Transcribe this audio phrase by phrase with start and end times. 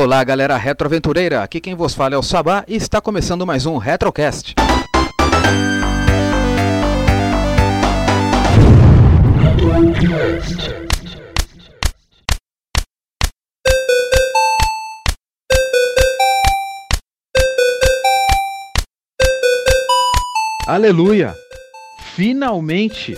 [0.00, 1.42] Olá, galera retroaventureira.
[1.42, 4.54] Aqui quem vos fala é o Sabá e está começando mais um Retrocast.
[20.68, 21.34] Aleluia!
[22.14, 23.16] Finalmente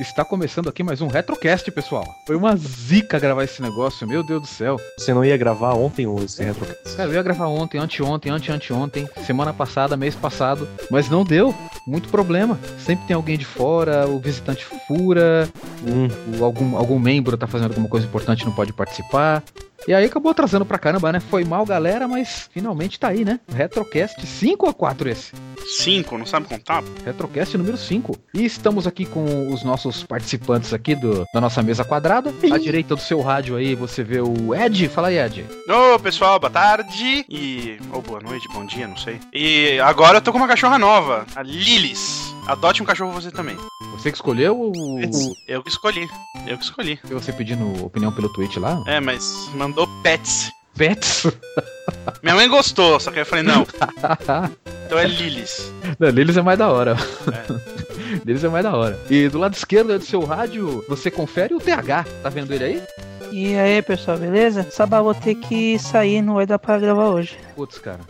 [0.00, 2.06] está começando aqui mais um Retrocast, pessoal.
[2.26, 4.80] Foi uma zica gravar esse negócio, meu Deus do céu.
[4.98, 6.96] Você não ia gravar ontem esse Retrocast?
[6.96, 11.54] Cara, eu ia gravar ontem, anteontem, ante-anteontem, semana passada, mês passado, mas não deu.
[11.86, 12.58] Muito problema.
[12.78, 15.48] Sempre tem alguém de fora, o visitante fura,
[15.84, 16.06] Hum,
[16.38, 19.42] o- algum, algum membro tá fazendo alguma coisa importante e não pode participar.
[19.86, 21.20] E aí acabou atrasando pra caramba, né?
[21.20, 23.40] Foi mal, galera, mas finalmente tá aí, né?
[23.52, 25.32] Retrocast 5 ou 4 esse?
[25.66, 26.82] Cinco, não sabe contar?
[27.04, 28.16] Retrocast número 5.
[28.34, 32.32] E estamos aqui com os nossos participantes aqui do, da nossa mesa quadrada.
[32.52, 34.88] À direita do seu rádio aí você vê o Ed.
[34.88, 35.44] Fala aí, Ed.
[35.68, 37.78] Ô, pessoal, boa tarde e...
[37.92, 39.18] Ou boa noite, bom dia, não sei.
[39.32, 42.32] E agora eu tô com uma cachorra nova, a Lilis.
[42.46, 43.56] Adote um cachorro você também.
[43.92, 44.72] Você que escolheu ou
[45.46, 46.08] Eu que escolhi,
[46.46, 46.98] eu que escolhi.
[47.04, 48.82] você pedindo opinião pelo tweet lá?
[48.86, 50.50] É, mas mandou pets.
[50.76, 51.26] Pets.
[52.22, 53.62] Minha mãe gostou, só que eu falei, não,
[54.86, 55.72] então é Lilis.
[55.98, 56.96] Não, Lilis é mais da hora.
[57.32, 58.20] É.
[58.24, 58.98] Lilis é mais da hora.
[59.10, 62.04] E do lado esquerdo do seu rádio, você confere o TH.
[62.22, 62.82] Tá vendo ele aí?
[63.30, 64.66] E aí, pessoal, beleza?
[64.70, 67.36] Sabá, vou ter que sair, não vai dar pra gravar hoje.
[67.54, 68.00] Putz, cara.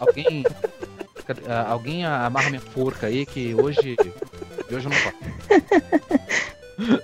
[0.00, 0.44] alguém.
[1.48, 3.96] Ah, Alguém amarra minha forca aí que hoje.
[4.70, 6.22] Hoje eu não posso.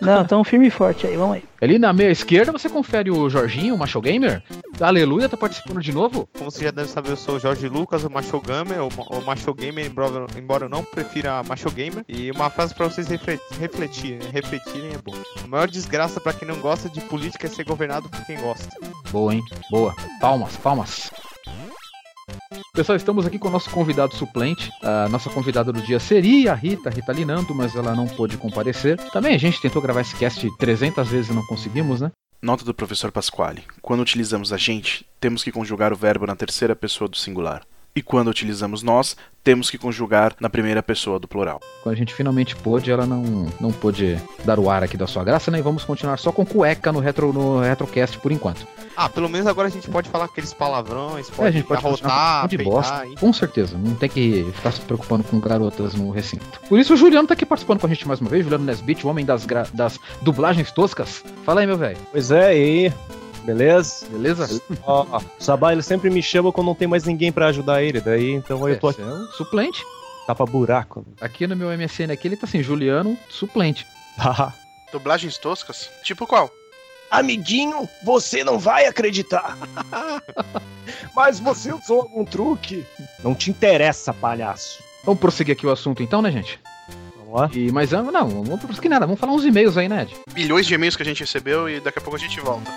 [0.01, 1.45] Não, tão firme e forte aí, vamos aí.
[1.61, 4.43] Ali na meia esquerda você confere o Jorginho, o Macho Gamer.
[4.81, 6.29] Aleluia, tá participando de novo?
[6.37, 9.19] como você já deve saber, eu sou o Jorge Lucas, o Macho Gamer, o, Ma-
[9.19, 12.03] o Macho Gamer, embora, embora eu não prefira Macho Gamer.
[12.09, 15.15] E uma frase pra vocês refle- refletirem, refletirem é bom.
[15.45, 18.69] A maior desgraça pra quem não gosta de política é ser governado por quem gosta.
[19.13, 19.43] Boa, hein?
[19.71, 19.95] Boa.
[20.21, 21.11] Palmas, palmas.
[22.75, 24.71] Pessoal, estamos aqui com o nosso convidado suplente.
[24.83, 28.97] A nossa convidada do dia seria a Rita, Rita Linando, mas ela não pôde comparecer.
[29.11, 32.13] Também a gente tentou gravar esse cast 300 vezes e não conseguimos, né?
[32.41, 33.65] Nota do professor Pasquale.
[33.83, 37.63] Quando utilizamos a gente, temos que conjugar o verbo na terceira pessoa do singular.
[37.99, 41.59] E quando utilizamos nós, temos que conjugar na primeira pessoa do plural.
[41.83, 45.25] Quando a gente finalmente pôde, ela não, não pôde dar o ar aqui da sua
[45.25, 45.59] graça, né?
[45.59, 48.65] E vamos continuar só com cueca no, retro, no Retrocast por enquanto.
[48.97, 51.85] Ah, pelo menos agora a gente pode falar aqueles palavrões, pode, É, a gente pode
[51.85, 53.05] arrotar, de bosta.
[53.05, 53.17] hein?
[53.19, 56.45] Com certeza, não tem que ficar se preocupando com garotas no recinto.
[56.69, 59.05] Por isso o Juliano tá aqui participando com a gente mais uma vez, Juliano Nesbit,
[59.05, 61.25] o homem das, gra- das dublagens toscas.
[61.45, 61.99] Fala aí, meu velho.
[62.13, 62.93] Pois é, e aí?
[63.49, 64.07] Beleza?
[64.11, 64.63] Beleza?
[64.83, 67.99] Ó, o Sabá ele sempre me chama quando não tem mais ninguém pra ajudar ele,
[67.99, 69.83] daí então eu tô aqui, é o suplente.
[70.27, 71.03] tapa buraco.
[71.19, 73.87] Aqui no meu MSN aqui ele tá assim, Juliano, suplente.
[74.19, 74.53] Haha.
[74.93, 75.89] Dublagens toscas?
[76.05, 76.51] Tipo qual?
[77.11, 79.57] Amiguinho, você não vai acreditar.
[81.17, 82.85] Mas você usou algum truque?
[83.25, 84.83] não te interessa, palhaço.
[85.05, 86.61] Vamos prosseguir aqui o assunto então, né, gente?
[87.17, 87.51] Vamos lá?
[87.55, 90.15] E, mas ah, não, não vamos prosseguir nada, vamos falar uns e-mails aí, né, Ed?
[90.35, 92.71] Milhões de e-mails que a gente recebeu e daqui a pouco a gente volta.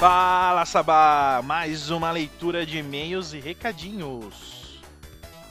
[0.00, 4.80] Fala Sabá, mais uma leitura de e-mails e recadinhos.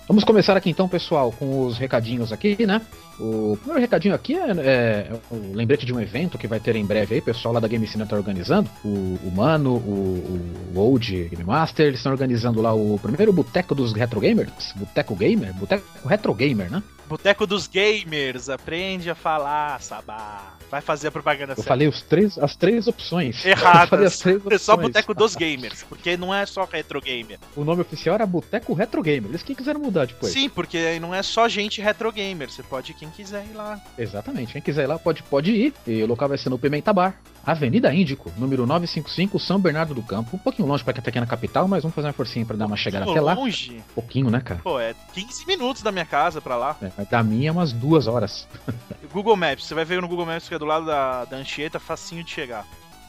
[0.08, 2.82] Vamos começar aqui então, pessoal, com os recadinhos aqui, né?
[3.20, 6.86] O primeiro recadinho aqui é, é o lembrete de um evento que vai ter em
[6.86, 8.70] breve aí, o pessoal lá da Game Cine tá organizando.
[8.84, 13.74] O, o Mano, o, o Old Game Master, eles estão organizando lá o primeiro Boteco
[13.74, 14.74] dos Retro Gamers.
[14.76, 15.54] Boteco Gamer?
[15.54, 16.84] Boteco Retro Gamer, né?
[17.08, 20.58] Boteco dos Gamers, aprende a falar, Sabá.
[20.70, 21.70] Vai fazer a propaganda Eu certa.
[21.70, 23.46] falei os três, as três opções.
[23.46, 24.22] Erradas.
[24.52, 24.76] É só.
[24.76, 27.40] Boteco dos Gamers, porque não é só Retro Gamer.
[27.56, 29.32] O nome oficial era Boteco Retro Gamer.
[29.32, 30.34] Eles que quiseram mudar depois.
[30.34, 33.54] Sim, porque aí não é só gente Retro Gamer, você pode ir quem quiser ir
[33.54, 33.80] lá.
[33.98, 34.54] Exatamente.
[34.54, 35.74] Quem quiser ir lá pode, pode ir.
[35.86, 37.20] E o local vai ser no Pimenta Bar.
[37.46, 40.36] Avenida Índico, número 955, São Bernardo do Campo.
[40.36, 42.76] Um pouquinho longe pra que pequena capital, mas vamos fazer uma forcinha pra dar uma
[42.76, 43.34] chegada até lá.
[43.34, 43.82] longe.
[43.96, 44.60] Pouquinho, né, cara?
[44.62, 46.76] Pô, é 15 minutos da minha casa pra lá.
[46.82, 48.48] É, da minha, umas duas horas.
[49.14, 51.80] Google Maps, você vai ver no Google Maps que é do lado da, da Anchieta,
[51.80, 52.66] facinho de chegar.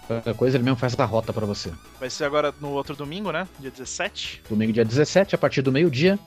[0.07, 1.71] Qualquer coisa, ele mesmo faz a rota pra você.
[2.01, 3.47] Vai ser agora no outro domingo, né?
[3.59, 4.43] Dia 17.
[4.49, 6.19] Domingo, dia 17, a partir do meio-dia.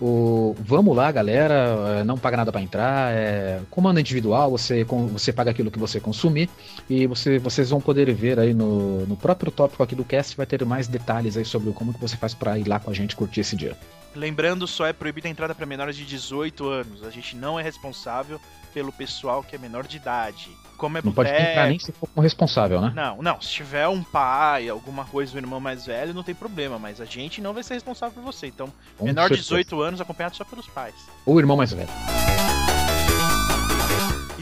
[0.00, 0.54] O...
[0.60, 1.98] Vamos lá, galera.
[2.00, 3.12] é, Não paga nada pra entrar.
[3.12, 4.50] É comando individual.
[4.50, 6.48] Você, você paga aquilo que você consumir.
[6.88, 10.36] E você, vocês vão poder ver aí no, no próprio tópico aqui do cast.
[10.36, 12.94] Vai ter mais detalhes aí sobre como que você faz pra ir lá com a
[12.94, 13.76] gente curtir esse dia.
[14.18, 17.04] Lembrando, só é proibida a entrada para menores de 18 anos.
[17.04, 18.40] A gente não é responsável
[18.74, 20.50] pelo pessoal que é menor de idade.
[20.76, 22.92] Como é Não pode boteco- entrar nem se for como responsável, né?
[22.94, 23.40] Não, não.
[23.40, 26.78] Se tiver um pai, alguma coisa do irmão mais velho, não tem problema.
[26.78, 28.46] Mas a gente não vai ser responsável por você.
[28.48, 29.48] Então, Com menor de certeza.
[29.62, 30.94] 18 anos acompanhado só pelos pais.
[31.26, 31.88] Ou irmão mais velho.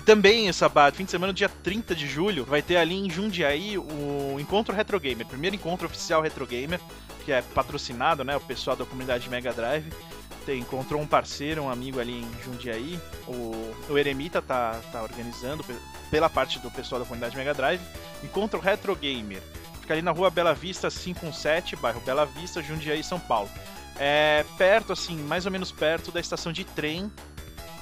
[0.06, 4.36] Também, Sabá, fim de semana, dia 30 de julho, vai ter ali em Jundiaí o
[4.38, 5.26] Encontro Retro Gamer.
[5.26, 6.80] Primeiro encontro oficial Retro Gamer,
[7.24, 8.36] que é patrocinado, né?
[8.36, 9.92] O pessoal da comunidade Mega Drive.
[10.46, 13.00] Tem, encontrou um parceiro, um amigo ali em Jundiaí.
[13.26, 15.74] O, o Eremita tá, tá organizando pe-
[16.08, 17.82] pela parte do pessoal da comunidade Mega Drive.
[18.22, 19.42] Encontro Retro Gamer.
[19.80, 23.50] Fica ali na rua Bela Vista 517, bairro Bela Vista, Jundiaí, São Paulo.
[23.98, 27.10] É perto, assim, mais ou menos perto da estação de trem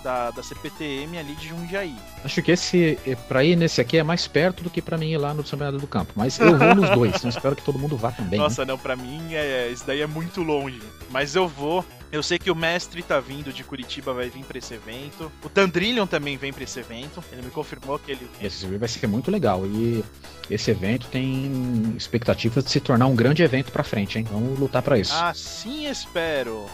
[0.05, 1.97] da, da CPTM ali de Jundiaí.
[2.23, 5.11] Acho que esse, eh, pra ir nesse aqui é mais perto do que pra mim
[5.11, 6.13] ir lá no São Bernardo do Campo.
[6.15, 8.39] Mas eu vou nos dois, então espero que todo mundo vá também.
[8.39, 8.45] né?
[8.45, 10.81] Nossa, não, pra mim é, isso daí é muito longe.
[11.11, 11.85] Mas eu vou.
[12.13, 15.33] Eu sei que o mestre tá vindo de Curitiba, vai vir pra esse evento.
[15.43, 17.25] O Tandrillion também vem pra esse evento.
[17.33, 18.29] Ele me confirmou que ele.
[18.41, 19.67] Esse vai ser muito legal.
[19.67, 20.05] E
[20.49, 24.27] esse evento tem expectativas de se tornar um grande evento pra frente, hein?
[24.31, 25.15] Vamos lutar pra isso.
[25.15, 26.67] Assim espero.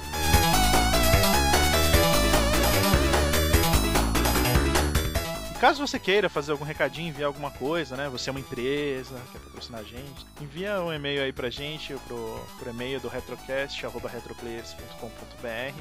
[5.60, 8.08] Caso você queira fazer algum recadinho, enviar alguma coisa, né?
[8.08, 12.40] Você é uma empresa, quer patrocinar a gente, envia um e-mail aí pra gente, pro,
[12.58, 15.74] pro e-mail do retrocast, arroba retroplayers.com.br.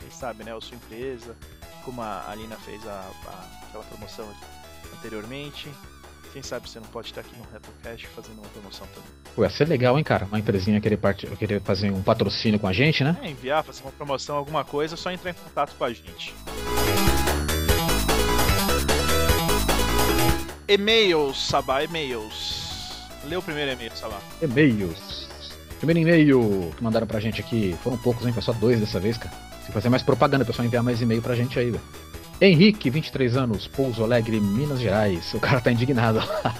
[0.00, 0.52] Quem sabe, né?
[0.56, 1.36] A sua empresa,
[1.84, 2.90] como a Alina fez a,
[3.26, 4.28] a- aquela promoção
[4.98, 5.70] anteriormente.
[6.32, 9.08] Quem sabe você não pode estar aqui no Retrocast fazendo uma promoção também.
[9.36, 10.24] Pô, ia ser legal, hein, cara?
[10.24, 11.26] Uma empresinha querer, part...
[11.36, 13.16] querer fazer um patrocínio com a gente, né?
[13.22, 16.34] É, enviar, fazer uma promoção, alguma coisa, só entrar em contato com a gente.
[20.72, 22.62] E-mails, Sabá, e-mails.
[23.24, 24.18] Lê o primeiro e-mail, Sabá.
[24.40, 25.28] E-mails.
[25.78, 28.32] Primeiro e-mail que mandaram pra gente aqui, foram poucos, hein?
[28.32, 29.34] Foi só dois dessa vez, cara.
[29.66, 31.82] Se fazer mais propaganda, pessoal enviar mais e-mail pra gente aí, velho.
[32.40, 35.32] Henrique, 23 anos, Pouso Alegre, Minas Gerais.
[35.34, 36.18] O cara tá indignado.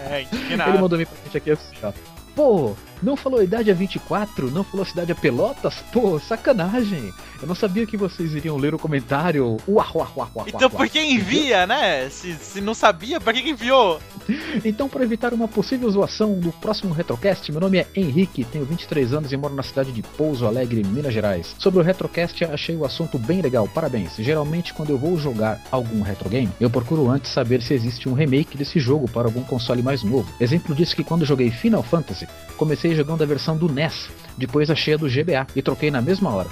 [0.09, 0.79] É, Ele indignado.
[0.79, 1.93] mandou vir pra gente aqui assim, ó.
[2.37, 5.75] Pô, não falou a idade a 24, não falou a cidade a Pelotas?
[5.93, 7.13] Pô, sacanagem.
[7.41, 9.57] Eu não sabia que vocês iriam ler o comentário.
[9.67, 12.09] Uá, uá, uá, uá, Então por que envia, né?
[12.09, 14.01] Se, se não sabia, pra que enviou?
[14.65, 19.13] Então, para evitar uma possível zoação no próximo Retrocast, meu nome é Henrique, tenho 23
[19.13, 21.55] anos e moro na cidade de Pouso Alegre, Minas Gerais.
[21.59, 24.15] Sobre o Retrocast, achei o assunto bem legal, parabéns.
[24.17, 28.57] Geralmente, quando eu vou jogar algum retrogame, eu procuro antes saber se existe um remake
[28.57, 30.33] desse jogo para algum console mais novo.
[30.41, 34.95] Exemplo disso que quando joguei Final Fantasy, comecei jogando a versão do NES, depois achei
[34.95, 36.49] a do GBA e troquei na mesma hora.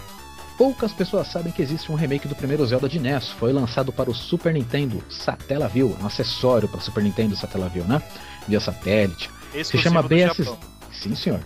[0.56, 3.30] Poucas pessoas sabem que existe um remake do primeiro Zelda de NES.
[3.30, 8.02] Foi lançado para o Super Nintendo Satellaview, um acessório para Super Nintendo Satellaview, né?
[8.46, 9.30] Via satélite.
[9.52, 10.54] Se Exclusivo chama do BS.
[10.92, 11.40] Sim, senhor.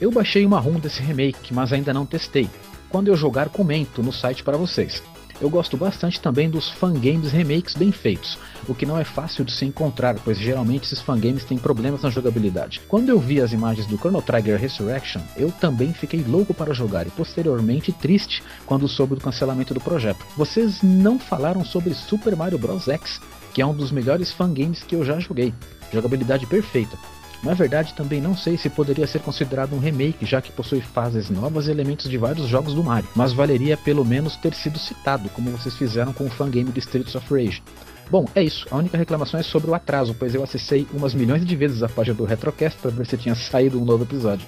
[0.00, 2.48] Eu baixei uma ROM desse remake, mas ainda não testei.
[2.88, 5.02] Quando eu jogar, comento no site para vocês.
[5.40, 8.38] Eu gosto bastante também dos fangames remakes bem feitos,
[8.68, 12.10] o que não é fácil de se encontrar, pois geralmente esses fangames têm problemas na
[12.10, 12.82] jogabilidade.
[12.86, 17.06] Quando eu vi as imagens do Chrono Trigger Resurrection, eu também fiquei louco para jogar
[17.06, 20.24] e posteriormente triste quando soube do cancelamento do projeto.
[20.36, 22.88] Vocês não falaram sobre Super Mario Bros.
[22.88, 23.20] X,
[23.54, 25.54] que é um dos melhores fangames que eu já joguei.
[25.92, 26.98] Jogabilidade perfeita.
[27.42, 31.30] Na verdade, também não sei se poderia ser considerado um remake, já que possui fases
[31.30, 35.28] novas e elementos de vários jogos do Mario, mas valeria pelo menos ter sido citado,
[35.30, 37.62] como vocês fizeram com o fangame de Streets of Rage.
[38.10, 38.66] Bom, é isso.
[38.70, 41.88] A única reclamação é sobre o atraso, pois eu acessei umas milhões de vezes a
[41.88, 44.46] página do Retrocast para ver se tinha saído um novo episódio.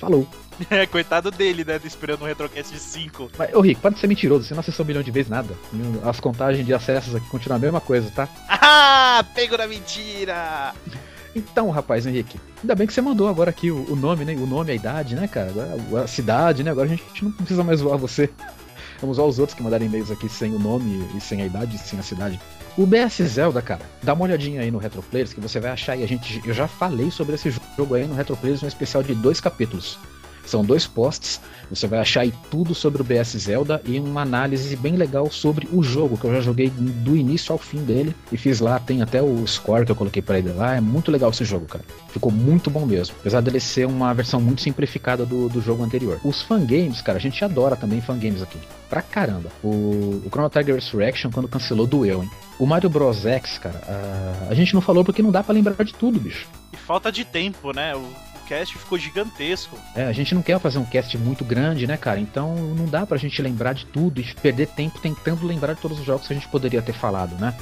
[0.00, 0.26] Falou.
[0.70, 1.80] É, coitado dele, né?
[1.82, 3.32] Esperando um Retrocast de 5.
[3.38, 5.54] Mas, ô Rick, para de ser mentiroso, você não acessou um milhão de vezes nada.
[6.04, 8.28] As contagens de acessos aqui continuam a mesma coisa, tá?
[9.14, 10.72] Ah, pego na mentira!
[11.34, 14.34] Então, rapaz, Henrique, ainda bem que você mandou agora aqui o, o nome, né?
[14.34, 15.50] O nome, a idade, né, cara?
[15.50, 16.70] Agora, a cidade, né?
[16.70, 18.28] Agora a gente não precisa mais zoar você.
[19.00, 21.76] Vamos zoar os outros que mandaram e-mails aqui sem o nome e sem a idade,
[21.78, 22.40] sem a cidade.
[22.76, 26.04] O BS Zelda, cara, dá uma olhadinha aí no Retroplayers que você vai achar e
[26.04, 26.40] a gente.
[26.46, 29.98] Eu já falei sobre esse jogo aí no Retroplayers, um especial de dois capítulos.
[30.52, 31.40] São dois posts,
[31.70, 35.66] você vai achar aí tudo sobre o BS Zelda e uma análise bem legal sobre
[35.72, 39.00] o jogo, que eu já joguei do início ao fim dele e fiz lá, tem
[39.00, 41.82] até o score que eu coloquei para ele lá, é muito legal esse jogo, cara.
[42.10, 46.20] Ficou muito bom mesmo, apesar dele ser uma versão muito simplificada do, do jogo anterior.
[46.22, 48.58] Os fangames, cara, a gente adora também fangames aqui,
[48.90, 49.48] pra caramba.
[49.64, 52.30] O, o Chrono Trigger Resurrection, quando cancelou, doeu, hein.
[52.58, 55.82] O Mario Bros X, cara, a, a gente não falou porque não dá pra lembrar
[55.82, 56.46] de tudo, bicho.
[56.74, 57.96] E falta de tempo, né?
[57.96, 59.78] O cast ficou gigantesco.
[59.94, 62.20] É, a gente não quer fazer um cast muito grande, né, cara?
[62.20, 65.98] Então não dá pra gente lembrar de tudo e perder tempo tentando lembrar de todos
[65.98, 67.54] os jogos que a gente poderia ter falado, né?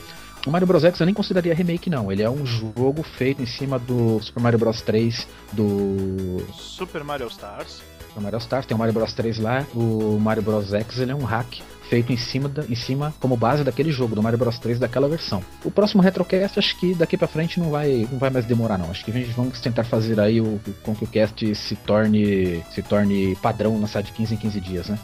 [0.46, 2.10] O Mario Bros X eu nem consideraria remake, não.
[2.10, 6.46] Ele é um jogo feito em cima do Super Mario Bros 3 do.
[6.52, 7.82] Super Mario Stars.
[8.08, 11.14] Super Mario Stars, tem o Mario Bros 3 lá, o Mario Bros X ele é
[11.14, 11.60] um hack
[11.90, 15.08] feito em cima, da, em cima como base daquele jogo, do Mario Bros 3 daquela
[15.08, 15.42] versão.
[15.64, 18.88] O próximo Retrocast, acho que daqui pra frente não vai, não vai mais demorar não.
[18.92, 22.64] Acho que a gente vamos tentar fazer aí o, com que o cast se torne,
[22.72, 24.98] se torne padrão lançar de 15 em 15 dias, né?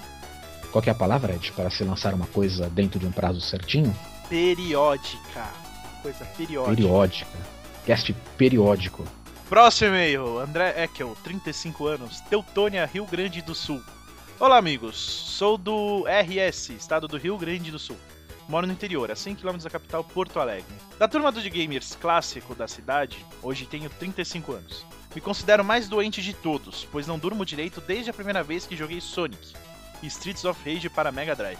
[0.70, 3.40] Qual que é a palavra, Ed, para se lançar uma coisa dentro de um prazo
[3.40, 3.92] certinho?
[4.28, 5.48] Periódica.
[6.02, 6.76] Coisa periódica.
[6.76, 7.38] Periódica.
[7.84, 9.04] Cast periódico.
[9.48, 13.80] Próximo e-mail, André Eckel, 35 anos, Teutônia, Rio Grande do Sul.
[14.38, 14.98] Olá, amigos.
[14.98, 17.96] Sou do RS, estado do Rio Grande do Sul.
[18.46, 20.74] Moro no interior, a 100 km da capital, Porto Alegre.
[20.98, 24.84] Da turma dos gamers clássico da cidade, hoje tenho 35 anos.
[25.14, 28.76] Me considero mais doente de todos, pois não durmo direito desde a primeira vez que
[28.76, 29.54] joguei Sonic
[30.02, 31.58] e Streets of Rage para Mega Drive.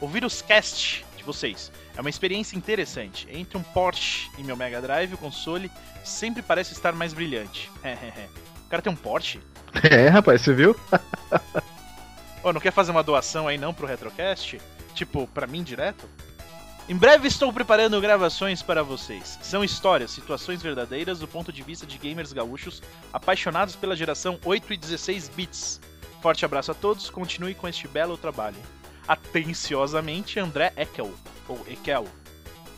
[0.00, 3.28] Ouvir os cast de vocês é uma experiência interessante.
[3.30, 5.70] Entre um Porsche e meu Mega Drive, o console
[6.02, 7.70] sempre parece estar mais brilhante.
[8.66, 9.40] o cara tem um Porsche?
[9.88, 10.74] É, rapaz, você viu?
[12.44, 14.60] Ô, não quer fazer uma doação aí não pro Retrocast?
[14.94, 16.08] Tipo, pra mim direto?
[16.86, 19.38] Em breve estou preparando gravações para vocês.
[19.42, 24.74] São histórias, situações verdadeiras do ponto de vista de gamers gaúchos apaixonados pela geração 8
[24.74, 25.80] e 16 bits.
[26.20, 28.56] Forte abraço a todos, continue com este belo trabalho.
[29.08, 31.10] Atenciosamente, André Ekel,
[31.48, 32.06] ou Ekel.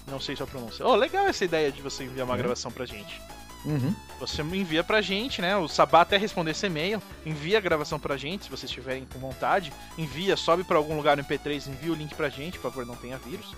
[0.07, 0.87] Não sei sua pronúncia.
[0.87, 2.39] Oh, legal essa ideia de você enviar uma Uhum.
[2.39, 3.21] gravação pra gente.
[3.67, 3.95] Uhum.
[4.21, 5.57] Você envia pra gente, né?
[5.57, 7.03] O Sabá até responder esse e-mail.
[7.25, 9.73] Envia a gravação pra gente, se vocês estiverem com vontade.
[9.99, 12.97] Envia, sobe pra algum lugar no MP3, envia o link pra gente, por favor, não
[12.97, 13.55] tenha vírus.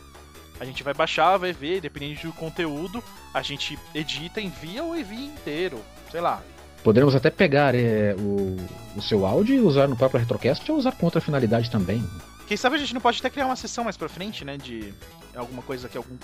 [0.59, 5.27] A gente vai baixar, vai ver, dependendo do conteúdo, a gente edita, envia ou envia
[5.27, 5.81] inteiro.
[6.11, 6.43] Sei lá.
[6.83, 8.57] Poderemos até pegar é, o,
[8.97, 12.05] o seu áudio e usar no próprio Retrocast ou usar com outra finalidade também.
[12.47, 14.57] Quem sabe a gente não pode até criar uma sessão mais pra frente, né?
[14.57, 14.95] De
[15.35, 16.17] alguma coisa que algum,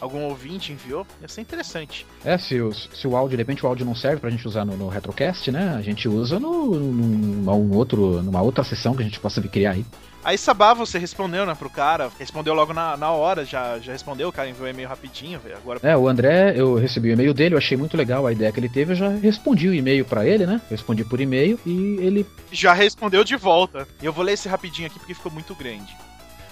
[0.00, 1.06] algum ouvinte enviou.
[1.20, 2.06] Ia ser interessante.
[2.24, 4.64] É, se o, se o áudio, de repente o áudio não serve pra gente usar
[4.64, 5.74] no, no Retrocast, né?
[5.76, 9.72] A gente usa no, numa, um outro, numa outra sessão que a gente possa criar
[9.72, 9.84] aí.
[10.26, 12.10] Aí Sabá, você respondeu, né, pro cara.
[12.18, 15.56] Respondeu logo na, na hora, já, já respondeu, o cara enviou o e-mail rapidinho, velho.
[15.56, 18.50] Agora É, o André, eu recebi o e-mail dele, eu achei muito legal a ideia
[18.50, 20.60] que ele teve, eu já respondi o e-mail pra ele, né?
[20.68, 23.86] Respondi por e-mail e ele já respondeu de volta.
[24.02, 25.96] E eu vou ler esse rapidinho aqui porque ficou muito grande.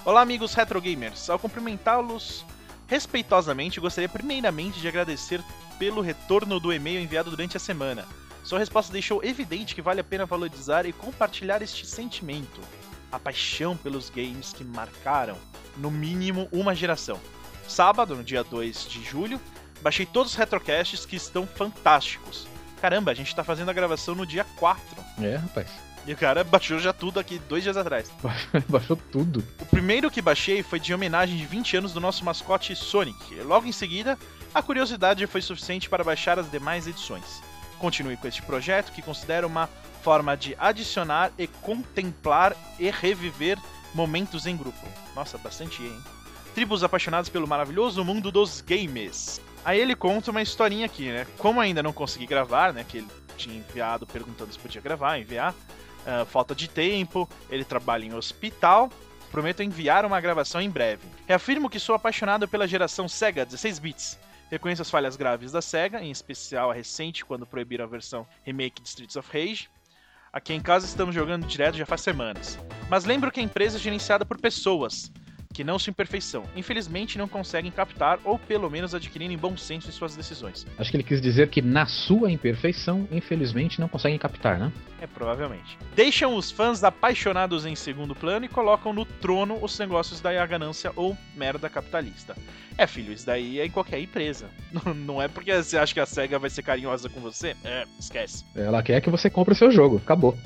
[0.04, 1.28] Olá, amigos retro gamers.
[1.28, 2.44] Ao cumprimentá-los
[2.86, 5.42] respeitosamente, gostaria primeiramente de agradecer
[5.78, 8.06] pelo retorno do e-mail enviado durante a semana.
[8.42, 12.60] Sua resposta deixou evidente que vale a pena valorizar e compartilhar este sentimento,
[13.10, 15.36] a paixão pelos games que marcaram,
[15.76, 17.18] no mínimo, uma geração.
[17.66, 19.40] Sábado, no dia 2 de julho,
[19.80, 22.46] baixei todos os retrocasts que estão fantásticos.
[22.80, 24.82] Caramba, a gente tá fazendo a gravação no dia 4.
[25.22, 25.83] É, rapaz.
[26.06, 28.12] E o cara baixou já tudo aqui dois dias atrás.
[28.68, 29.42] Baixou tudo.
[29.58, 33.36] O primeiro que baixei foi de homenagem de 20 anos do nosso mascote Sonic.
[33.40, 34.18] Logo em seguida,
[34.54, 37.42] a curiosidade foi suficiente para baixar as demais edições.
[37.78, 39.68] Continue com este projeto que considero uma
[40.02, 43.58] forma de adicionar e contemplar e reviver
[43.94, 44.86] momentos em grupo.
[45.16, 45.98] Nossa, bastante, hein?
[46.54, 49.40] Tribos apaixonados pelo maravilhoso mundo dos games.
[49.64, 51.26] Aí ele conta uma historinha aqui, né?
[51.38, 52.84] Como ainda não consegui gravar, né?
[52.86, 55.54] Que ele tinha enviado perguntando se podia gravar, enviar.
[56.06, 58.90] Ah, falta de tempo, ele trabalha em hospital.
[59.30, 61.02] Prometo enviar uma gravação em breve.
[61.26, 64.18] Reafirmo que sou apaixonado pela geração Sega 16 bits.
[64.50, 68.80] Reconheço as falhas graves da Sega, em especial a recente quando proibiram a versão remake
[68.80, 69.68] de Streets of Rage.
[70.32, 72.58] Aqui em casa estamos jogando direto já faz semanas.
[72.88, 75.10] Mas lembro que a empresa é gerenciada por pessoas,
[75.54, 76.44] que não sua imperfeição.
[76.56, 80.66] Infelizmente não conseguem captar ou pelo menos adquirirem bom senso em suas decisões.
[80.76, 84.72] Acho que ele quis dizer que na sua imperfeição, infelizmente, não conseguem captar, né?
[85.00, 85.78] É, provavelmente.
[85.94, 90.92] Deixam os fãs apaixonados em segundo plano e colocam no trono os negócios da ganância
[90.96, 92.36] ou merda capitalista.
[92.76, 94.48] É, filho, isso daí é em qualquer empresa.
[94.96, 97.54] Não é porque você acha que a SEGA vai ser carinhosa com você?
[97.62, 98.44] É, esquece.
[98.56, 99.98] Ela quer que você compre o seu jogo.
[99.98, 100.36] Acabou.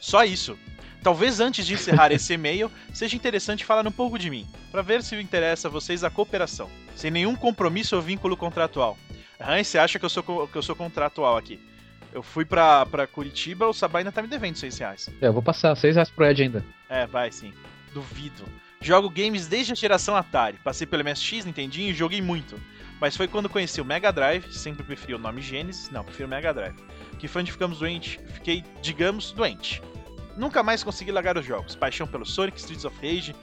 [0.00, 0.56] Só isso.
[1.02, 5.02] Talvez antes de encerrar esse e-mail, seja interessante falar um pouco de mim, para ver
[5.02, 8.98] se interessa a vocês a cooperação, sem nenhum compromisso ou vínculo contratual.
[9.40, 11.60] E você acha que eu sou, que eu sou contratual aqui?
[12.12, 15.10] Eu fui pra, pra Curitiba, o Sabá ainda tá me devendo 6 reais.
[15.20, 16.64] É, eu vou passar 6 reais pro Ed ainda.
[16.88, 17.52] É, vai sim.
[17.92, 18.44] Duvido.
[18.80, 20.58] Jogo games desde a geração Atari.
[20.64, 22.60] Passei pelo MSX, Nintendinho e joguei muito.
[23.00, 26.30] Mas foi quando conheci o Mega Drive, sempre preferi o nome Genesis, não, prefiro o
[26.30, 26.76] Mega Drive.
[27.18, 29.80] Que foi onde ficamos doente, fiquei, digamos, doente.
[30.38, 31.74] Nunca mais consegui largar os jogos.
[31.74, 33.34] Paixão pelo Sonic, Streets of Rage,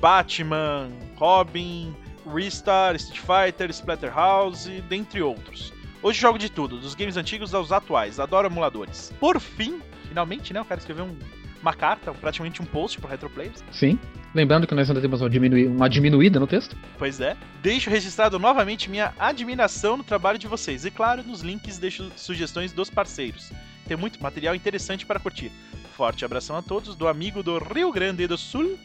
[0.00, 1.94] Batman, Robin,
[2.26, 5.72] Restar, Street Fighter, Splatterhouse, dentre outros.
[6.02, 9.12] Hoje jogo de tudo, dos games antigos aos atuais, adoro emuladores.
[9.20, 11.16] Por fim, finalmente, né, o cara escreveu um-
[11.62, 13.62] uma carta, praticamente um post pro Retroplayers.
[13.70, 13.96] Sim.
[14.34, 16.76] Lembrando que nós ainda temos uma, diminui- uma diminuída no texto.
[16.98, 17.36] Pois é.
[17.62, 20.84] Deixo registrado novamente minha admiração no trabalho de vocês.
[20.84, 23.52] E claro, nos links deixo sugestões dos parceiros.
[23.86, 25.52] Tem muito material interessante para curtir.
[26.02, 28.76] Forte abração a todos do amigo do Rio Grande do Sul,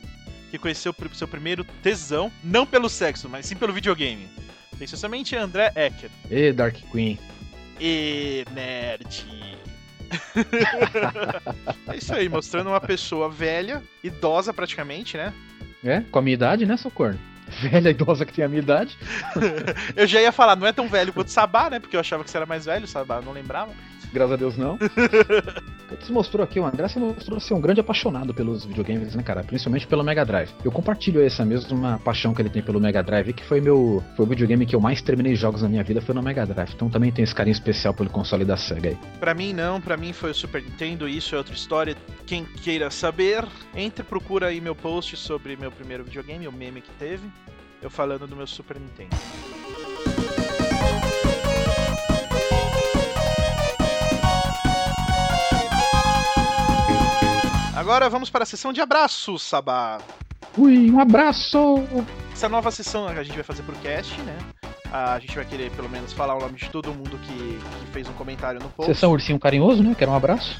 [0.51, 4.29] que conheceu seu primeiro tesão, não pelo sexo, mas sim pelo videogame.
[4.79, 6.11] Especialmente André Ecker.
[6.29, 7.17] E Dark Queen.
[7.81, 9.25] E nerd.
[11.91, 15.33] é isso aí, mostrando uma pessoa velha, idosa praticamente, né?
[15.83, 17.19] É, com a minha idade, né, seu corno?
[17.63, 18.95] Velha idosa que tem a minha idade.
[19.95, 21.79] Eu já ia falar, não é tão velho quanto Sabá, né?
[21.79, 23.73] Porque eu achava que você era mais velho, Sabá, eu não lembrava.
[24.13, 24.77] Graças a Deus não.
[25.99, 29.43] Você mostrou aqui, o André você mostrou ser um grande apaixonado pelos videogames, né, cara?
[29.43, 30.49] Principalmente pelo Mega Drive.
[30.63, 34.03] Eu compartilho essa mesma paixão que ele tem pelo Mega Drive, que foi meu.
[34.15, 36.73] Foi o videogame que eu mais terminei jogos na minha vida, foi no Mega Drive.
[36.73, 38.97] Então também tem esse carinho especial pelo console da SEGA aí.
[39.19, 41.95] Pra mim não, pra mim foi o Super Nintendo, isso é outra história.
[42.25, 43.45] Quem queira saber,
[43.75, 47.27] entre e procura aí meu post sobre meu primeiro videogame, o meme que teve,
[47.81, 49.15] eu falando do meu Super Nintendo.
[57.77, 59.99] Agora vamos para a sessão de abraços, Sabá.
[60.57, 61.75] Ui, um abraço!
[62.33, 64.35] Essa nova sessão a gente vai fazer pro cast, né?
[64.91, 68.09] A gente vai querer pelo menos falar o nome de todo mundo que, que fez
[68.09, 68.91] um comentário no post.
[68.91, 69.93] Sessão Ursinho Carinhoso, né?
[69.95, 70.59] Quer um abraço?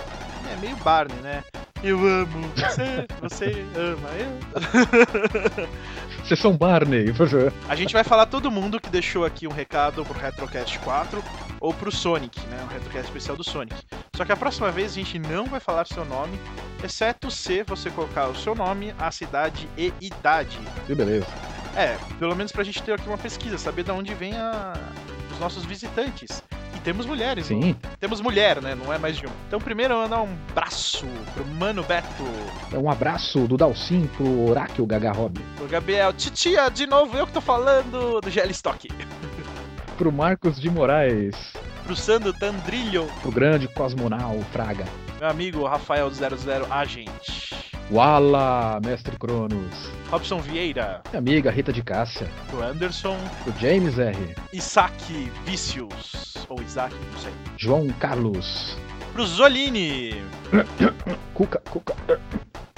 [0.58, 1.44] É meio Barney, né?
[1.84, 5.68] Eu amo você, você ama eu.
[6.26, 7.06] Sessão Barney.
[7.70, 11.24] A gente vai falar todo mundo que deixou aqui um recado pro Retrocast 4
[11.62, 12.60] ou pro Sonic, né?
[12.64, 13.76] Um Retrocast especial do Sonic.
[14.16, 16.40] Só que a próxima vez a gente não vai falar seu nome,
[16.84, 20.58] exceto se você colocar o seu nome, a cidade e idade.
[20.88, 21.28] Que beleza.
[21.76, 24.74] É, pelo menos pra gente ter aqui uma pesquisa, saber de onde vem a...
[25.32, 26.42] os nossos visitantes.
[26.88, 27.76] Temos mulheres, Sim.
[28.00, 28.74] temos mulher, né?
[28.74, 29.30] Não é mais de um.
[29.46, 32.24] Então, primeiro, mandar um abraço pro Mano Beto,
[32.74, 35.42] Um abraço do Dalcin pro Oráquio Gaga Hobby.
[35.58, 38.88] pro Gabriel, titia, de novo, eu que tô falando do GL Stock,
[39.98, 41.36] Pro Marcos de Moraes.
[41.84, 44.86] pro Sandro Tandrilho, Pro grande Cosmonal Fraga.
[45.20, 47.47] meu amigo Rafael 00 Agente,
[47.90, 49.90] Wala, Mestre Cronos.
[50.12, 52.28] Robson Vieira, Minha amiga Rita de Cássia.
[52.50, 54.36] pro Anderson, Pro James R.
[54.52, 54.94] Isaac
[55.46, 58.76] Vicious, ou Isaac, não sei, João Carlos.
[59.14, 60.22] pro Zolini,
[61.34, 61.96] Cuca, Cuca.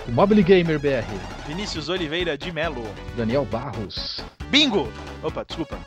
[0.07, 1.05] O Mobile Gamer BR.
[1.47, 2.83] Vinícius Oliveira de Melo,
[3.17, 4.23] Daniel Barros.
[4.49, 4.91] Bingo!
[5.23, 5.77] Opa, desculpa.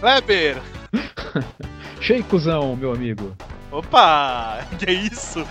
[0.00, 0.60] Kleber!
[2.00, 3.36] Sheikuzão, meu amigo.
[3.70, 4.58] Opa!
[4.78, 5.44] Que isso?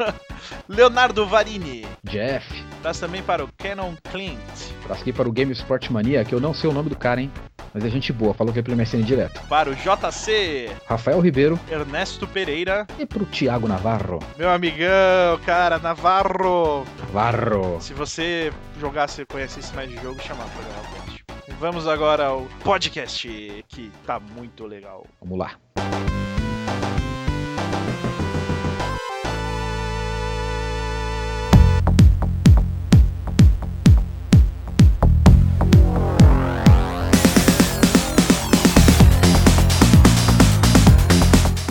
[0.68, 1.86] Leonardo Varini.
[2.04, 2.46] Jeff.
[2.82, 4.38] Traz também para o Canon Clint.
[4.84, 7.20] Traz aqui para o Game Sport Mania, que eu não sei o nome do cara,
[7.20, 7.30] hein?
[7.72, 9.40] Mas é gente boa, falou que é pelo MSN direto.
[9.48, 10.70] Para o JC.
[10.86, 12.86] Rafael Ribeiro Ernesto Pereira.
[12.98, 14.18] e pro Thiago Navarro.
[14.36, 16.84] Meu amigão, cara, Navarro.
[16.98, 17.80] Navarro.
[17.80, 21.24] Se você jogasse, conhecesse mais de jogo, chamava pra gravar o podcast.
[21.60, 25.06] Vamos agora ao podcast, que tá muito legal.
[25.20, 25.52] Vamos lá.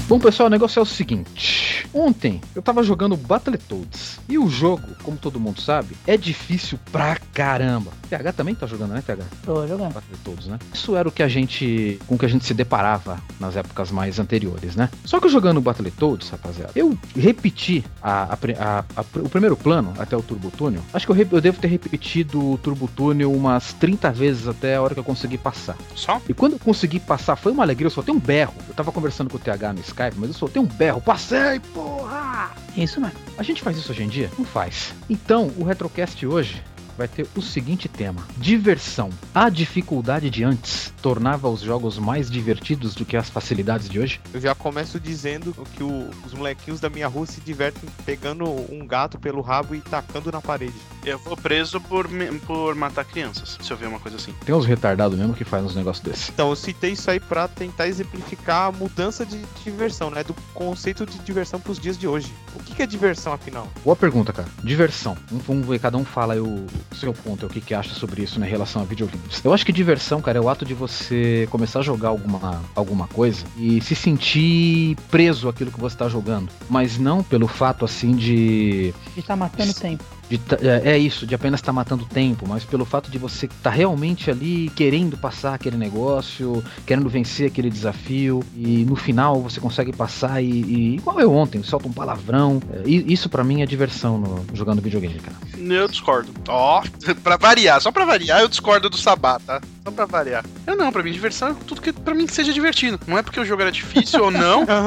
[0.08, 1.86] Bom, pessoal, o negócio é o seguinte.
[1.94, 4.20] Ontem eu tava jogando Battletoads.
[4.30, 7.92] E o jogo, como todo mundo sabe, é difícil pra caramba.
[8.10, 9.24] TH também tá jogando, né, TH?
[9.44, 9.94] Tô jogando.
[9.94, 10.60] Battletoads, né?
[10.74, 12.00] Isso era o que a gente.
[12.08, 14.90] com o que a gente se deparava nas épocas mais anteriores, né?
[15.04, 20.16] Só que jogando Battletoads, rapaziada, eu repeti a, a a- a- o primeiro plano até
[20.16, 20.82] o Turbo Túnel.
[20.94, 24.76] Acho que eu, re- eu devo ter repetido o Turbo Túnel umas 30 vezes até
[24.78, 25.76] a hora que eu consegui passar.
[25.96, 26.22] Só?
[26.30, 28.54] E quando eu consegui passar, foi uma alegria, eu soltei um berro.
[28.70, 31.02] Eu tava conversando com o TH no Skype, mas eu soltei um berro.
[31.02, 32.52] Passei, porra!
[32.76, 33.18] Isso mesmo.
[33.38, 34.30] A gente faz isso hoje em dia?
[34.38, 34.94] Não faz.
[35.10, 36.64] Então, o Retrocast hoje
[36.98, 39.10] vai ter o seguinte tema: diversão.
[39.34, 44.20] A dificuldade de antes tornava os jogos mais divertidos do que as facilidades de hoje?
[44.34, 48.86] Eu já começo dizendo que o- os molequinhos da minha rua se divertem pegando um
[48.88, 50.74] gato pelo rabo e tacando na parede.
[51.06, 52.08] Eu vou preso por,
[52.46, 54.34] por matar crianças, se eu ver uma coisa assim.
[54.46, 56.30] Tem uns retardados mesmo que fazem uns negócios desses.
[56.30, 60.24] Então, eu citei isso aí pra tentar exemplificar a mudança de diversão, né?
[60.24, 62.34] Do conceito de diversão pros dias de hoje.
[62.56, 63.68] O que que é diversão, afinal?
[63.84, 64.50] Boa pergunta, cara.
[64.64, 65.16] Diversão.
[65.32, 68.24] Um, vamos ver, cada um fala aí o seu ponto, o que, que acha sobre
[68.24, 69.44] isso né, em relação a videogames.
[69.44, 73.08] Eu acho que diversão, cara, é o ato de você começar a jogar alguma, alguma
[73.08, 76.50] coisa e se sentir preso àquilo que você tá jogando.
[76.70, 80.04] Mas não pelo fato, assim, de A gente tá matando tempo.
[80.30, 83.70] De é, é isso, de apenas estar matando tempo, mas pelo fato de você estar
[83.70, 89.94] realmente ali querendo passar aquele negócio, querendo vencer aquele desafio, e no final você consegue
[89.94, 92.62] passar e, e igual eu ontem, solta um palavrão.
[92.72, 95.36] É, e isso pra mim é diversão no, jogando videogame, cara.
[95.58, 96.32] Eu discordo.
[96.48, 96.84] Ó,
[97.24, 99.62] pra variar, só pra variar, eu discordo do Sabá, tá?
[99.84, 100.44] Só pra variar.
[100.66, 103.00] Eu não, pra mim, diversão é tudo que pra mim seja divertido.
[103.08, 104.66] Não é porque o jogo era difícil ou não.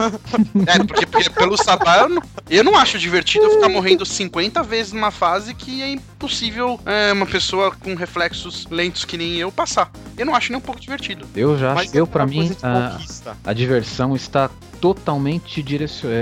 [0.67, 4.63] É, porque, porque pelo Sabá eu não, eu não acho divertido eu ficar morrendo 50
[4.63, 9.51] vezes numa fase que é impossível é, uma pessoa com reflexos lentos que nem eu
[9.53, 9.91] passar.
[10.17, 11.27] Eu não acho nem um pouco divertido.
[11.35, 12.99] Eu já acho, eu é pra uma mim, de a,
[13.45, 16.09] a diversão está totalmente direcion...
[16.09, 16.13] é,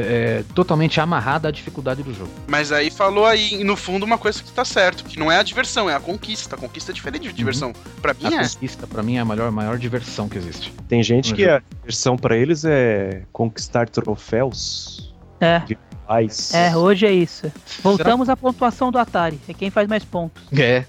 [0.41, 2.31] é, totalmente amarrada à dificuldade do jogo.
[2.49, 5.43] Mas aí falou aí, no fundo, uma coisa que tá certo, que não é a
[5.43, 6.57] diversão, é a conquista.
[6.57, 7.73] A conquista é diferente de diversão.
[8.03, 8.49] Pra mim A é.
[8.49, 10.73] conquista, pra mim, é a maior, maior diversão que existe.
[10.89, 11.57] Tem gente No que jogo.
[11.57, 15.15] a versão pra eles é conquistar troféus.
[15.41, 15.63] É,
[16.09, 16.55] Paz.
[16.55, 17.53] é, hoje é isso.
[17.83, 19.39] Voltamos à pontuação do Atari.
[19.47, 20.43] É quem faz mais pontos.
[20.59, 20.85] É.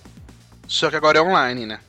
[0.66, 1.80] Só que agora é online, né?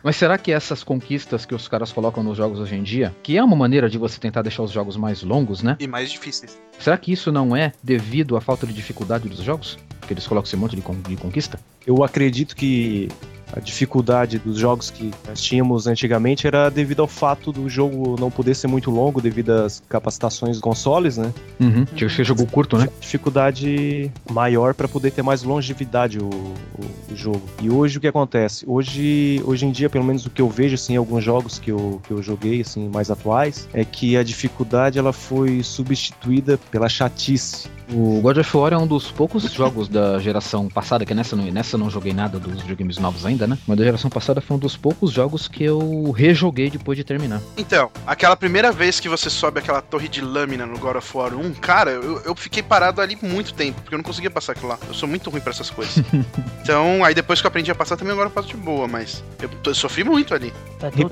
[0.00, 3.36] Mas será que essas conquistas que os caras colocam nos jogos hoje em dia, que
[3.36, 5.76] é uma maneira de você tentar deixar os jogos mais longos, né?
[5.80, 6.56] E mais difíceis.
[6.78, 9.76] Será que isso não é devido à falta de dificuldade dos jogos?
[10.06, 11.58] Que eles colocam esse monte de, con- de conquista?
[11.84, 13.08] Eu acredito que
[13.52, 18.30] a dificuldade dos jogos que nós tínhamos antigamente era devido ao fato do jogo não
[18.30, 21.32] poder ser muito longo devido às capacitações dos consoles, né?
[21.60, 21.84] Uhum.
[21.94, 22.88] Tinha que ser jogo curto, né?
[23.00, 27.42] Dificuldade maior para poder ter mais longevidade o, o- o jogo.
[27.62, 28.64] E hoje o que acontece?
[28.66, 31.70] Hoje, hoje em dia, pelo menos o que eu vejo assim, em alguns jogos que
[31.70, 36.88] eu, que eu joguei assim mais atuais, é que a dificuldade ela foi substituída pela
[36.88, 37.68] chatice.
[37.90, 41.44] O God of War é um dos poucos jogos da geração passada, que nessa, não-
[41.44, 43.56] nessa eu não joguei nada dos videogames novos ainda, né?
[43.66, 47.40] Mas da geração passada foi um dos poucos jogos que eu rejoguei depois de terminar.
[47.56, 51.34] Então, aquela primeira vez que você sobe aquela torre de lâmina no God of War
[51.34, 54.68] 1, cara, eu, eu fiquei parado ali muito tempo, porque eu não conseguia passar aquilo
[54.68, 54.78] lá.
[54.86, 55.96] Eu sou muito ruim pra essas coisas.
[56.62, 59.24] então, aí depois que eu aprendi a passar também, agora eu passo de boa, mas
[59.40, 60.52] eu, eu sofri muito ali.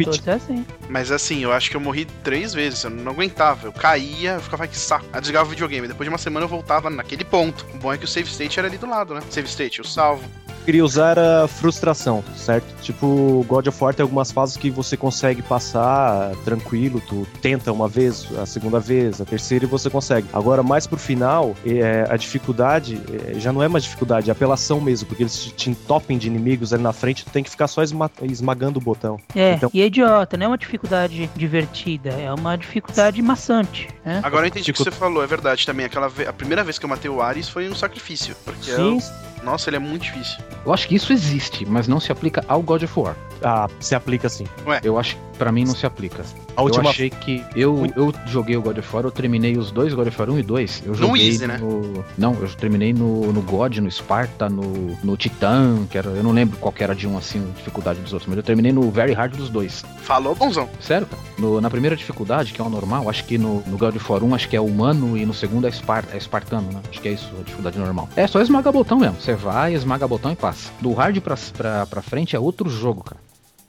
[0.05, 0.67] Todos é assim.
[0.91, 3.67] Mas assim, eu acho que eu morri três vezes, eu não aguentava.
[3.67, 5.07] Eu caía, eu ficava, "Ai, que saco.
[5.11, 5.89] Aí desligava o videogame.
[5.89, 7.67] Depois de uma semana eu voltava naquele ponto.
[7.75, 9.21] O bom é que o save state era ali do lado, né?
[9.31, 10.25] Save state, eu salvo.
[10.67, 12.67] Queria usar a frustração, certo?
[12.83, 17.89] Tipo, God of War tem algumas fases que você consegue passar tranquilo, tu tenta uma
[17.89, 20.27] vez, a segunda vez, a terceira e você consegue.
[20.33, 24.81] Agora, mais pro final, é, a dificuldade é, já não é mais dificuldade, é apelação
[24.81, 27.69] mesmo, porque eles te, te entopem de inimigos ali na frente, tu tem que ficar
[27.69, 29.19] só esma- esmagando o botão.
[29.35, 34.21] É, Então- e é idiota, não é uma dificuldade divertida, é uma dificuldade maçante, né?
[34.23, 35.87] Agora eu entendi o que você falou, é verdade também.
[35.87, 38.35] Aquela a primeira vez que eu matei o Ares foi um sacrifício.
[38.45, 40.39] Porque Sim, eu- nossa, ele é muito difícil.
[40.65, 43.15] Eu acho que isso existe, mas não se aplica ao God of War.
[43.43, 44.47] ah, se aplica assim.
[44.83, 46.25] Eu acho que pra mim não se aplica.
[46.57, 47.45] A última Eu achei que.
[47.55, 50.39] Eu, eu joguei o God of War, eu terminei os dois God of War 1
[50.39, 50.83] e 2.
[50.87, 51.59] Eu joguei Easy, né?
[51.59, 52.03] no.
[52.17, 56.09] Não, eu terminei no, no God, no Sparta, no, no Titan, que era.
[56.09, 58.73] Eu não lembro qual que era de um assim, dificuldade dos outros, mas eu terminei
[58.73, 59.85] no Very Hard dos dois.
[59.99, 60.69] Falou, bonzão.
[60.81, 61.23] Sério, cara?
[61.39, 64.25] No- na primeira dificuldade, que é o normal, acho que no, no God of War
[64.25, 66.81] 1 acho que é humano e no segundo é, Spar- é espartano, né?
[66.91, 68.09] Acho que é isso, a dificuldade normal.
[68.17, 69.17] É só esmagar botão mesmo.
[69.27, 70.71] Você vai, esmaga botão e passa.
[70.81, 73.21] Do hard pra, pra, pra frente é outro jogo, cara.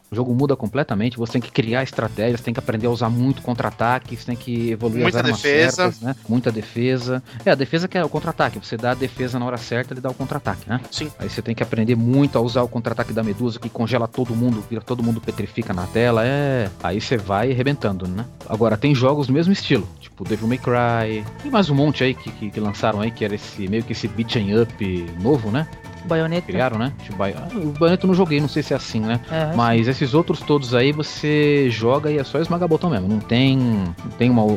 [0.10, 3.41] O jogo muda completamente, você tem que criar estratégias, tem que aprender a usar muito
[3.41, 5.76] contra-ataque, você tem que evoluir Muita as armas defesa.
[5.76, 6.15] certas, né?
[6.30, 7.22] Muita defesa.
[7.46, 10.00] É, a defesa que é o contra-ataque, você dá a defesa na hora certa, ele
[10.00, 10.80] dá o contra-ataque, né?
[10.89, 11.12] Sim.
[11.20, 14.34] Aí você tem que aprender muito a usar o contra-ataque da Medusa, que congela todo
[14.34, 16.70] mundo, vira todo mundo petrifica na tela, é...
[16.82, 18.26] Aí você vai arrebentando, né?
[18.48, 22.13] Agora, tem jogos do mesmo estilo, tipo Devil May Cry, e mais um monte aí
[22.13, 25.67] que, que, que lançaram aí, que era esse meio que esse beat'em up novo, né?
[26.08, 26.48] Baioneta.
[26.48, 26.91] Criaram, né?
[27.04, 29.20] Tipo, ah, o Bayonetta eu não joguei, não sei se é assim, né?
[29.32, 33.08] É, Mas esses outros todos aí você joga e é só esmagar botão mesmo.
[33.08, 34.52] Não tem, não tem uma, um,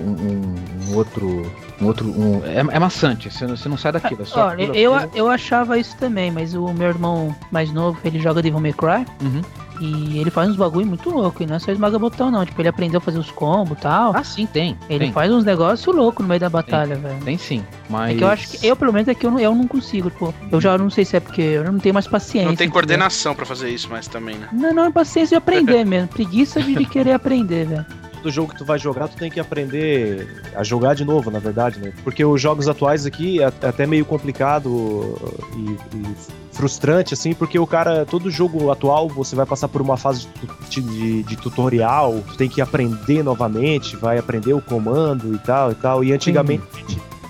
[0.91, 1.51] um- outro.
[1.81, 2.07] Um outro.
[2.09, 4.23] um- é, é maçante, você, não- você não sai daquilo.
[4.23, 8.19] É só Olha, eu, eu achava isso também, mas o meu irmão mais novo, ele
[8.21, 9.41] joga Devil May Cry Uhum.
[9.81, 12.61] E ele faz uns bagulho muito louco, e não é só esmaga botão não, tipo,
[12.61, 14.15] ele aprendeu a fazer os combos e tal.
[14.15, 14.77] Ah, sim, tem.
[14.89, 17.21] ele tem, faz uns negócios loucos no meio da batalha, velho.
[17.25, 17.65] tem sim.
[17.89, 18.15] Mas.
[18.15, 20.11] É que eu acho que eu, pelo menos, é que eu não, eu não consigo,
[20.11, 22.49] tipo, eu já não sei se é porque eu não tenho mais paciência.
[22.49, 24.49] Não tem coordenação pra fazer isso mais também, né?
[24.53, 26.09] Não, não, é paciência de aprender mesmo.
[26.09, 27.87] Preguiça de querer aprender, velho.
[28.23, 31.39] Todo jogo que tu vai jogar, tu tem que aprender a jogar de novo, na
[31.39, 31.93] verdade, né?
[32.05, 35.17] Porque os jogos atuais aqui é até meio complicado
[35.57, 36.07] e, e
[36.53, 40.29] frustrante, assim, porque o cara, todo jogo atual, você vai passar por uma fase
[40.69, 45.73] de, de- de tutorial, tu tem que aprender novamente, vai aprender o comando e tal
[45.73, 46.05] e tal.
[46.05, 46.63] E antigamente.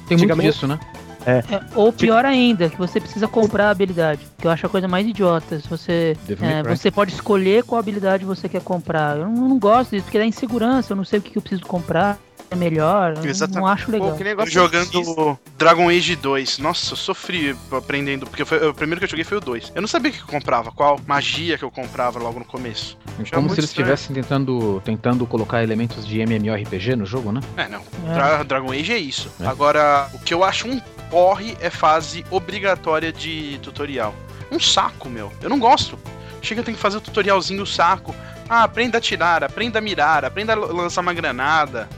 [0.08, 0.78] Tem muito antigamente- disso, né?
[1.26, 1.42] É,
[1.74, 4.26] ou pior ainda, que você precisa comprar a habilidade.
[4.38, 5.60] Que eu acho a coisa mais idiota.
[5.60, 9.16] Se você, é, você pode escolher qual habilidade você quer comprar.
[9.16, 10.92] Eu não, não gosto disso, porque dá insegurança.
[10.92, 12.18] Eu não sei o que, que eu preciso comprar.
[12.50, 13.14] É melhor.
[13.16, 13.60] eu Exatamente.
[13.60, 14.10] Não acho legal.
[14.10, 15.38] Pô, que negócio Jogando.
[15.56, 16.58] Dragon Age 2.
[16.58, 19.70] Nossa, eu sofri aprendendo, porque foi- o primeiro que eu joguei foi o 2.
[19.74, 22.98] Eu não sabia o que eu comprava, qual magia que eu comprava logo no começo.
[23.18, 27.40] É como se eles estivessem tentando, tentando colocar elementos de MMORPG no jogo, né?
[27.56, 27.80] É, não.
[28.08, 28.14] É.
[28.14, 29.30] Dra- Dragon Age é isso.
[29.40, 29.46] É.
[29.46, 34.14] Agora, o que eu acho um porre é fase obrigatória de tutorial.
[34.50, 35.32] Um saco, meu.
[35.40, 35.98] Eu não gosto.
[36.42, 38.14] Chega, tem que fazer o tutorialzinho saco.
[38.48, 41.88] Ah, aprenda a atirar, aprenda a mirar, aprenda a lançar uma granada.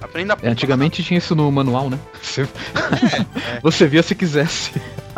[0.00, 0.46] Aprenda a.
[0.46, 1.98] É, antigamente tinha isso no manual, né?
[2.22, 2.48] Você,
[3.62, 4.72] você via se quisesse.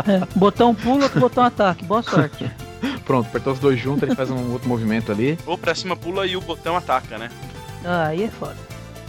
[0.06, 1.84] É, botão pula, outro botão ataque.
[1.84, 2.50] Boa sorte.
[3.04, 5.38] Pronto, apertou os dois juntos, ele faz um outro movimento ali.
[5.46, 7.30] Ou pra cima pula e o botão ataca, né?
[7.84, 8.56] Ah, aí é foda.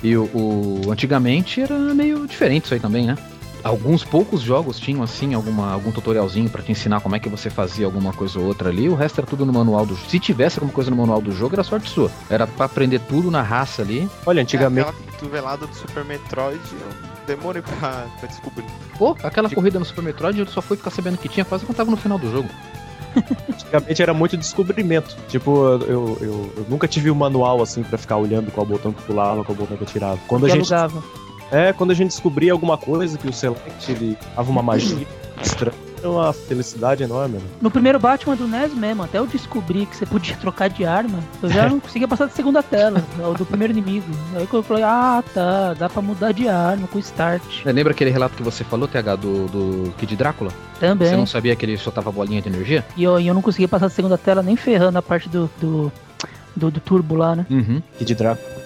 [0.02, 3.18] E o, o- antigamente era meio diferente isso aí também, né?
[3.64, 7.50] Alguns poucos jogos tinham assim alguma, algum tutorialzinho pra te ensinar como é que você
[7.50, 8.88] fazia alguma coisa ou outra ali.
[8.88, 10.10] O resto era tudo no manual do jogo.
[10.10, 12.10] Se tivesse alguma coisa no manual do jogo, era sorte sua.
[12.30, 14.10] Era pra aprender tudo na raça ali.
[14.26, 14.88] Olha, É, antigamente.
[14.90, 18.66] aquela cotovelada do Super Metroid, eu demorei pra, pra descobrir.
[18.98, 21.76] Pô, aquela corrida no Super Metroid eu só fui ficar sabendo que tinha quase quando
[21.78, 22.50] tava no final do jogo.
[23.52, 25.16] Antigamente era muito descobrimento.
[25.28, 26.18] Tipo, eu, eu,
[26.58, 29.76] eu- nunca tive um manual assim pra ficar olhando qual botão que pulava, qual botão
[29.78, 30.20] que atirava.
[30.28, 31.04] Quando a gente, alugava.
[31.52, 35.08] É, quando a gente descobria alguma coisa que o Select ele dava uma magia
[35.42, 37.38] estranha, era uma felicidade enorme.
[37.38, 37.44] Né?
[37.62, 41.20] No primeiro Batman do NES mesmo, até eu descobri que você podia trocar de arma,
[41.42, 44.08] eu já não conseguia passar da segunda tela, o do primeiro inimigo.
[44.36, 47.44] Aí que eu falei, ah tá, dá pra mudar de arma com start.
[47.66, 50.52] É, Lembra aquele relato que você falou, TH, do, do Kid Drácula?
[50.74, 51.12] Você Também.
[51.12, 52.86] não sabia que ele soltava bolinha de energia?
[52.96, 55.92] E eu, eu não conseguia passar da segunda tela nem ferrando a parte do, do,
[56.56, 57.46] do, do turbo lá, né?
[57.50, 57.82] Uhum.
[57.98, 58.59] Kid Draco.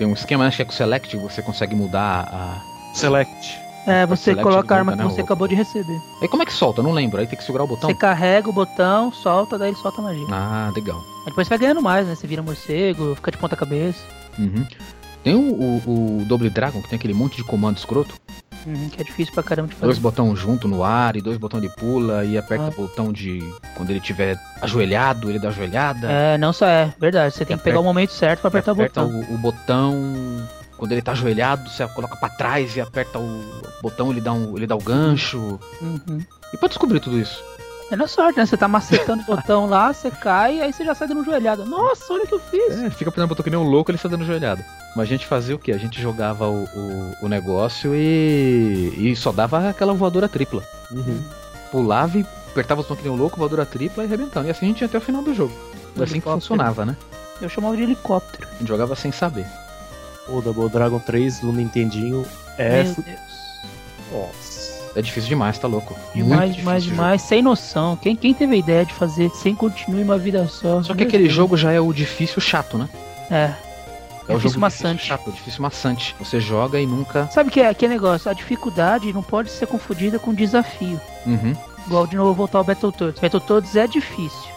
[0.00, 2.62] Tem um esquema, acho que é com o Select, você consegue mudar a.
[2.94, 3.60] Select.
[3.86, 6.00] É, você Select coloca a arma muda, que né, você acabou de receber.
[6.22, 6.82] Aí como é que solta?
[6.82, 7.20] Não lembro.
[7.20, 7.90] Aí tem que segurar o botão.
[7.90, 10.26] Você carrega o botão, solta, daí ele solta a magia.
[10.30, 10.96] Ah, legal.
[10.96, 12.14] Aí depois você vai ganhando mais, né?
[12.14, 14.02] Você vira morcego, fica de ponta cabeça.
[14.38, 14.66] Uhum.
[15.22, 18.14] Tem o, o, o Double Dragon, que tem aquele monte de comando escroto.
[18.66, 20.00] Uhum, que é difícil pra caramba de Dois fazer.
[20.00, 22.68] botões junto no ar e dois botões de pula e aperta Ah.
[22.68, 23.40] o botão de.
[23.76, 26.10] Quando ele tiver ajoelhado, ele dá ajoelhada.
[26.10, 27.34] É, não só é, verdade.
[27.34, 29.20] Você tem que pegar o momento certo pra apertar o aperta botão.
[29.30, 30.48] O, o botão.
[30.76, 33.42] Quando ele tá ajoelhado, você coloca pra trás e aperta o
[33.82, 35.58] botão, ele dá, um, ele dá o gancho.
[35.82, 36.20] Uhum.
[36.52, 37.42] E pra descobrir tudo isso?
[37.90, 38.46] É na sorte, né?
[38.46, 41.64] Você tá macetando o botão lá, você cai, aí você já sai dando joelhada.
[41.64, 42.78] Nossa, olha o que eu fiz.
[42.78, 44.64] É, fica apertando o botão que nem um louco, ele está dando joelhada.
[44.94, 45.72] Mas a gente fazia o quê?
[45.72, 50.62] A gente jogava o, o, o negócio e, e só dava aquela voadora tripla.
[50.92, 51.20] Uhum.
[51.72, 54.46] Pulava e apertava o botão que nem um louco, voadora tripla e arrebentando.
[54.46, 55.52] E assim a gente ia até o final do jogo.
[55.94, 56.96] Foi assim que funcionava, né?
[57.40, 58.46] Eu chamava de helicóptero.
[58.46, 59.46] A gente jogava sem saber.
[60.28, 62.24] O Double Dragon 3 do Nintendinho
[62.56, 62.84] é.
[62.84, 63.20] Meu Deus.
[64.12, 64.59] Nossa.
[64.96, 65.94] É difícil demais, tá louco?
[66.14, 67.22] Demais, demais, demais.
[67.22, 67.96] Sem noção.
[67.96, 70.82] Quem, quem teve a ideia de fazer sem continue uma vida só?
[70.82, 71.34] Só que aquele Deus.
[71.34, 72.88] jogo já é o difícil chato, né?
[73.30, 73.34] É.
[74.28, 74.94] É o Difícil jogo maçante.
[75.02, 76.16] difícil chato, difícil maçante.
[76.18, 77.28] Você joga e nunca.
[77.32, 78.30] Sabe que é aquele negócio?
[78.30, 81.00] A dificuldade não pode ser confundida com desafio.
[81.26, 81.54] Uhum.
[81.86, 83.20] Igual de novo voltar ao Battletoads.
[83.20, 84.48] Battletoads é difícil,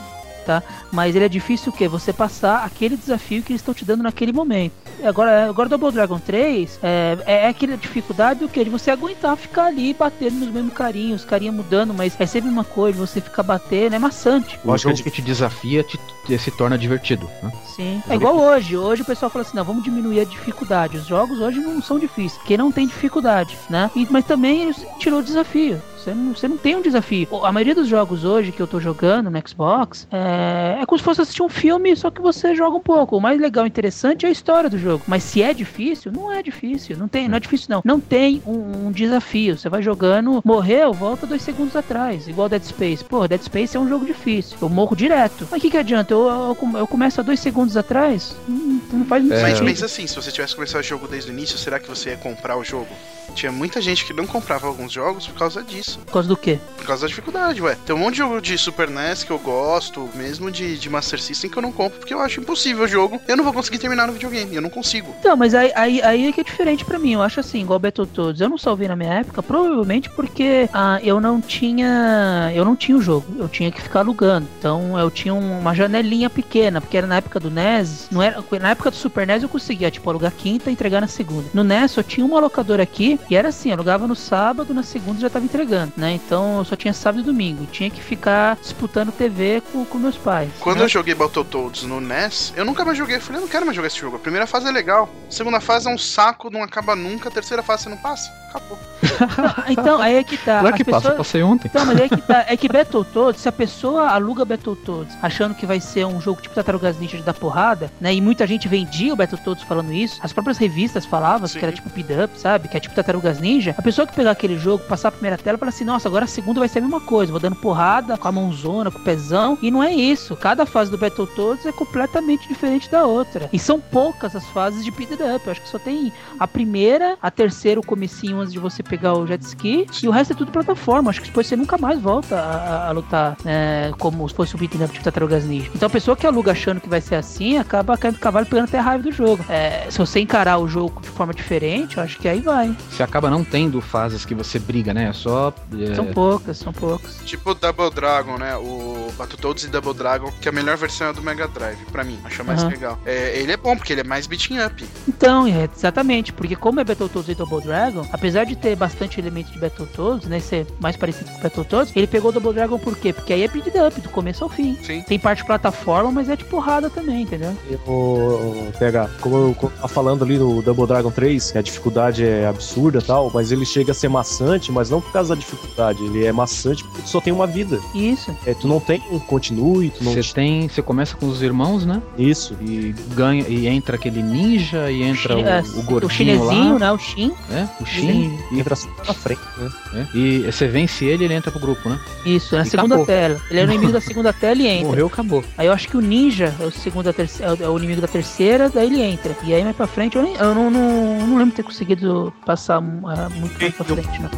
[0.44, 0.62] tá?
[0.92, 1.88] Mas ele é difícil o quê?
[1.88, 4.74] Você passar aquele desafio que eles estão te dando naquele momento.
[5.04, 8.64] Agora, agora Double Dragon 3 é, é aquela dificuldade do quê?
[8.64, 12.50] De você aguentar ficar ali batendo nos mesmos carinhos, os carinhas mudando, mas é sempre
[12.50, 14.58] uma coisa, você ficar batendo, é maçante.
[14.64, 17.30] O que é jogo que te desafia te, te- se torna divertido.
[17.42, 17.52] Né?
[17.66, 18.04] Sim.
[18.10, 18.78] É igual hoje.
[18.78, 20.98] Hoje o pessoal fala assim, não, vamos diminuir a dificuldade.
[20.98, 23.90] Os jogos hoje não são difíceis, porque não tem dificuldade, né?
[23.96, 25.82] E- mas também eles tirou o desafio.
[26.04, 27.28] Você não, você não tem um desafio.
[27.46, 31.04] A maioria dos jogos hoje que eu tô jogando no Xbox é, é como se
[31.04, 33.16] fosse assistir um filme, só que você joga um pouco.
[33.18, 35.04] O mais legal e interessante é a história do jogo.
[35.08, 36.98] Mas se é difícil, não é difícil.
[36.98, 37.82] Não tem, não é difícil, não.
[37.86, 39.58] Não tem um, um desafio.
[39.58, 42.28] Você vai jogando, morreu, volta dois segundos atrás.
[42.28, 43.04] Igual Dead Space.
[43.04, 44.58] Pô, Dead Space é um jogo difícil.
[44.62, 45.48] Eu morro direto.
[45.50, 46.14] Mas o que, que adianta?
[46.14, 48.36] Eu, eu, eu começo há dois segundos atrás?
[48.48, 49.42] Não, não faz muito É.
[49.42, 49.66] Mas sentido.
[49.68, 52.18] pensa assim, se você tivesse começado o jogo desde o início, será que você ia
[52.18, 52.88] comprar o jogo?
[53.36, 56.00] Tinha muita gente que não comprava alguns jogos por causa disso.
[56.06, 56.60] Por causa do quê?
[56.78, 57.76] Por causa da dificuldade, ué.
[57.86, 61.20] Tem um monte de jogo de Super NES que eu gosto, mesmo de, de Master
[61.22, 63.20] System que eu não compro porque eu acho impossível o jogo.
[63.28, 65.14] Eu não vou conseguir terminar no videogame, eu não consigo.
[65.20, 67.14] Então, mas aí, aí, aí é que é diferente pra mim.
[67.14, 68.40] Eu acho assim, igual Battletoads.
[68.42, 72.52] Eu não salvei na minha época, provavelmente porque ah, eu não tinha.
[72.54, 73.26] Eu não tinha o jogo.
[73.38, 74.48] Eu tinha que ficar alugando.
[74.60, 78.08] Então eu tinha um- uma janelinha pequena, porque era na época do NES.
[78.12, 81.08] Não era, na época do Super NES eu conseguia, tipo, alugar quinta e entregar na
[81.08, 81.46] segunda.
[81.54, 85.20] No NES só tinha uma locadora aqui e era assim, alugava no sábado, na segunda
[85.20, 86.12] já tava entregando, né?
[86.14, 87.66] Então eu só tinha sábado e domingo.
[87.66, 90.50] Tinha que ficar disputando TV com, com meus pais.
[90.60, 90.86] Quando né?
[90.86, 93.18] eu joguei Battletoads no NES, eu nunca mais joguei.
[93.18, 94.16] Eu falei, eu não quero mais jogar esse jogo.
[94.18, 95.10] A primeira fase é legal.
[95.28, 97.30] A segunda fase é um saco, não acaba nunca.
[97.30, 98.32] A terceira fase você não passa.
[98.50, 98.78] Acabou.
[99.68, 100.60] Então, aí é que tá.
[100.60, 101.68] Claro que passa, eu pessoas- passei ontem.
[101.68, 105.66] Então, mas é que tá, é que Battletoads, se a pessoa aluga Battletoads achando que
[105.66, 109.14] vai ser um jogo tipo Tartarugas Ninja de dar porrada, né, e muita gente vendia
[109.14, 111.60] o Battletoads falando isso, as próprias revistas falavam Sim.
[111.60, 112.68] que era tipo beat up, sabe?
[112.68, 113.76] Que é tipo Tartarugas Ninja.
[113.78, 116.28] A pessoa que pegar aquele jogo, passar a primeira tela, fala assim: nossa, agora a
[116.28, 117.32] segunda vai ser a mesma coisa.
[117.32, 119.58] Vou dando porrada com a mãozona, com o pezão.
[119.62, 120.36] E não é isso.
[120.36, 123.50] Cada fase do Battletoads é completamente diferente da outra.
[123.52, 125.46] E são poucas as fases de beat up.
[125.46, 129.14] Eu acho que só tem a primeira, a terceira, o comecinho antes de você pegar
[129.14, 129.86] o jet ski.
[130.02, 131.10] E o resto é tudo plataforma.
[131.10, 134.56] Acho que depois você nunca mais volta a, a- a lutar é, como se fosse
[134.56, 135.70] o beat up tipo Tartarugas Ninja.
[135.76, 138.66] Então a pessoa que aluga achando que vai ser assim, acaba caindo do cavalo pegando
[138.66, 139.44] até a raiva do jogo.
[139.50, 142.76] É, se você encarar o jogo de forma diferente, eu acho que aí vai.
[142.94, 145.10] Você acaba não tendo fases que você briga, né?
[145.10, 145.52] É só.
[145.80, 147.18] é, São poucas, são poucas.
[147.26, 148.56] Tipo Double Dragon, né?
[148.56, 152.20] O Battletoads e Double Dragon, que a melhor versão é do Mega Drive, pra mim.
[152.24, 152.70] Acho a mais Aham.
[152.70, 153.00] legal.
[153.06, 154.86] É, ele é bom, porque ele é mais beating up.
[155.08, 159.52] Então, é, exatamente, porque como é Battletoads e Double Dragon, apesar de ter bastante elemento
[159.52, 163.12] de Battletoads, né, ser mais parecido com Battletoads, ele pegou o Double Dragon por quê?
[163.12, 164.78] Porque aí é beat up, do começo ao fim.
[164.84, 165.02] Sim.
[165.02, 167.58] Tem parte plataforma, mas é de porrada também, entendeu?
[167.88, 172.46] O PH, como eu tava falando ali no Double Dragon 3, que a dificuldade é
[172.48, 176.04] absurda e tal, mas ele chega a ser maçante, mas não por causa da dificuldade,
[176.04, 177.80] ele é maçante porque tu só tem uma vida.
[177.94, 178.36] Isso.
[178.46, 180.14] É, tu não tem um continue, tu não.
[180.14, 180.68] Você tem.
[180.68, 182.02] Você começa com os irmãos, né?
[182.18, 182.56] Isso.
[182.62, 183.46] E ganha.
[183.48, 186.80] E entra aquele ninja, e entra é, o, o gordinho chinesinho, lá.
[186.80, 186.92] né?
[186.92, 187.32] O Shin.
[187.52, 188.38] É, o Shin.
[188.52, 190.08] E entra só na frente, né?
[190.14, 192.00] é, e você vence ele ele entra pro grupo, né?
[192.26, 193.06] Isso, na E segunda acabou.
[193.06, 193.42] tela.
[193.50, 194.88] Ele é o inimigo da segunda tela e entra.
[194.88, 195.44] Morreu, acabou.
[195.58, 197.78] Aí eu acho que o ninja é o segundo, a terce- é o- é o
[197.78, 199.36] inimigo da terceira, daí ele entra.
[199.44, 202.34] E aí mais pra frente, eu, nem- eu não, não, não lembro de ter conseguido
[202.46, 204.30] passar ah, muito mais pra frente, não.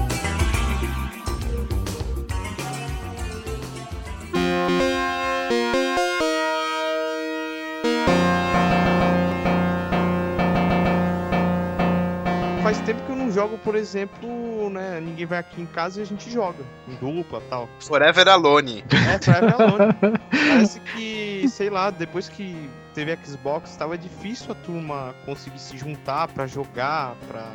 [12.63, 14.99] Faz tempo que eu não jogo, por exemplo, né?
[14.99, 16.63] Ninguém vai aqui em casa e a gente joga.
[16.87, 17.69] Em dupla tal.
[17.79, 18.83] Forever Alone.
[18.91, 19.93] É, Forever Alone.
[20.31, 26.27] Parece que, sei lá, depois que teve Xbox, tava difícil a turma conseguir se juntar
[26.29, 27.45] pra jogar, pra.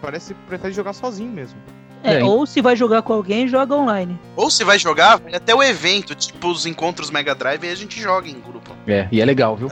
[0.00, 1.58] Parece que prefere jogar sozinho mesmo.
[2.02, 4.18] É, É, ou se vai jogar com alguém, joga online.
[4.34, 7.74] Ou se vai jogar, vai até o evento, tipo os encontros Mega Drive, e a
[7.74, 8.74] gente joga em grupo.
[8.86, 9.68] É, e é legal, viu?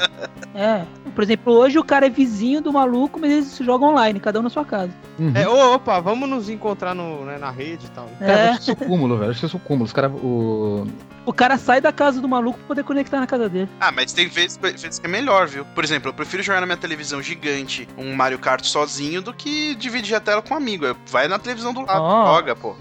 [0.54, 0.82] É.
[1.18, 4.42] Por exemplo, hoje o cara é vizinho do maluco, mas eles jogam online, cada um
[4.44, 4.92] na sua casa.
[5.18, 5.32] Uhum.
[5.34, 8.08] É, ô, opa, vamos nos encontrar no, né, na rede e tal.
[8.20, 8.48] Cara, É.
[8.50, 9.30] acho que isso é o cúmulo, velho.
[9.32, 9.84] Acho que isso é o cúmulo.
[9.84, 10.12] Os caras.
[10.12, 10.86] O...
[11.26, 13.68] O cara sai da casa do maluco pra poder conectar na casa dele.
[13.80, 15.64] Ah, mas tem vezes, vezes que é melhor, viu?
[15.74, 19.74] Por exemplo, eu prefiro jogar na minha televisão gigante um Mario Kart sozinho do que
[19.74, 20.84] dividir a tela com um amigo.
[21.08, 22.26] Vai na televisão do lado, Ó.
[22.36, 22.76] joga, pô.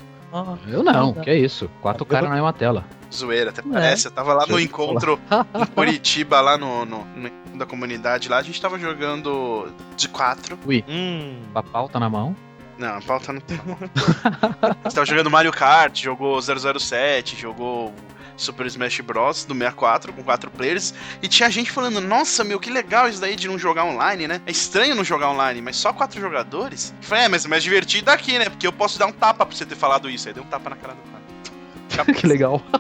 [0.68, 1.70] Eu não, que é isso.
[1.82, 2.86] Quatro caras na mesma tela.
[3.14, 4.08] Zoeira, até parece.
[4.08, 5.20] Eu tava lá no encontro
[5.56, 10.08] em Curitiba, lá no, no, no encontro da comunidade lá, a gente tava jogando de
[10.10, 10.58] quatro.
[10.88, 11.40] Hum.
[11.52, 12.36] Com a pauta na mão.
[12.78, 13.58] Não, a pauta não tem.
[14.84, 17.94] Você tava jogando Mario Kart, jogou 007, jogou
[18.38, 19.44] Super Smash Bros.
[19.44, 20.94] do 64 com quatro players.
[21.22, 24.42] E tinha gente falando: Nossa, meu, que legal isso daí de não jogar online, né?
[24.46, 26.94] É estranho não jogar online, mas só quatro jogadores?
[27.02, 28.46] Eu falei: É, mas é mais divertido aqui, né?
[28.50, 30.28] Porque eu posso dar um tapa pra você ter falado isso.
[30.28, 32.14] Aí deu um tapa na cara do cara.
[32.16, 32.62] que legal.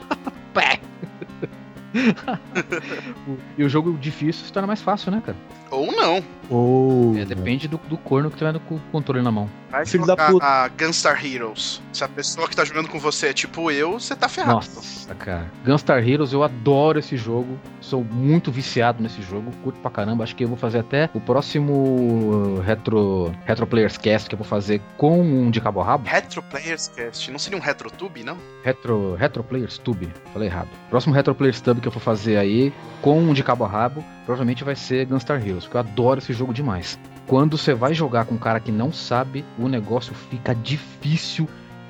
[3.57, 5.37] E o jogo difícil se torna mais fácil, né, cara?
[5.71, 6.23] Ou não.
[6.49, 7.17] Ou.
[7.17, 9.49] É, depende do, do corno que tiver com o controle na mão.
[9.69, 10.45] Vai Filho da puta.
[10.45, 11.81] a Gunstar Heroes.
[11.91, 14.53] Se a pessoa que tá jogando com você é tipo eu, você tá ferrado.
[14.53, 15.51] Nossa, cara.
[15.65, 17.59] Gunstar Heroes, eu adoro esse jogo.
[17.81, 19.51] Sou muito viciado nesse jogo.
[19.63, 20.23] Curto pra caramba.
[20.23, 24.39] Acho que eu vou fazer até o próximo uh, Retro, Retro Players Cast que eu
[24.39, 26.07] vou fazer com um de cabo a rabo.
[26.07, 27.29] Retro Players Cast.
[27.29, 28.37] Não seria um RetroTube, não?
[28.63, 30.09] Retro, Retro Players Tube.
[30.31, 30.69] Falei errado.
[30.89, 34.03] Próximo Retro Players Tube que eu for fazer aí com um de cabo a rabo,
[34.27, 36.99] provavelmente vai ser Gunstar Heroes, porque eu adoro esse jogo demais.
[37.25, 41.47] Quando você vai jogar com um cara que não sabe, o negócio fica difícil,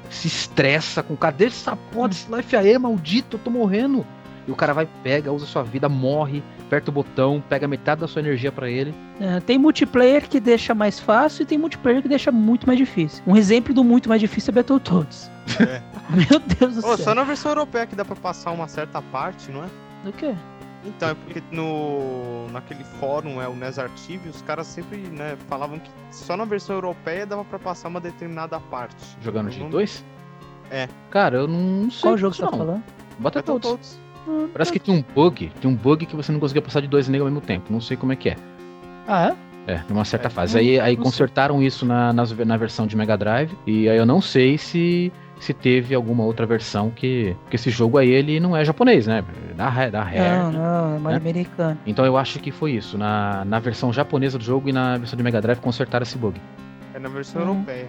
[0.08, 4.06] se estressa com o cara, deixa essa porra desse life aí, maldito, eu tô morrendo.
[4.48, 8.08] E o cara vai, pega, usa sua vida, morre, aperta o botão, pega metade da
[8.08, 8.94] sua energia pra ele.
[9.20, 13.24] É, tem multiplayer que deixa mais fácil e tem multiplayer que deixa muito mais difícil.
[13.26, 15.30] Um exemplo do muito mais difícil é Battletoads.
[15.60, 15.82] É.
[16.16, 16.98] Meu Deus do Ô, céu.
[16.98, 19.68] só na versão europeia que dá pra passar uma certa parte, não é?
[20.06, 20.36] Do quê?
[20.86, 25.90] Então, é porque no naquele fórum, é o Nesartive, os caras sempre né, falavam que
[26.12, 28.96] só na versão europeia dava pra passar uma determinada parte.
[29.22, 30.06] Jogando de não- dois?
[30.70, 30.88] É.
[31.10, 32.02] Cara, eu não sei.
[32.02, 32.58] Qual jogo você tá não.
[32.58, 32.84] falando?
[33.20, 33.70] Bota todos.
[33.72, 34.52] Battletoads.
[34.54, 37.08] Parece que tem um bug, tem um bug que você não conseguia passar de dois
[37.08, 37.72] negros ao mesmo tempo.
[37.72, 38.36] Não sei como é que é.
[39.08, 39.30] Ah,
[39.68, 39.72] é?
[39.74, 40.30] É, numa certa É.
[40.30, 40.58] fase.
[40.58, 43.58] Aí, aí não consertaram isso na, nas- na versão de Mega Drive.
[43.66, 47.36] E aí eu não sei se, se teve alguma outra versão que.
[47.44, 49.24] Porque esse jogo aí ele não é japonês, né?
[49.56, 50.18] Da, da Rare.
[50.20, 51.30] Não, não, é mais né?
[51.30, 51.78] americano.
[51.86, 52.98] Então eu acho que foi isso.
[52.98, 56.40] Na, na versão japonesa do jogo e na versão de Mega Drive consertaram esse bug.
[56.94, 57.48] É na versão Hum.
[57.50, 57.88] europeia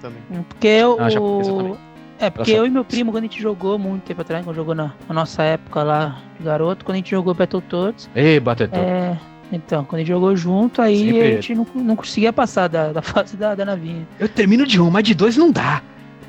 [0.00, 0.18] também.
[0.30, 0.96] Hum, Porque eu.
[1.00, 1.76] Ah, japonesa também.
[2.20, 4.44] É, porque Ela só- eu e meu primo, quando a gente jogou muito tempo atrás,
[4.44, 8.40] quando jogou na, na nossa época lá de garoto, quando a gente jogou Battletoads, Ei,
[8.40, 8.82] Batetão.
[8.82, 9.16] é,
[9.52, 12.92] Então, quando a gente jogou junto, aí Sempre a gente não, não conseguia passar da,
[12.92, 14.04] da fase da, da navinha.
[14.18, 15.80] Eu termino de um, mas de dois não dá.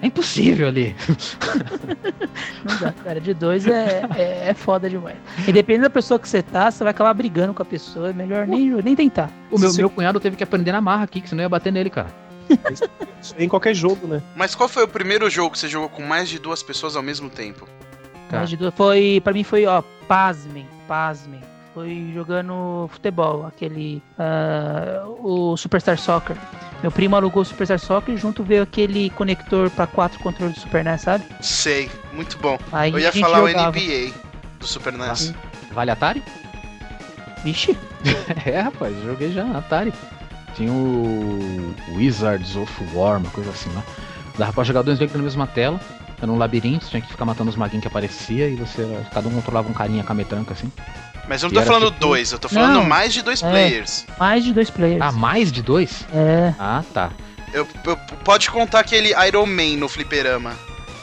[0.02, 0.96] É impossível ali.
[2.64, 3.20] Não dá, cara.
[3.20, 5.18] De dois é, é, é foda demais.
[5.48, 8.10] E dependendo da pessoa que você tá, você vai acabar brigando com a pessoa.
[8.10, 9.30] É melhor nem, nem tentar.
[9.52, 11.90] O meu, meu cunhado teve que aprender na marra aqui, que senão ia bater nele,
[11.90, 12.08] cara.
[13.22, 14.22] Isso aí em qualquer jogo, né?
[14.36, 17.04] Mas qual foi o primeiro jogo que você jogou com mais de duas pessoas ao
[17.04, 17.68] mesmo tempo?
[18.30, 18.38] Cara.
[18.40, 21.42] Mais de duas- Foi, pra mim foi, ó, pasmem, pasmem.
[21.80, 24.04] Foi jogando futebol, aquele.
[24.18, 26.36] ah, o Superstar Soccer.
[26.82, 30.60] Meu primo alugou o Superstar Soccer e junto veio aquele conector pra quatro controles do
[30.60, 31.24] Super NES, sabe?
[31.40, 32.60] Sei, muito bom.
[32.74, 33.70] Aí Eu ia falar jogava.
[33.78, 34.12] o NBA
[34.60, 35.34] do Super NES.
[35.72, 36.22] Vale Atari?
[37.46, 37.78] Vixe,
[38.46, 39.94] É, rapaz, joguei já Atari.
[40.56, 43.84] Tinha o Wizards of War, uma coisa assim lá.
[44.38, 45.80] Dava pra jogar dois jogos na mesma tela.
[46.22, 48.86] Era um labirinto, tinha que ficar matando os maguinhos que aparecia e você.
[49.14, 50.70] Cada um controlava um carinha com a metranca assim.
[51.30, 52.84] Mas eu não tô falando tipo- dois, eu tô falando Não.
[52.86, 53.50] mais de dois É.
[53.50, 54.06] players.
[54.20, 55.00] mais de dois players.
[55.02, 56.06] Ah, mais de dois?
[56.12, 56.54] É.
[56.60, 57.12] Ah, tá.
[57.54, 60.54] Eu, eu- pode contar aquele Iron Man no fliperama,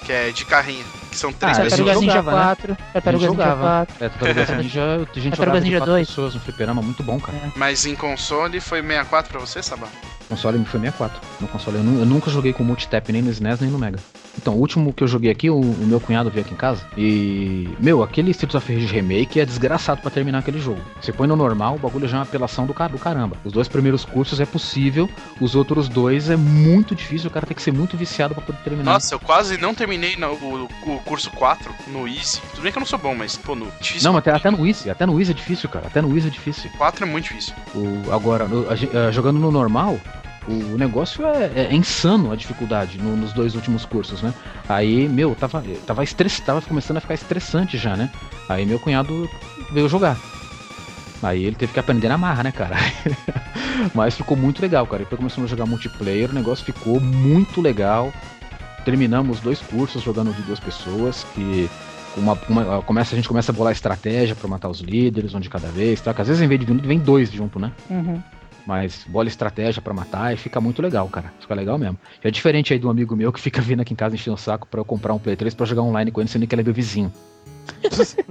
[0.05, 1.79] que é de carrinho, que são três Ah, pessoas.
[1.81, 2.45] eu Tartarugas Ninja jogava, né?
[2.45, 2.77] 4.
[2.93, 3.63] Tartarugas Ninja jogava.
[3.87, 4.05] 4.
[4.05, 4.83] É, Tartarugas Ninja,
[5.17, 6.09] a gente jogava Ninja quatro 2.
[6.09, 7.39] pessoas no fliperama, muito bom, cara.
[7.57, 9.87] Mas em console foi 64 pra você, Sabá?
[10.29, 11.21] Console foi 64.
[11.41, 13.99] No console eu, eu nunca joguei com multitap nem no SNES nem no Mega.
[14.47, 16.87] Então, o último que eu joguei aqui, o, o meu cunhado veio aqui em casa.
[16.97, 20.81] E, meu, aquele Streets of Rage Remake é desgraçado pra terminar aquele jogo.
[21.01, 23.37] Você põe no normal, o bagulho já é uma apelação do, ca- do caramba.
[23.45, 27.57] Os dois primeiros cursos é possível, os outros dois é muito difícil, o cara tem
[27.57, 28.93] que ser muito viciado pra poder terminar.
[28.93, 32.41] Nossa, eu quase não terminei no- o, o curso 4 no Easy.
[32.53, 34.09] Tudo bem que eu não sou bom, mas, pô, no difícil.
[34.09, 35.89] Não, até, até no Easy, até no Easy é difícil, cara.
[35.89, 36.71] Até no Easy é difícil.
[36.79, 37.53] 4 é muito difícil.
[37.75, 39.99] O, agora, no- a gen- eh, jogando no normal,
[40.49, 44.33] o negócio é, é insano a dificuldade no- nos dois últimos cursos, né?
[44.69, 48.11] Aí, meu, tava, tava, estress, tava começando a ficar estressante já, né?
[48.49, 49.29] Aí meu cunhado
[49.73, 50.17] veio jogar.
[51.23, 52.77] Aí ele teve que aprender na marra, né, cara?
[53.95, 55.01] Mas ficou muito legal, cara.
[55.03, 58.13] Depois começamos a jogar multiplayer, o negócio ficou muito legal.
[58.85, 61.69] Terminamos dois cursos jogando de duas pessoas, que
[62.17, 65.49] uma, uma- começa, a gente começa a bolar estratégia pra matar os líderes, um de
[65.51, 66.15] cada vez, tá?
[66.15, 67.73] Que às vezes em vez de vir, vem dois junto, né?
[67.91, 68.23] Uhum.
[68.67, 71.33] Mas bola estratégia pra matar e fica muito legal, cara.
[71.39, 71.99] Fica legal mesmo.
[72.23, 74.39] É diferente aí de um amigo meu que fica vindo aqui em casa enchendo o
[74.39, 76.63] saco pra eu comprar um Play 3 pra jogar online com ele, sendo que ele
[76.63, 77.13] é meu vizinho.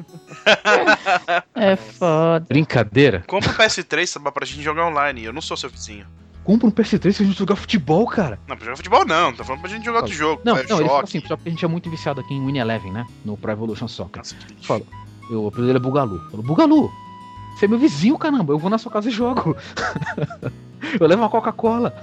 [1.56, 2.46] É foda.
[2.48, 3.24] Brincadeira.
[3.26, 5.24] Compra o PS3, Sabá, pra gente jogar online.
[5.24, 6.06] Eu não sou seu vizinho.
[6.44, 8.38] Compra um PS3 pra gente jogar futebol, cara.
[8.48, 10.42] Não, pra jogar futebol não, tô falando pra gente jogar outro jogo.
[10.46, 11.18] Não, é, não, ele falou choque.
[11.18, 13.06] assim, só porque a gente é muito viciado aqui em Win Eleven, né?
[13.24, 14.18] No Pro Evolution Soccer.
[14.18, 14.68] Nossa, que.
[14.68, 14.84] Fala,
[15.32, 16.20] eu, o apelido dele é Bugalu.
[16.30, 16.92] Falou, Bugalu,
[17.56, 18.54] você é meu vizinho, caramba.
[18.54, 19.56] Eu vou na sua casa e jogo.
[21.00, 21.94] eu levo uma Coca-Cola.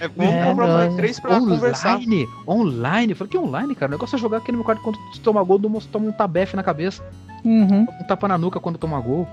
[0.00, 1.94] É bom É, comprar Play 3 pra conversar.
[1.96, 3.12] Online, online.
[3.12, 3.90] Eu falei, que online, cara?
[3.90, 6.12] O negócio é jogar aqui no meu quarto quando tu toma gol, tu toma um
[6.12, 7.02] tabefe na cabeça,
[7.44, 7.86] Uhum.
[8.00, 9.28] um tapa na nuca quando toma gol.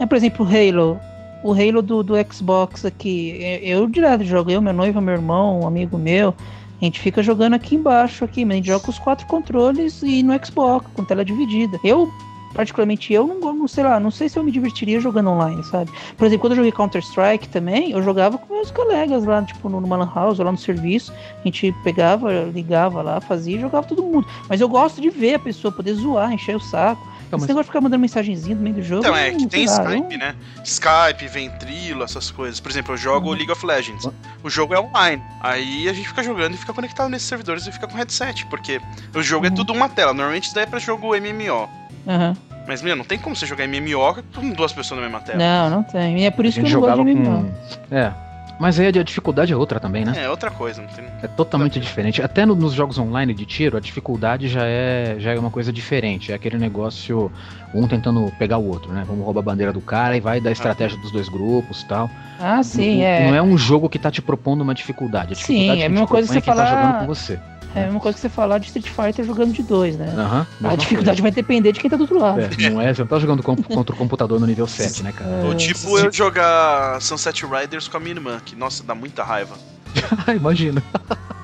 [0.00, 0.98] É, por exemplo, o Halo.
[1.42, 3.36] O Halo do, do Xbox aqui.
[3.62, 6.34] Eu, eu direto jogo, eu, meu noivo, meu irmão, um amigo meu.
[6.80, 10.02] A gente fica jogando aqui embaixo, aqui, mas a gente joga com os quatro controles
[10.02, 11.78] e no Xbox, com tela dividida.
[11.84, 12.10] Eu,
[12.54, 15.90] particularmente, eu não, não sei lá, não sei se eu me divertiria jogando online, sabe?
[16.16, 19.80] Por exemplo, quando eu joguei Counter-Strike também, eu jogava com meus colegas lá, tipo, no,
[19.80, 21.12] numa lan house, ou lá no serviço.
[21.40, 24.26] A gente pegava, ligava lá, fazia e jogava todo mundo.
[24.48, 27.02] Mas eu gosto de ver a pessoa poder zoar, encher o saco.
[27.26, 29.00] Então, Esse mas negócio de ficar mandando mensagenzinho no meio do jogo.
[29.00, 30.36] Então, é que tem lá, Skype, né?
[30.62, 32.60] Skype, Ventrilo, essas coisas.
[32.60, 33.34] Por exemplo, eu jogo Uhum.
[33.34, 34.08] League of Legends.
[34.42, 35.22] O jogo é online.
[35.40, 38.80] Aí a gente fica jogando e fica conectado nesses servidores e fica com headset, porque
[39.14, 39.54] o jogo é Uhum.
[39.54, 40.12] tudo uma tela.
[40.12, 41.68] Normalmente isso daí é pra jogo MMO.
[42.06, 42.36] Aham.
[42.66, 45.38] Mas, meu, não tem como você jogar MMO com duas pessoas na mesma tela.
[45.38, 46.18] Não, não tem.
[46.20, 47.52] E é por a isso que gente eu não gosto jogava de MMO.
[47.90, 47.94] com.
[47.94, 48.12] É.
[48.58, 50.12] Mas aí a dificuldade é outra também, né?
[50.16, 50.80] É, outra coisa.
[50.80, 51.04] Não tem...
[51.22, 52.22] É totalmente diferente.
[52.22, 55.72] Até no- nos jogos online de tiro, a dificuldade já é, já é uma coisa
[55.72, 56.30] diferente.
[56.30, 57.32] É aquele negócio,
[57.74, 59.02] um tentando pegar o outro, né?
[59.06, 62.08] Vamos roubar a bandeira do cara e vai dar estratégia dos dois grupos e tal.
[62.38, 63.26] Ah, sim, não, é.
[63.28, 65.32] Não é um jogo que tá te propondo uma dificuldade.
[65.32, 67.06] A Sim, dificuldade é a mesma coisa que é você quem tá falar- jogando com
[67.14, 67.40] você.
[67.74, 70.12] É a mesma coisa que você falar de Street Fighter jogando de dois, né?
[70.16, 70.46] Aham.
[70.64, 72.34] a dificuldade vai depender de quem tá do outro lado.
[72.36, 72.66] coisa.
[72.66, 75.12] É, não é, você não tá jogando com- contra o computador no nível 7, né,
[75.12, 75.30] cara?
[75.44, 79.24] Ou É, tipo eu jogar Sunset Riders com a minha irmã, que, nossa, dá muita
[79.24, 79.56] raiva.
[80.36, 80.82] Imagina.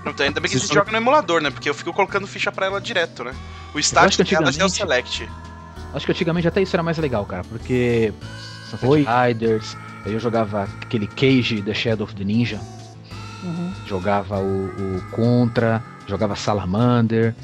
[0.07, 1.51] Então, ainda bem que a Você gente joga no emulador, né?
[1.51, 3.33] Porque eu fico colocando ficha pra ela direto, né?
[3.75, 5.29] O start dela já é o antigamente- select.
[5.93, 8.13] Acho que antigamente até isso era mais legal, cara, porque
[8.71, 9.77] Sunset Riders,
[10.07, 12.61] aí eu jogava aquele Cage The Shadow of the Ninja,
[13.43, 13.73] Uhum.
[13.87, 17.35] jogava o, o Contra, jogava Salamander,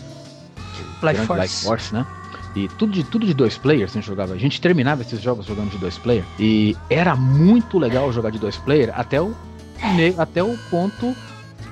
[1.00, 1.64] grande Force.
[1.64, 2.06] Force, né?
[2.54, 4.32] E tudo de, tudo de dois players a gente jogava.
[4.32, 6.24] A gente terminava esses jogos jogando de dois player.
[6.38, 9.34] E era muito legal jogar de dois player até o,
[10.18, 11.14] até o ponto.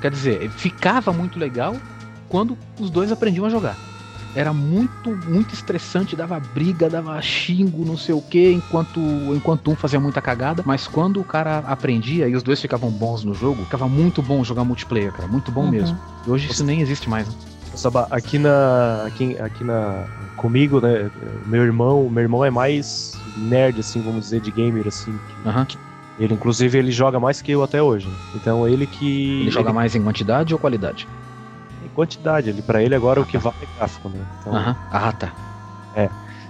[0.03, 1.74] Quer dizer, ficava muito legal
[2.28, 3.76] quando os dois aprendiam a jogar.
[4.35, 9.01] Era muito, muito estressante, dava briga, dava xingo, não sei o que, enquanto,
[9.35, 10.62] enquanto um fazia muita cagada.
[10.66, 14.43] Mas quando o cara aprendia e os dois ficavam bons no jogo, ficava muito bom
[14.43, 15.28] jogar multiplayer, cara.
[15.28, 15.70] Muito bom Uhum.
[15.70, 15.99] mesmo.
[16.26, 17.28] E hoje isso nem existe mais.
[17.28, 17.35] Né?
[17.74, 19.05] Saba, aqui na.
[19.05, 20.05] Aqui, aqui na.
[20.37, 21.11] Comigo, né?
[21.45, 25.18] Meu irmão, meu irmão é mais nerd, assim, vamos dizer, de gamer, assim.
[25.45, 25.66] Aham.
[26.16, 28.09] Ele, inclusive, ele joga mais que eu até hoje.
[28.35, 29.41] Então ele que.
[29.41, 31.09] Ele joga mais em quantidade ou qualidade?
[31.95, 32.51] Quantidade.
[32.51, 34.20] Ele, pra ele agora o que vale é gráfico, né?
[34.40, 34.76] Então, Aham.
[34.90, 35.32] Ah, tá.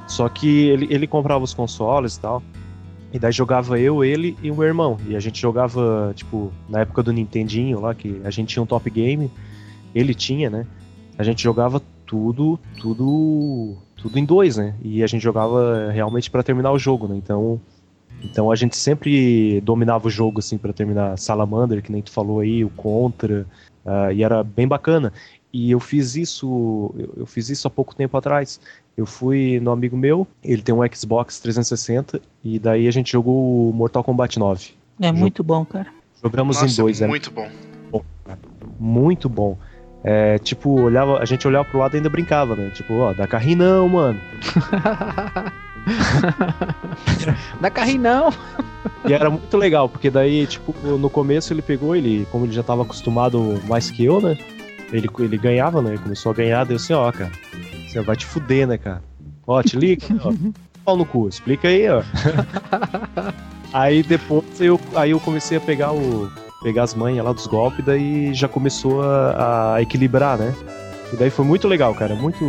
[0.07, 2.43] Só que ele, ele comprava os consoles e tal.
[3.13, 4.99] E daí jogava eu, ele e o meu irmão.
[5.07, 8.67] E a gente jogava, tipo, na época do Nintendinho lá, que a gente tinha um
[8.67, 9.31] top game.
[9.95, 10.67] Ele tinha, né?
[11.17, 14.75] A gente jogava tudo, tudo, tudo em dois, né?
[14.83, 17.17] E a gente jogava realmente pra terminar o jogo, né?
[17.17, 17.61] Então,
[18.23, 22.41] então a gente sempre dominava o jogo assim pra terminar Salamander, que nem tu falou
[22.41, 23.47] aí, o Contra,
[23.87, 25.13] ah, e era bem bacana.
[25.55, 28.59] E eu fiz isso, eu, fiz isso há pouco tempo atrás.
[28.97, 33.71] Eu fui no amigo meu, ele tem um Xbox 360 e daí a gente jogou
[33.71, 34.71] o Mortal Kombat 9.
[35.01, 35.87] É muito bom, cara.
[36.21, 37.49] Jogamos Nossa, em dois, era muito bom.
[38.81, 39.57] muito bbom.
[40.03, 42.71] É, tipo, olhava, a gente olhava pro lado e ainda brincava, né?
[42.71, 44.21] Tipo, ó, dá carrinho não, mano.
[47.61, 48.33] Dá carrinho não.
[49.07, 52.63] E era muito legal, porque daí, tipo, no começo ele pegou, ele, como ele já
[52.63, 54.37] tava acostumado mais que eu, né?
[54.95, 55.91] Ele, ele ganhava, né?
[55.91, 57.33] Ele começou a ganhar, daí eu assim, ó, cara,
[57.89, 59.03] você vai te fuder, né, cara?
[59.45, 60.33] Ó, te liga, ó.
[60.85, 62.03] Pau no cu, explica aí, ó.
[63.73, 66.31] aí depois eu, aí eu comecei a pegar o.
[66.63, 70.55] pegar as manhas lá dos golpes, daí já começou a, a equilibrar, né?
[71.13, 72.15] E daí foi muito legal, cara.
[72.15, 72.45] Muito.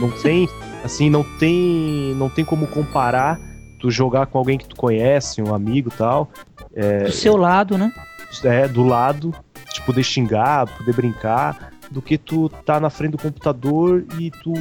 [0.00, 0.48] Não tem.
[0.82, 2.14] Assim, não tem.
[2.14, 3.38] Não tem como comparar
[3.78, 6.30] tu jogar com alguém que tu conhece, um amigo e tal.
[7.04, 7.92] Do seu lado, né?
[8.42, 9.34] é, do lado,
[9.72, 14.52] de poder xingar, poder brincar, do que tu tá na frente do computador e tu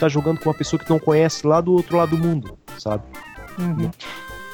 [0.00, 2.58] tá jogando com uma pessoa que tu não conhece lá do outro lado do mundo,
[2.78, 3.04] sabe?
[3.58, 3.90] Uhum.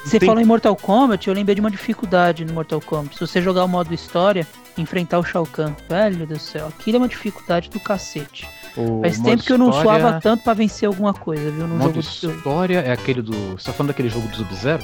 [0.03, 3.15] Você Tem- falou em Mortal Kombat, eu lembrei de uma dificuldade no Mortal Kombat.
[3.15, 4.45] Se você jogar o modo história,
[4.77, 8.47] enfrentar o Shao Kahn, velho do céu, aquilo é uma dificuldade do cacete.
[8.77, 11.65] O Faz tempo que eu não história- suava tanto pra vencer alguma coisa, viu?
[11.67, 12.37] No Modo jogo do...
[12.37, 13.53] história é aquele do.
[13.53, 14.83] Você tá falando daquele jogo do Sub-Zero?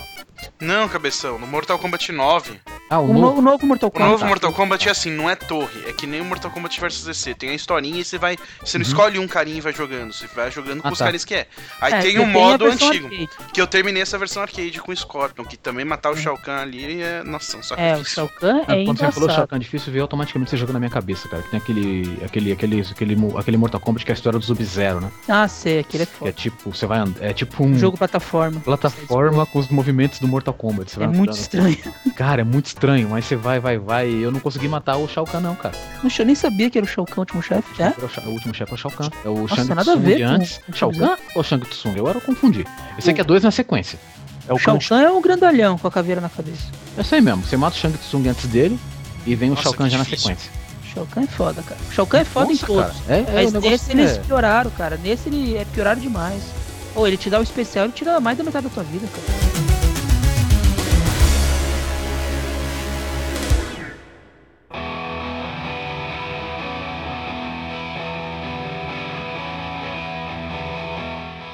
[0.59, 2.59] Não, cabeção, no Mortal Kombat 9.
[2.91, 3.19] Ah, o O, novo.
[3.35, 4.11] no- o novo Mortal O Kombat.
[4.11, 7.05] novo Mortal Kombat é assim, não é torre, é que nem o Mortal Kombat vs
[7.05, 7.33] DC.
[7.35, 8.37] Tem a historinha e você vai.
[8.63, 8.89] Você não Uhum.
[8.91, 11.05] escolhe um carinha e vai jogando, você vai jogando com Ah, os tá.
[11.05, 11.47] caras que é.
[11.79, 13.29] Aí É, tem o a modo antigo, arcade.
[13.53, 16.61] que eu terminei essa versão arcade com o Scorpion, que também matar o Shao Kahn
[16.63, 17.23] ali é.
[17.23, 19.47] Nossa, só que É, o Shao Kahn é Quando você falou Shao engraçado.
[19.47, 21.41] Kahn difícil, veio automaticamente você jogou na minha cabeça, cara.
[21.43, 24.99] Que tem aquele, aquele, aquele, aquele, aquele Mortal Kombat que é a história do Sub-Zero,
[24.99, 25.09] né?
[25.29, 26.31] Ah, sei, aquele é é foda.
[26.33, 27.77] tipo, você vai and- É tipo um.
[27.79, 28.59] Jogo plataforma.
[28.59, 30.91] Plataforma com os movimentos do Mortal Kombat.
[30.91, 31.35] Você É muito andando.
[31.41, 31.77] estranho.
[32.17, 34.09] Cara, é muito estranho, mas você vai, vai, vai.
[34.09, 35.75] Eu não consegui matar o Shao Kahn, não, cara.
[36.01, 37.81] Poxa, eu nem sabia que era o Shao Kahn o último chefe.
[37.81, 37.85] É?
[37.87, 39.09] É o, Sha- o último chefe é o Shao Kahn.
[39.23, 40.57] É o Nossa, Shang nada a Tsung ver antes.
[40.65, 41.93] com o Shao Kahn ou Shang Tsung?
[41.97, 42.65] Eu era eu confundi.
[42.97, 43.99] Esse aqui é dois na sequência.
[44.47, 44.79] É o Shao.
[44.79, 46.63] Kahn é um grandalhão com a caveira na cabeça.
[46.97, 47.43] É isso aí mesmo.
[47.43, 48.79] Você mata o Shang Tsung antes dele
[49.25, 50.29] e vem Nossa, o Shao Kahn já na difícil.
[50.29, 50.51] sequência.
[50.93, 51.79] Shao Kahn é foda, cara.
[51.89, 52.91] O Shao Kahn é foda Nossa, em todos.
[52.91, 52.95] cara.
[53.07, 54.19] É, é, Mas o negócio nesse eles é...
[54.19, 54.97] pioraram, cara.
[55.01, 56.41] Nesse ele é pioraram demais.
[56.95, 59.70] Ou ele te dá o especial, ele tira mais da metade da tua vida, cara.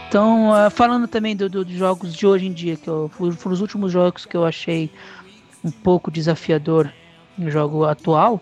[0.07, 3.53] Então, ah, falando também do- do- dos jogos de hoje em dia, que eu, foram
[3.53, 4.89] os últimos jogos que eu achei
[5.63, 6.91] um pouco desafiador
[7.37, 8.41] no jogo atual,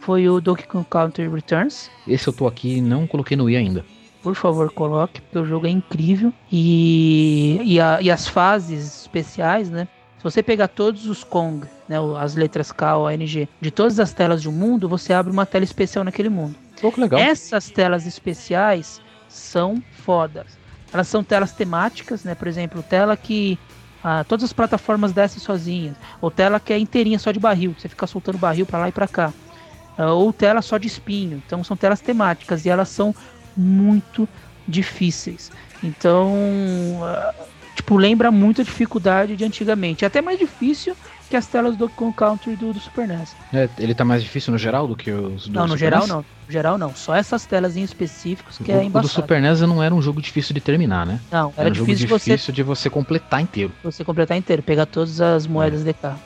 [0.00, 1.90] foi o Donkey Kong Country Returns.
[2.06, 3.84] Esse eu tô aqui e não coloquei no i ainda.
[4.22, 6.32] Por favor, coloque, porque o jogo é incrível.
[6.52, 9.88] E, e, a- e as fases especiais, né?
[10.18, 13.98] Se você pegar todos os Kong, né, o- as letras K ou ANG, de todas
[14.00, 16.56] as telas do mundo, você abre uma tela especial naquele mundo.
[16.98, 17.18] Legal.
[17.20, 20.58] Essas telas especiais são fodas.
[20.92, 22.34] Elas são telas temáticas, né?
[22.34, 23.58] Por exemplo, tela que
[24.02, 27.82] ah, todas as plataformas descem sozinhas, ou tela que é inteirinha só de barril, que
[27.82, 29.34] você fica soltando barril pra lá e pra cá,
[29.96, 31.42] Ah, ou tela só de espinho.
[31.44, 33.14] Então são telas temáticas e elas são
[33.56, 34.28] muito
[34.66, 35.50] difíceis.
[35.82, 37.34] Então, ah,
[37.74, 40.04] tipo, lembra muito a dificuldade de antigamente.
[40.04, 40.96] É até mais difícil
[41.28, 43.34] que as telas do Kong Country do, do Super NES.
[43.52, 46.00] É, ele tá mais difícil no geral do que os do Não, no Super geral
[46.00, 46.08] NES?
[46.08, 46.18] não.
[46.18, 46.94] No geral não.
[46.94, 49.08] Só essas telas em específicos que o, é o do embaçado.
[49.08, 51.20] Super NES não era um jogo difícil de terminar, né?
[51.30, 53.72] Não, era um jogo difícil, você difícil de você completar inteiro.
[53.82, 56.16] você completar inteiro, pegar todas as moedas de cá.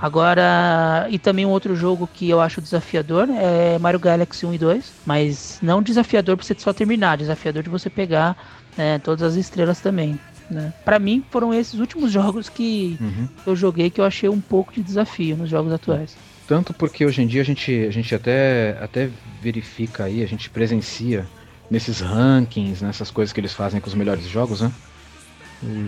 [0.00, 4.58] Agora, e também um outro jogo que eu acho desafiador é Mario Galaxy 1 e
[4.58, 8.36] 2, mas não desafiador pra você só terminar, desafiador de você pegar
[8.76, 10.18] né, todas as estrelas também.
[10.50, 10.72] Né?
[10.84, 13.28] Para mim, foram esses últimos jogos que Uhum.
[13.46, 16.16] eu joguei que eu achei um pouco de desafio nos jogos atuais.
[16.46, 19.10] Tanto porque hoje em dia a gente, a gente até, até
[19.42, 21.26] verifica aí, a gente presencia
[21.68, 24.70] nesses rankings, nessas coisas que eles fazem com os melhores jogos, né?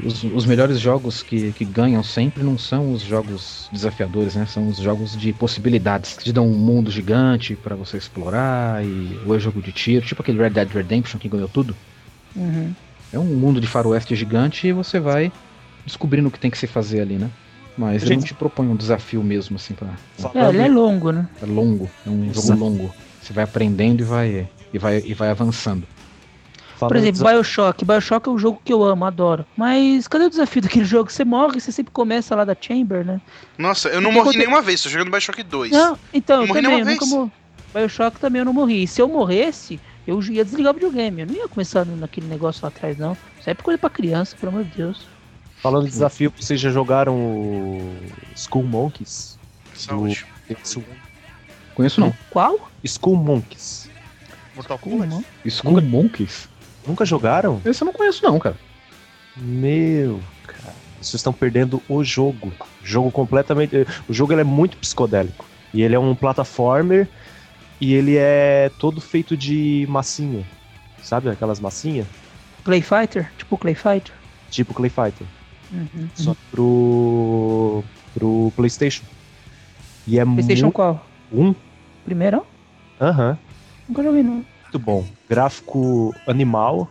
[0.04, 4.46] Os, os melhores jogos que, que ganham sempre não são os jogos desafiadores, né?
[4.46, 9.20] São os jogos de possibilidades, que te dão um mundo gigante para você explorar e
[9.26, 11.76] ou é jogo de tiro, tipo aquele Red Dead Redemption que ganhou tudo.
[12.34, 12.72] Uhum.
[13.12, 15.32] É um mundo de faroeste gigante e você vai
[15.84, 17.30] descobrindo o que tem que se fazer ali, né?
[17.76, 19.88] Mas ele não Gente- te propõe um desafio mesmo, assim, pra.
[20.34, 21.28] É, ele é longo, né?
[21.40, 22.58] É longo, é um jogo Exato.
[22.60, 22.92] longo.
[23.22, 25.86] Você vai aprendendo e vai, e vai, e vai avançando.
[26.76, 27.84] Falando Por exemplo, Bioshock.
[27.84, 29.44] Bioshock é um jogo que eu amo, adoro.
[29.56, 31.10] Mas cadê o desafio daquele jogo?
[31.10, 33.20] Você morre, você sempre começa lá da Chamber, né?
[33.56, 35.72] Nossa, eu não morri nenhuma vez, tô jogando Bioshock 2.
[35.72, 37.10] Não, então, Não eu morri também, eu nenhuma nunca vez.
[37.16, 37.32] morri.
[37.74, 38.82] Bioshock também eu não morri.
[38.84, 39.78] E se eu morresse,
[40.10, 41.20] eu ia desligar o videogame.
[41.22, 43.16] Eu não ia começar naquele negócio lá atrás, não.
[43.38, 45.06] Isso é coisa pra criança, pelo amor de Deus.
[45.62, 47.96] Falando de desafio, vocês já jogaram o
[48.34, 49.38] Skull Monkeys?
[49.74, 50.24] Saúde.
[50.62, 50.82] Isso-
[51.74, 52.12] Conheço não.
[52.30, 52.68] Qual?
[52.82, 53.88] Skull Monkeys.
[54.56, 55.08] Mortal Kombat.
[55.08, 55.24] não?
[55.44, 56.48] Skull Monkeys?
[56.86, 57.60] Nunca jogaram?
[57.64, 58.56] Esse eu não conheço não, cara.
[59.36, 62.52] Meu, cara, vocês estão perdendo o jogo.
[62.82, 63.86] Jogo completamente.
[64.08, 65.44] O jogo ele é muito psicodélico.
[65.72, 67.06] E ele é um plataformer
[67.80, 70.44] e ele é todo feito de massinha.
[71.02, 72.06] Sabe aquelas massinhas?
[72.64, 73.30] Clay Fighter?
[73.38, 74.14] Tipo Clay Fighter?
[74.50, 75.26] Tipo Clay Fighter.
[75.72, 76.08] Uhum.
[76.14, 77.84] Só pro.
[78.14, 79.04] pro PlayStation.
[80.06, 80.74] E é PlayStation muito.
[80.74, 81.06] qual?
[81.32, 81.54] Um?
[82.04, 82.44] Primeiro?
[83.00, 83.38] Aham.
[83.88, 84.44] Nunca joguei, não.
[84.64, 85.06] Muito bom.
[85.28, 86.90] Gráfico animal.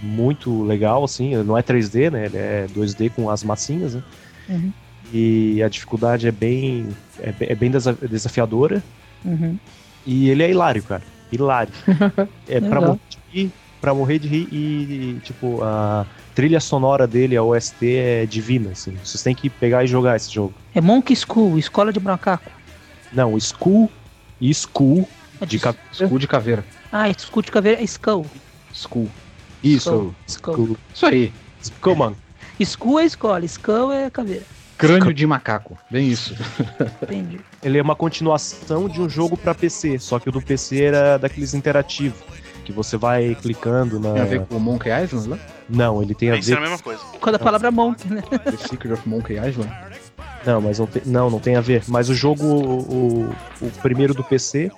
[0.00, 1.34] Muito legal, assim.
[1.42, 2.26] Não é 3D, né?
[2.26, 4.02] Ele é 2D com as massinhas, né?
[4.48, 4.72] Uhum.
[5.12, 6.88] E a dificuldade é bem.
[7.18, 8.82] É, bem- é bem desa- desafiadora.
[9.24, 9.58] Uhum.
[10.06, 11.02] E ele é hilário, cara.
[11.30, 11.72] Hilário.
[12.48, 17.36] É pra morrer de rir, pra morrer de rir e, tipo, a trilha sonora dele,
[17.36, 18.96] a OST, é divina, assim.
[19.04, 20.54] Vocês têm que pegar e jogar esse jogo.
[20.74, 22.50] É Monkey School, Escola de Macaco.
[23.12, 23.90] Não, Skull
[24.40, 25.08] e Skull
[25.40, 25.88] É de caveira.
[25.92, 26.64] Skull de caveira.
[26.92, 28.26] Ah, é Skull de caveira é Skull.
[28.72, 29.08] Skull.
[29.62, 30.54] Isso, Skull.
[30.54, 30.76] Skull.
[30.94, 31.32] Isso aí.
[31.60, 32.16] Skull, mano.
[32.60, 34.44] Skull é escola, Skull é caveira.
[34.78, 35.76] Crânio de macaco.
[35.90, 36.34] Bem isso.
[37.02, 37.40] Entendi.
[37.62, 41.18] Ele é uma continuação de um jogo pra PC, só que o do PC era
[41.18, 42.18] daqueles interativos.
[42.64, 44.12] Que você vai clicando na.
[44.12, 45.38] Tem a ver com o Monkey Island lá?
[45.68, 46.58] Não, ele tem a Isso é ver.
[46.58, 47.00] a mesma coisa.
[47.18, 48.22] Quando a palavra Monk, né?
[48.44, 49.72] The Secret of Monkey Island?
[50.44, 51.82] Não, mas não tem, não, não tem a ver.
[51.88, 53.30] Mas o jogo, o,
[53.62, 54.70] o primeiro do PC,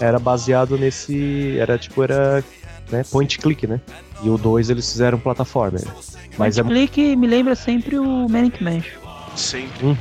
[0.00, 1.56] era baseado nesse.
[1.58, 2.42] Era tipo, era
[2.90, 3.80] né, point click, né?
[4.22, 5.78] E o 2 eles fizeram plataforma.
[5.78, 5.92] né?
[6.36, 6.62] Mas é.
[6.64, 9.00] Clique me lembra sempre o Manic Mansion.
[9.36, 9.86] Sempre.
[9.86, 9.96] Uhum.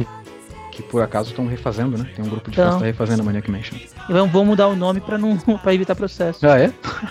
[0.72, 2.10] Que por acaso estão refazendo, né?
[2.16, 2.66] Tem um grupo de Então.
[2.66, 3.78] fãs que tá refazendo a Maniac Mansion.
[3.78, 6.46] E vamos, vamos mudar o nome pra, não, pra evitar processo.
[6.48, 6.66] Ah, é?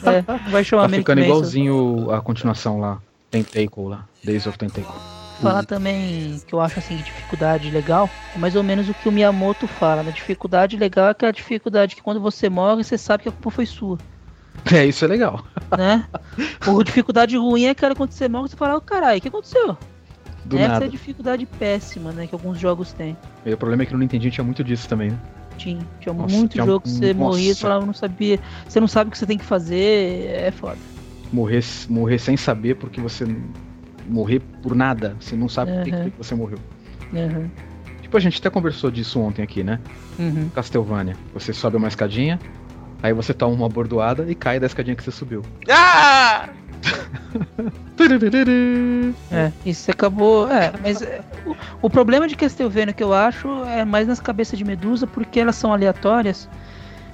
[0.04, 1.34] É, vai chamar Tá Manic ficando Mansion.
[1.34, 2.98] igualzinho a continuação lá.
[3.30, 4.04] Tentacle lá.
[4.24, 4.92] Days of Tentacle.
[5.42, 9.08] Falar também que eu acho assim de dificuldade legal, é mais ou menos o que
[9.08, 10.02] o Miyamoto fala.
[10.02, 10.10] né?
[10.12, 13.64] dificuldade legal é aquela dificuldade que quando você morre, você sabe que a culpa foi
[13.64, 13.96] sua,
[14.70, 15.42] É, isso é legal.
[15.78, 16.06] né?
[16.68, 19.78] Ou dificuldade ruim é aquela quando você morre, você fala, oh, caralho, o que aconteceu?
[20.44, 20.84] Do Essa nada.
[20.84, 22.26] é a dificuldade péssima, né?
[22.26, 23.16] Que alguns jogos têm.
[23.44, 25.18] E o problema é que no Nintendinho tinha muito disso também, né?
[25.58, 27.60] Tinha, tinha Nossa, muito tinha jogo que você um- morria e nossa.
[27.60, 28.40] falava, não sabia.
[28.66, 30.78] Você não sabe o que você tem que fazer, é foda.
[31.32, 33.26] Morrer, morrer sem saber porque você.
[34.08, 35.14] Morrer por nada.
[35.20, 36.10] Você não sabe por que Uhum.
[36.10, 36.58] que você morreu.
[37.12, 37.48] Uhum.
[38.02, 39.78] Tipo, a gente até conversou disso ontem aqui, né?
[40.18, 40.48] Uhum.
[40.54, 41.14] Castlevania.
[41.34, 42.40] Você sobe uma escadinha,
[43.02, 45.42] aí você toma uma bordoada e cai da escadinha que você subiu.
[45.70, 46.48] Ah!
[49.30, 50.50] É, isso acabou.
[50.50, 51.00] É, mas
[51.46, 55.40] o, o problema de Castlevania que eu acho é mais nas cabeças de Medusa, porque
[55.40, 56.48] elas são aleatórias.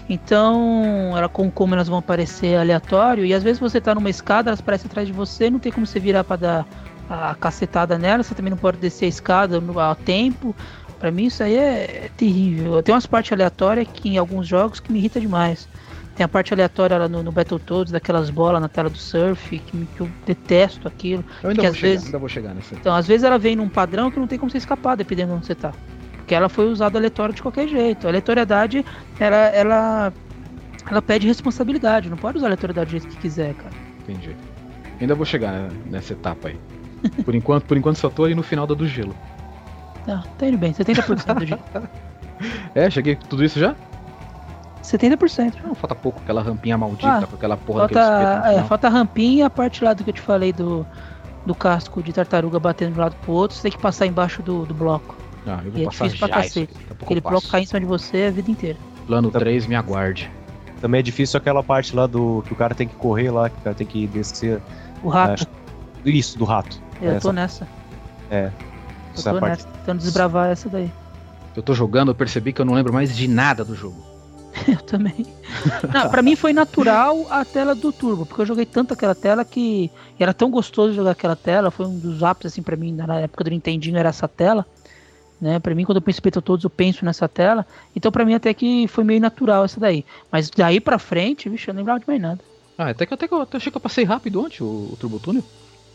[0.09, 4.51] Então, ela, com, como elas vão aparecer aleatório, e às vezes você tá numa escada,
[4.51, 6.66] elas aparecem atrás de você, não tem como você virar pra dar
[7.11, 10.55] a cacetada nela, você também não pode descer a escada a tempo.
[10.99, 12.82] Pra mim isso aí é, é terrível.
[12.82, 15.68] Tem umas partes aleatórias que em alguns jogos que me irrita demais.
[16.17, 19.87] Tem a parte aleatória lá no, no Battletoads, daquelas bolas na tela do surf, que,
[19.87, 21.23] que eu detesto aquilo.
[21.43, 22.75] Eu ainda Que vou às chegar, vezes- ainda vou chegar nessa.
[22.75, 25.37] Então, às vezes ela vem num padrão que não tem como você escapar, dependendo de
[25.37, 25.73] onde você tá.
[26.17, 28.07] Porque ela foi usada aleatório de qualquer jeito.
[28.07, 28.85] A aleatoriedade,
[29.21, 30.12] ela, ela,
[30.91, 32.09] ela pede responsabilidade.
[32.09, 33.71] Não pode usar a aleatoriedade do jeito que quiser, cara.
[34.01, 34.35] Entendi.
[35.01, 36.59] Ainda vou chegar né, nessa etapa aí.
[37.25, 39.14] Por enquanto, por enquanto só tô aí no final da do gelo.
[40.07, 40.73] Tá, tá indo bem.
[40.73, 41.59] 70% do dia.
[42.75, 43.77] É, cheguei tudo isso já?
[44.87, 45.55] 70%.
[45.64, 48.66] Não, falta pouco, aquela rampinha maldita Ah, com aquela porra daquele Falta, é, final.
[48.68, 50.87] falta a rampinha e a parte lá do que eu te falei do,
[51.45, 53.57] do casco de tartaruga batendo de um lado pro outro.
[53.57, 55.16] Você tem que passar embaixo do, do bloco.
[55.47, 56.74] Ah, eu vou e é passar difícil pra cacete.
[57.03, 58.78] Aquele eu bloco cai em cima de você a vida inteira.
[59.07, 60.30] Plano 3, me aguarde.
[60.80, 63.57] Também é difícil aquela parte lá do que o cara tem que correr lá, que
[63.59, 64.61] o cara tem que descer.
[65.03, 65.47] O rato,
[66.05, 66.80] Isso, do rato.
[67.01, 67.68] eu tô essa- nessa.
[68.30, 68.51] É.
[69.16, 69.45] Eu tô parte.
[69.64, 69.68] nessa.
[69.68, 70.91] Tentando desbravar essa daí.
[71.57, 73.97] Eu tô jogando, eu percebi que eu não lembro mais de nada do jogo.
[74.66, 75.26] Eu também.
[75.92, 79.44] Não, pra mim foi natural a tela do Turbo, porque eu joguei tanto aquela tela
[79.44, 81.70] que era tão gostoso jogar aquela tela.
[81.70, 84.66] Foi um dos ápices, assim, pra mim, na época do Nintendinho, era essa tela.
[85.40, 85.59] Né?
[85.59, 87.66] Pra mim, quando eu penso em Battletoads, eu penso nessa tela.
[87.94, 90.04] Então, pra mim, até que foi meio natural essa daí.
[90.32, 92.40] Mas daí pra frente, vixe, eu não lembrava de mais nada.
[92.78, 94.96] Ah, até que, até que eu até achei que eu passei rápido ontem o, o
[94.98, 95.44] Turbo Túnel.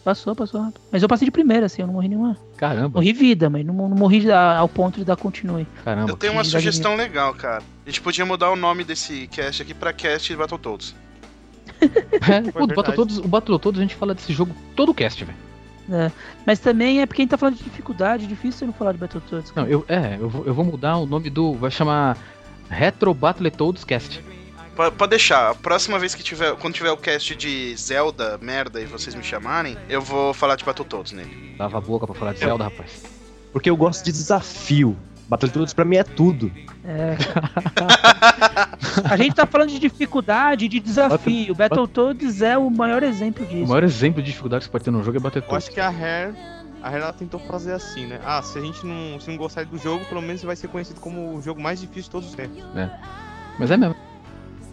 [0.03, 0.81] Passou, passou rápido.
[0.91, 2.35] Mas eu passei de primeira, assim, eu não morri nenhuma.
[2.57, 5.67] Caramba, Morri vida, mas não, não morri a- ao ponto de dar continue.
[5.83, 6.09] caramba.
[6.11, 7.61] Eu tenho uma sugestão legal, cara.
[7.85, 10.95] A gente podia mudar o nome desse cast aqui pra cast Battletoads.
[11.81, 12.67] É, pô, o.
[12.67, 15.37] Battletoads, o Battletoads a gente fala desse jogo todo o cast, velho.
[15.87, 16.11] né?
[16.45, 18.91] Mas também é porque a gente tá falando de dificuldade, é difícil você não falar
[18.93, 19.51] de Battletoads.
[19.55, 21.53] Não, eu, é, eu vou, eu vou mudar o nome do.
[21.53, 22.17] Vai chamar
[22.69, 24.23] Retro Battletoads Cast.
[24.89, 28.85] Pode deixar, a próxima vez que tiver, quando tiver o cast de Zelda, merda, e
[28.85, 31.55] vocês me chamarem, eu vou falar de Battletoads nele.
[31.59, 33.03] Lava a boca pra falar de Zelda, rapaz.
[33.51, 34.97] Porque eu gosto de desafio.
[35.27, 36.51] Battletoads pra mim é tudo.
[36.83, 37.15] É.
[39.09, 41.53] a gente tá falando de dificuldade, de desafio.
[41.53, 43.67] Battletoads é o maior exemplo O disso.
[43.67, 45.67] maior exemplo de dificuldade que você pode ter no jogo é Eu Battletoads.
[45.67, 46.33] acho que a Rare.
[46.83, 48.19] A ela tentou fazer assim, né?
[48.25, 50.99] Ah, se a gente não, se não gostar do jogo, pelo menos vai ser conhecido
[50.99, 52.63] como o jogo mais difícil de todos os tempos.
[53.59, 53.95] Mas é mesmo.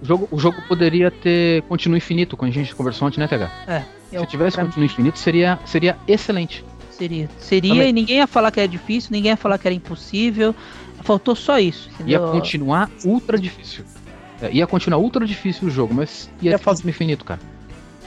[0.01, 3.51] O jogo, o jogo poderia ter continuo infinito, como a gente conversou ontem, né, TH?
[4.11, 6.65] Se Eu- tivesse pra mim, continuo infinito, seria, seria excelente.
[6.91, 7.29] Seria.
[7.39, 7.89] Seria Também.
[7.91, 10.55] e ninguém ia falar que era difícil, ninguém ia falar que era impossível.
[11.03, 11.89] Faltou só isso.
[11.91, 12.33] Ia Entendeu?
[12.33, 13.85] continuar ultra difícil.
[14.43, 17.41] É, ia continuar ultra difícil o jogo, mas ia, Ia fazer- infinito, cara.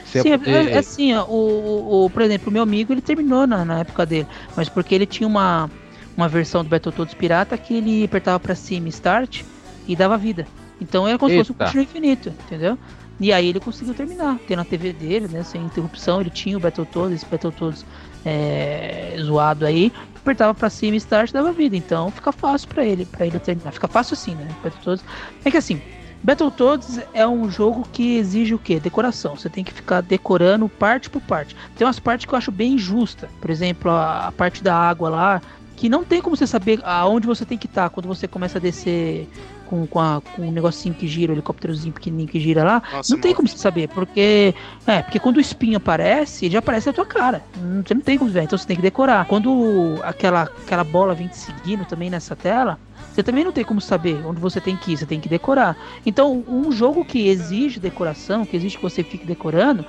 [0.05, 2.63] Você ia Sim, é- poder- é, é assim, ó, o, o, por exemplo, o meu
[2.63, 4.27] amigo ele terminou na, na época dele,
[4.57, 5.69] mas porque ele tinha uma,
[6.17, 9.43] uma versão do Battletoads pirata que ele apertava pra cima Start
[9.87, 10.45] e dava vida.
[10.81, 11.65] Então era como se fosse um Eita.
[11.65, 12.77] continuo infinito, entendeu?
[13.19, 16.59] E aí ele conseguiu terminar, ter na TV dele, né, sem interrupção, ele tinha o
[16.59, 17.85] Battletoads, esse Battletoads
[18.25, 21.75] é, zoado aí, apertava pra cima Start e dava vida.
[21.77, 23.71] Então fica fácil pra ele, para ele terminar.
[23.71, 24.47] Fica fácil assim, né?
[24.63, 25.05] Battletoads.
[25.45, 25.79] É que assim,
[26.23, 28.79] Battletoads é um jogo que exige o quê?
[28.79, 29.35] Decoração.
[29.35, 31.55] Você tem que ficar decorando parte por parte.
[31.75, 33.29] Tem umas partes que eu acho bem injusta.
[33.39, 35.41] Por exemplo, a, a parte da água lá,
[35.75, 38.61] que não tem como você saber aonde você tem que estar quando você começa a
[38.61, 39.27] descer
[39.71, 42.83] com, com, a- com um negocinho que gira, o helicópterozinho pequenininho que gira lá.
[42.91, 43.37] Nossa, Não tem mano.
[43.37, 44.53] como você saber, porque.
[44.85, 47.43] É, porque quando o espinho aparece, ele já aparece na tua cara.
[47.57, 49.25] Hum, Você não tem como ver, então você tem que decorar.
[49.25, 52.77] Quando aquela, aquela bola vem te seguindo também nessa tela,
[53.13, 55.77] você também não tem como saber onde você tem que ir, você tem que decorar.
[56.05, 59.85] Então, um jogo que exige decoração, que exige que você fique decorando,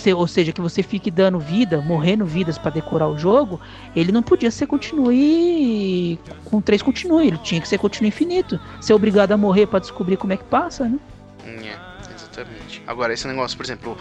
[0.00, 3.60] você- ou seja, que você fique dando vida, morrendo vidas pra decorar o jogo,
[3.94, 8.58] ele não podia ser continue com três continue, ele tinha que ser continue infinito.
[8.80, 10.98] Ser obrigado a morrer pra descobrir como é que passa, né?
[11.46, 11.76] É,
[12.14, 12.82] exatamente.
[12.86, 13.96] Agora, esse negócio, por exemplo,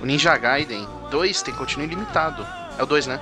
[0.00, 2.46] o Ninja Gaiden 2 tem continuo ilimitado.
[2.78, 3.18] É o 2, né?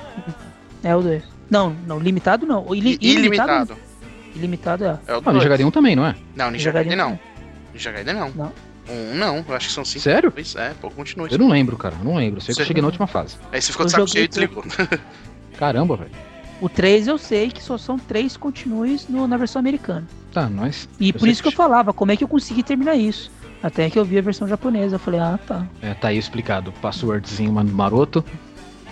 [0.83, 1.23] É o 2.
[1.51, 2.75] Não, não, limitado não.
[2.75, 3.73] Ili- ilimitado.
[3.73, 3.77] ilimitado.
[4.35, 4.99] Ilimitado é.
[5.07, 5.35] É o Ah, 2.
[5.37, 6.15] Ninja Gaiden 1 também, não é?
[6.35, 7.21] Não, Ninja Ninja Gaiden Gaiden não.
[7.73, 8.31] Ninja Gaiden não.
[8.31, 8.53] Não.
[8.89, 10.03] Um não, eu acho que são cinco.
[10.05, 10.31] Sério?
[10.31, 11.27] Dois, É, pô, continua.
[11.31, 11.95] Eu não lembro, cara.
[11.99, 12.41] Eu não lembro.
[12.41, 13.37] Sei que eu cheguei na última fase.
[13.53, 14.65] Aí você ficou de saco cheio e desligou.
[15.59, 16.11] Caramba, velho.
[16.61, 20.07] O 3 eu sei que só são três continues no- na versão americana.
[20.33, 20.89] Tá, nós.
[21.01, 23.31] E Eu por isso que eu falava, como é que eu consegui terminar isso?
[23.63, 24.97] Até que eu vi a versão japonesa.
[24.97, 25.67] Eu falei, ah tá.
[25.83, 26.73] É, tá aí explicado.
[26.81, 28.25] Passwordzinho mano, maroto.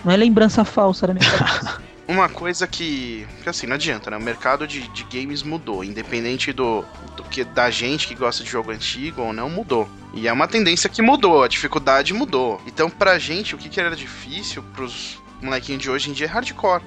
[0.03, 1.81] Não é lembrança falsa da minha cabeça.
[2.07, 4.17] Uma coisa que, que assim, não adianta, né?
[4.17, 6.85] O mercado de, de games mudou, independente do,
[7.17, 9.89] do que da gente que gosta de jogo antigo ou não, mudou.
[10.13, 12.61] E é uma tendência que mudou, a dificuldade mudou.
[12.67, 16.29] Então, pra gente, o que, que era difícil pros molequinhos de hoje em dia é
[16.29, 16.83] hardcore.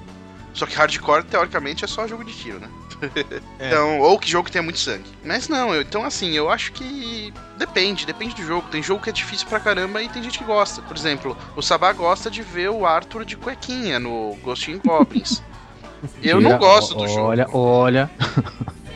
[0.53, 2.69] Só que hardcore, teoricamente, é só jogo de tiro, né?
[3.59, 3.67] É.
[3.67, 5.09] Então, ou que jogo que tenha muito sangue.
[5.23, 8.67] Mas não, eu- então assim, eu acho que depende, depende do jogo.
[8.69, 10.81] Tem jogo que é difícil pra caramba e tem gente que gosta.
[10.81, 15.41] Por exemplo, o Sabá gosta de ver o Arthur de cuequinha no Ghost in Goblins.
[16.23, 17.27] Eu não gosto do olha, jogo.
[17.27, 18.11] Olha, olha.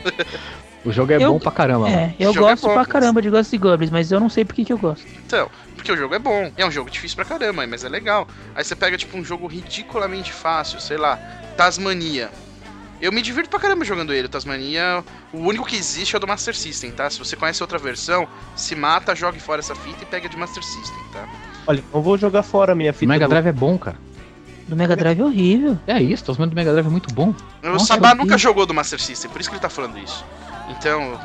[0.84, 1.94] o jogo é Eu- bom pra caramba, mano.
[1.96, 4.54] é, eu é gosto bom, pra caramba de Ghost Goblins, mas eu não sei por
[4.54, 5.04] que, que eu gosto.
[5.26, 6.50] Então, porque o jogo é bom.
[6.56, 8.26] É um jogo difícil pra caramba, mas é legal.
[8.54, 11.16] Aí você pega, tipo, um jogo ridiculamente fácil, sei lá,
[11.56, 12.30] Tasmania.
[13.04, 14.26] Eu me divirto pra caramba jogando ele.
[14.26, 17.10] O Tasmania, o único que existe é o do Master System, tá?
[17.10, 18.26] Se você conhece outra versão,
[18.56, 21.28] se mata, jogue fora essa fita e pega de Master System, tá?
[21.66, 23.06] Olha, não vou jogar fora a minha O fita.
[23.12, 23.98] Mega do- Drive é bom, cara.
[24.66, 25.78] Do Mega Drive é horrível.
[25.86, 27.34] É isso, os do Mega Drive é muito bom.
[27.62, 28.42] O Nossa, Sabá nunca vi.
[28.42, 30.24] jogou do Master System, por isso que ele tá falando isso.
[30.70, 31.20] Então,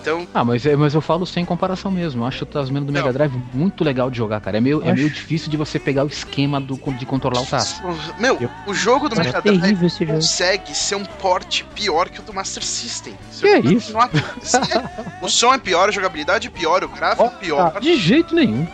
[0.00, 2.22] então Ah, mas, é- mas eu falo sem comparação mesmo.
[2.22, 3.12] Eu acho o Tasmania do Mega Não.
[3.12, 4.58] Drive muito legal de jogar, cara.
[4.58, 7.82] É meio, é meio difícil de você pegar o esquema do, de controlar o taço.
[8.18, 10.18] Meu, Eu- o jogo do Mega Drive terrível esse jogo.
[10.18, 13.14] consegue ser um porte pior que o do Master System.
[13.38, 13.92] Que é isso?
[13.92, 14.00] Não
[15.22, 17.80] o som é pior, a jogabilidade é pior, o gráfico é pior.
[17.80, 18.66] De jeito nenhum.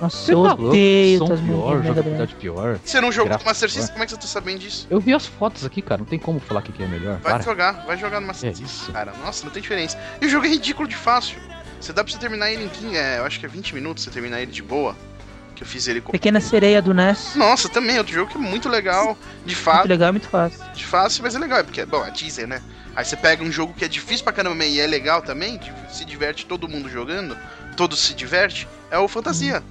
[0.00, 0.64] Nossa, Você eu tá louco?
[0.68, 2.78] odeio Som Tasmania pior, jogabilidade pior.
[2.84, 3.70] Você não jogou Gráfico Master.
[3.70, 4.86] System, como é que você tá sabendo disso?
[4.90, 5.98] Eu vi as fotos aqui, cara.
[5.98, 7.18] Não tem como falar o que é melhor.
[7.20, 7.42] Vai Para.
[7.42, 9.12] jogar, vai jogar no Master É System, cara.
[9.24, 9.98] Nossa, não tem diferença.
[10.20, 11.38] E o jogo é ridículo de fácil.
[11.80, 14.04] Você dá pra você terminar ele em 15, é, eu acho que é 20 minutos
[14.04, 14.94] você terminar ele de boa.
[15.54, 16.12] Que eu fiz ele com.
[16.12, 17.34] Pequena Sereia do NES.
[17.34, 19.16] Nossa, também, outro jogo que é muito legal.
[19.46, 20.60] De Muito fato, legal, muito fácil.
[20.74, 21.60] de fácil, mas é legal.
[21.60, 22.60] é Porque, bom, a Disney, né?
[22.94, 25.70] Aí você pega um jogo que é difícil pra caramba e é legal também, que
[25.90, 27.36] se diverte todo mundo jogando,
[27.74, 29.62] todos se diverte, é o Fantasia.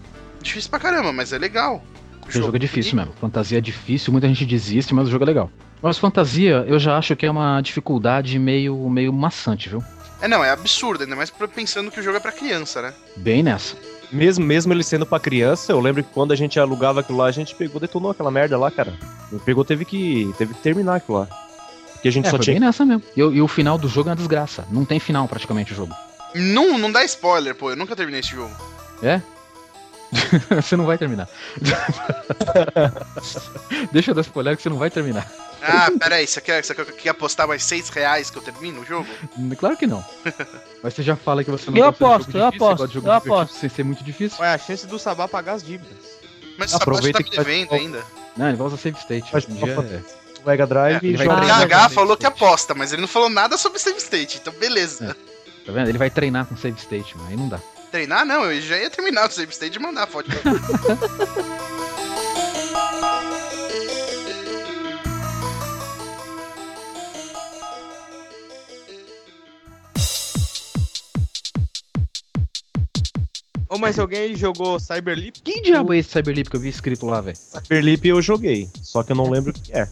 [0.45, 1.83] Difícil pra caramba, mas é legal.
[2.25, 3.11] O Esse jogo é difícil mesmo.
[3.19, 5.49] Fantasia é difícil, muita gente desiste, mas o jogo é legal.
[5.81, 9.83] Mas fantasia, eu já acho que é uma dificuldade meio, meio maçante, viu?
[10.21, 12.93] É, não, é absurdo, ainda mais pensando que o jogo é pra criança, né?
[13.17, 13.75] Bem nessa.
[14.11, 17.25] Mesmo, mesmo ele sendo pra criança, eu lembro que quando a gente alugava aquilo lá,
[17.25, 18.93] a gente pegou, detonou aquela merda lá, cara.
[19.43, 21.27] Pegou, teve que, teve que terminar aquilo lá.
[21.93, 22.53] Porque a gente É, só foi tinha.
[22.59, 23.03] bem nessa mesmo.
[23.15, 24.65] E, o- e o final do jogo é uma desgraça.
[24.71, 25.93] Não tem final praticamente o jogo.
[26.33, 28.53] Não, não dá spoiler, pô, eu nunca terminei esse jogo.
[29.03, 29.21] É?
[30.61, 31.27] você não vai terminar.
[33.91, 35.29] Deixa eu dar spoiler que você não vai terminar.
[35.61, 38.85] Ah, peraí, você quer, você quer, quer apostar mais 6 reais que eu termino o
[38.85, 39.07] jogo?
[39.57, 40.05] Claro que não.
[40.83, 42.55] Mas você já fala que você não Eu gosta de jogo aposto, eu difícil, você
[42.55, 43.53] aposto, gosta de jogo eu aposto.
[43.53, 44.39] Sem ser muito difícil.
[44.39, 45.97] Ué, a chance do Sabá pagar as dívidas.
[46.57, 48.03] Mas parte Aproveita tá me devendo ainda.
[48.37, 49.29] Não, ele vai usar save state.
[49.33, 51.85] Mas Hoje em dia é- o Mega Drive É, e vai joga.
[51.85, 55.15] O falou que aposta, mas ele não falou nada sobre save state, então beleza.
[55.65, 55.89] Tá vendo?
[55.89, 57.59] Ele vai treinar com save state, mas aí não dá.
[57.95, 60.29] Treinar não, eu já ia terminar o save state e mandar a foto.
[73.69, 75.39] Ô, mas alguém jogou Cyberleap?
[75.41, 77.37] Que diabo é esse Cyberleap que eu vi escrito lá, velho?
[77.37, 79.87] Cyberleap eu joguei, só que eu não lembro o que é.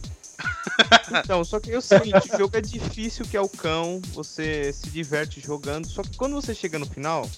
[1.22, 4.72] Então, só que é o seguinte, o jogo é difícil que é o cão, você
[4.72, 7.28] se diverte jogando, só que quando você chega no final,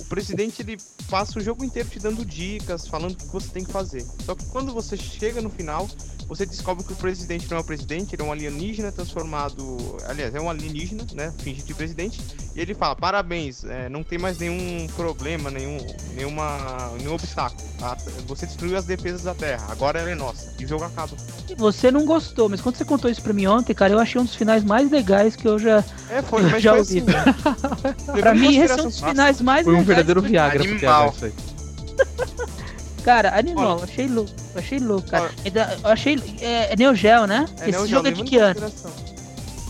[0.00, 3.64] o presidente ele passa o jogo inteiro te dando dicas, falando o que você tem
[3.64, 4.04] que fazer.
[4.24, 5.88] Só que quando você chega no final,
[6.30, 9.76] você descobre que o presidente não é o presidente, ele é um alienígena transformado.
[10.08, 11.32] Aliás, é um alienígena, né?
[11.42, 12.20] Finge de presidente.
[12.54, 15.78] E ele fala: parabéns, é, não tem mais nenhum problema, nenhum,
[16.14, 17.60] nenhuma, nenhum obstáculo.
[17.78, 17.96] tá?
[18.28, 20.54] Você destruiu as defesas da Terra, agora ela é nossa.
[20.58, 21.10] E o jogo acaba.
[21.58, 24.24] Você não gostou, mas quando você contou isso pra mim ontem, cara, eu achei um
[24.24, 25.84] dos finais mais legais que eu já.
[26.08, 26.98] É, foi, mas Já foi ouvi.
[27.00, 28.12] assim.
[28.20, 29.86] Pra mim, esse é um consideração- dos finais mais Foi um legais.
[29.88, 31.12] verdadeiro Viagra Animal.
[31.16, 31.32] Isso aí.
[33.04, 34.30] Cara, animal, achei louco.
[34.54, 35.30] Achei louco, cara.
[35.44, 36.18] Ainda- Eu achei.
[36.40, 37.46] É, é Neo Geo, né?
[37.58, 38.72] É, Esse Neo Geo, jogo é de que ano?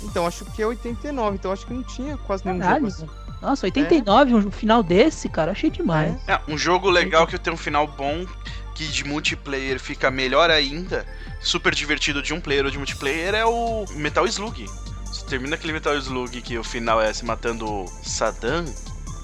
[0.04, 2.90] Então, acho que é 89, então acho que não tinha quase nenhum Caralho.
[2.90, 3.20] jogo assim.
[3.40, 6.14] Nossa, 89, um final desse, cara, achei demais.
[6.28, 8.26] É, um jogo legal que tem um final bom,
[8.74, 11.06] que de multiplayer fica melhor ainda,
[11.40, 14.66] super divertido de um player ou de multiplayer, é o Metal Slug.
[15.06, 18.64] Você termina aquele Metal Slug que o final é se matando o Saddam,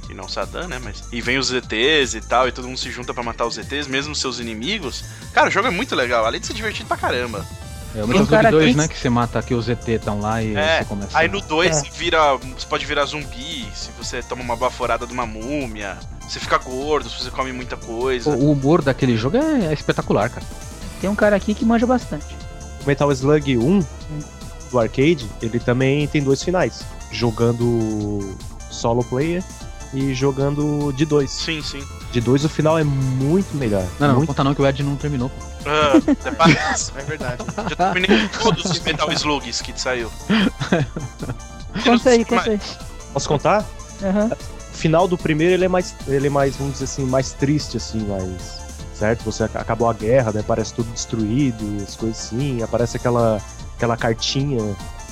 [0.08, 0.80] e não Saddam, né?
[0.82, 1.04] Mas.
[1.12, 3.86] E vem os ETs e tal, e todo mundo se junta pra matar os ETs,
[3.86, 5.04] mesmo seus inimigos.
[5.32, 7.44] Cara, o jogo é muito legal, além de ser divertido pra caramba.
[7.94, 8.88] É o Metal um Slug 2, aqui né?
[8.88, 11.18] Que você mata aqui os ET estão lá e É, você começa.
[11.18, 11.72] Aí no 2 É.
[11.80, 12.36] você vira.
[12.36, 15.96] Você pode virar zumbi, se você toma uma baforada de uma múmia.
[16.28, 18.28] Você fica gordo, se você come muita coisa.
[18.28, 20.44] O o humor daquele jogo é, é espetacular, cara.
[21.00, 22.26] Tem um cara aqui que manja bastante.
[22.82, 23.80] O Metal Slug 1
[24.70, 26.82] do arcade, ele também tem dois finais.
[27.10, 28.36] Jogando
[28.70, 29.42] solo player
[29.94, 31.30] e jogando de dois.
[31.30, 31.82] Sim, sim.
[32.12, 33.84] De dois o final é muito melhor.
[33.98, 35.28] Não, não, não muito conta não que o Ed não terminou.
[35.30, 35.46] pô.
[35.66, 36.92] Ah, parece.
[36.96, 37.44] É verdade.
[37.78, 40.10] Já terminei todos os Metal Slugs que saiu.
[41.84, 42.60] Conta aí, conta aí.
[43.12, 43.64] Posso contar?
[44.02, 44.30] Aham.
[44.72, 47.76] O final do primeiro ele é mais, ele é mais, vamos dizer assim, mais triste,
[47.76, 48.64] assim, mais.
[48.94, 49.24] Certo?
[49.24, 50.42] Você ac- acabou a guerra, né?
[50.46, 52.62] Parece tudo destruído, as coisas assim.
[52.62, 53.40] Aparece aquela,
[53.76, 54.62] aquela cartinha,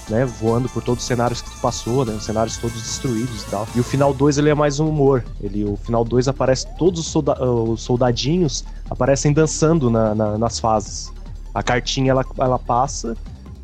[0.08, 0.24] né?
[0.24, 2.12] Voando por todos os cenários que tu passou, né?
[2.14, 3.66] Os cenários todos destruídos e tal.
[3.74, 5.24] E o final 2 ele é mais um humor.
[5.40, 10.58] Ele, o final 2 aparece todos os, solda- os soldadinhos aparecem dançando na- na- nas
[10.58, 11.12] fases.
[11.54, 13.16] A cartinha ela, ela passa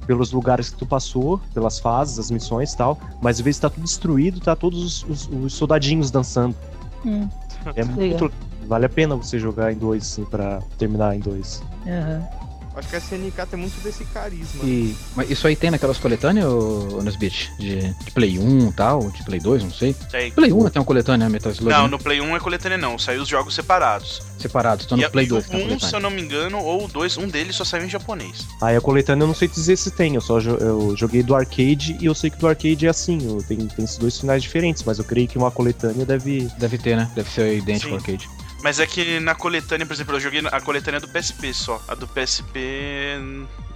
[0.07, 3.59] pelos lugares que tu passou, pelas fases, as missões e tal, mas em vez de
[3.59, 6.57] estar tudo destruído, tá todos os, os- os soldadinhos dançando.
[7.05, 7.29] Hum,
[7.77, 8.31] É muito.
[8.67, 11.63] Vale a pena você jogar em dois, assim, pra terminar em dois.
[11.87, 12.40] aham.
[12.81, 14.65] Acho que a SNK tem muito desse carisma.
[14.65, 17.53] E, mas isso aí tem naquelas coletâneas, ô, Nesbit?
[17.59, 19.95] De, de Play 1 e tal, de Play 2, não sei.
[20.11, 20.31] Tem.
[20.33, 21.89] Play 1 tem uma coletânea, Metal Slug, Não, né?
[21.91, 24.23] no Play 1 é coletânea não, saiu os jogos separados.
[24.39, 24.87] separados.
[24.87, 26.23] Então e no a- Play e 2 o tem uma 1, se eu não me
[26.23, 28.47] engano, ou 2, um deles só saiu em japonês.
[28.63, 31.35] Aí a coletânea eu não sei dizer se tem, eu só jo- eu joguei do
[31.35, 34.43] arcade e eu sei que do arcade é assim, eu- tem, tem esses dois finais
[34.43, 36.49] diferentes, mas eu creio que uma coletânea deve.
[36.59, 37.11] Deve ter, né?
[37.15, 38.29] Deve ser idêntico ao arcade.
[38.63, 41.81] Mas é que na coletânea, por exemplo, eu joguei a coletânea do PSP só.
[41.89, 43.19] A do PSP.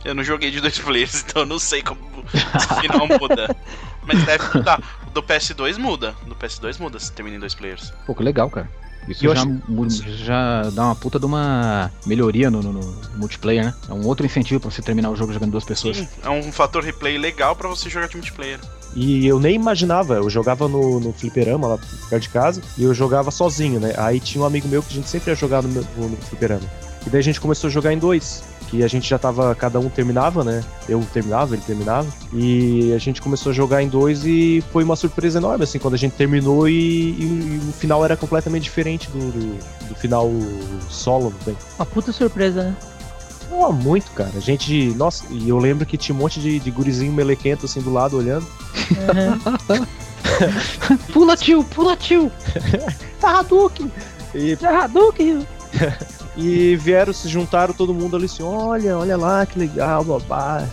[0.05, 1.99] Eu não joguei de dois players, então eu não sei como
[2.33, 3.57] esse final muda.
[4.07, 4.81] Mas deve mudar.
[5.15, 6.15] do PS2 muda.
[6.27, 7.93] Do PS2 muda se termina em dois players.
[8.07, 8.71] Pô, que legal, cara.
[9.09, 13.75] Isso já, acho- já dá uma puta de uma melhoria no, no- no multiplayer, né?
[13.89, 15.99] É um outro incentivo pra você terminar o jogo jogando duas pessoas.
[15.99, 18.59] Sim, é um fator replay legal pra você jogar de multiplayer.
[18.97, 21.79] E eu nem imaginava, eu jogava no, no fliperama lá
[22.09, 23.93] perto de casa, e eu jogava sozinho, né?
[23.97, 26.17] Aí tinha um amigo meu que a gente sempre ia jogar no, meu- no, no
[26.17, 26.63] fliperama.
[27.07, 28.43] E daí a gente começou a jogar em dois.
[28.75, 30.65] Que a gente já tava, cada um terminava, né?
[30.89, 32.09] Eu terminava, ele terminava.
[32.33, 35.95] E a gente começou a jogar em dois e foi uma surpresa enorme, assim, quando
[35.95, 39.59] a gente terminou e, e- e o final era completamente diferente do, do,
[39.91, 40.29] do final
[40.91, 41.57] solo, bem.
[41.79, 42.77] Uma puta surpresa, né?
[43.49, 44.33] Não, muito, cara.
[44.35, 44.89] A gente.
[44.97, 48.17] Nossa, e eu lembro que tinha um monte de, de gurizinho melequento assim do lado
[48.17, 48.45] olhando.
[48.91, 49.87] Uhum.
[51.13, 51.63] Pula, tio!
[51.63, 52.31] Pula, tio!
[53.21, 53.91] Tá, Hadouken!
[54.35, 55.47] E, Já Hadouken!
[56.37, 60.67] e vieram, se juntaram todo mundo ali assim: olha, olha lá que legal, babá.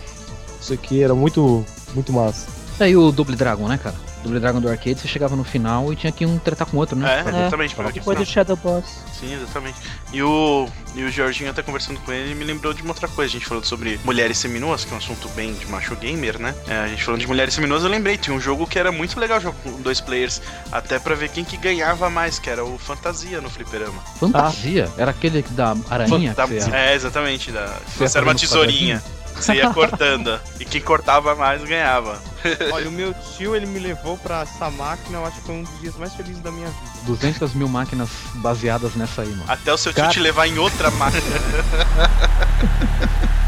[0.60, 2.46] Isso aqui era muito, muito massa.
[2.80, 3.96] Aí o Double Dragon, né, cara?
[4.22, 6.80] Double Dragon do arcade, você chegava no final e tinha que um tratar com o
[6.80, 7.18] outro, né?
[7.18, 7.74] É, exatamente.
[7.74, 9.02] ver Depois do Shadow Boss.
[9.18, 9.78] Sim, exatamente.
[10.12, 13.30] E o, e o Jorginho, até conversando com ele, me lembrou de uma outra coisa.
[13.30, 16.54] A gente falou sobre mulheres seminuas, que é um assunto bem de macho gamer, né?
[16.66, 19.18] É, a gente falando de mulheres seminuas, eu lembrei, tinha um jogo que era muito
[19.18, 22.78] legal jogar com dois players, até pra ver quem que ganhava mais, que era o
[22.78, 24.02] Fantasia no fliperama.
[24.18, 24.88] Fantasia.
[24.96, 26.34] Era aquele da aranha
[26.72, 27.50] é, exatamente.
[27.50, 29.02] Da, você era uma tesourinha.
[29.42, 30.38] Você ia cortando.
[30.60, 32.18] e quem cortava mais ganhava.
[32.72, 35.62] Olha, o meu tio, ele me levou pra essa máquina, eu acho que foi um
[35.62, 36.90] dos dias mais felizes da minha vida.
[37.04, 39.44] 200 mil máquinas baseadas nessa aí, mano.
[39.48, 41.22] Até o seu tio Cara- te levar em outra máquina.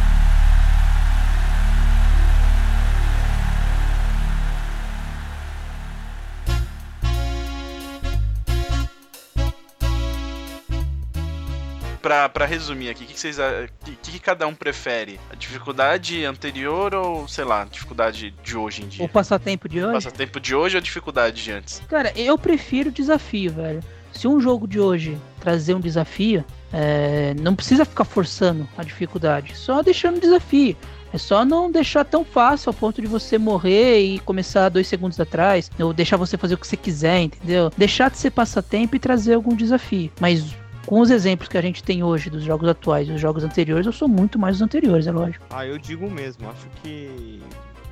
[12.14, 13.38] Pra, pra resumir aqui, o que, que vocês
[13.84, 15.18] que, que cada um prefere?
[15.32, 19.08] A dificuldade anterior ou, sei lá, a dificuldade de hoje em O dia?
[19.08, 19.94] passatempo de hoje.
[19.94, 21.82] Passatempo de hoje ou a dificuldade de antes?
[21.88, 23.82] Cara, eu prefiro desafio, velho.
[24.12, 29.56] Se um jogo de hoje trazer um desafio, é, não precisa ficar forçando a dificuldade,
[29.56, 30.76] só deixando desafio.
[31.12, 35.18] É só não deixar tão fácil ao ponto de você morrer e começar dois segundos
[35.18, 37.72] atrás, ou deixar você fazer o que você quiser, entendeu?
[37.76, 40.12] Deixar de ser passatempo e trazer algum desafio.
[40.20, 40.44] Mas
[40.86, 43.86] com os exemplos que a gente tem hoje dos jogos atuais e dos jogos anteriores,
[43.86, 45.44] eu sou muito mais dos anteriores, é lógico.
[45.50, 47.40] Ah, eu digo mesmo, acho que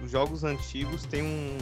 [0.04, 1.56] os jogos antigos têm um.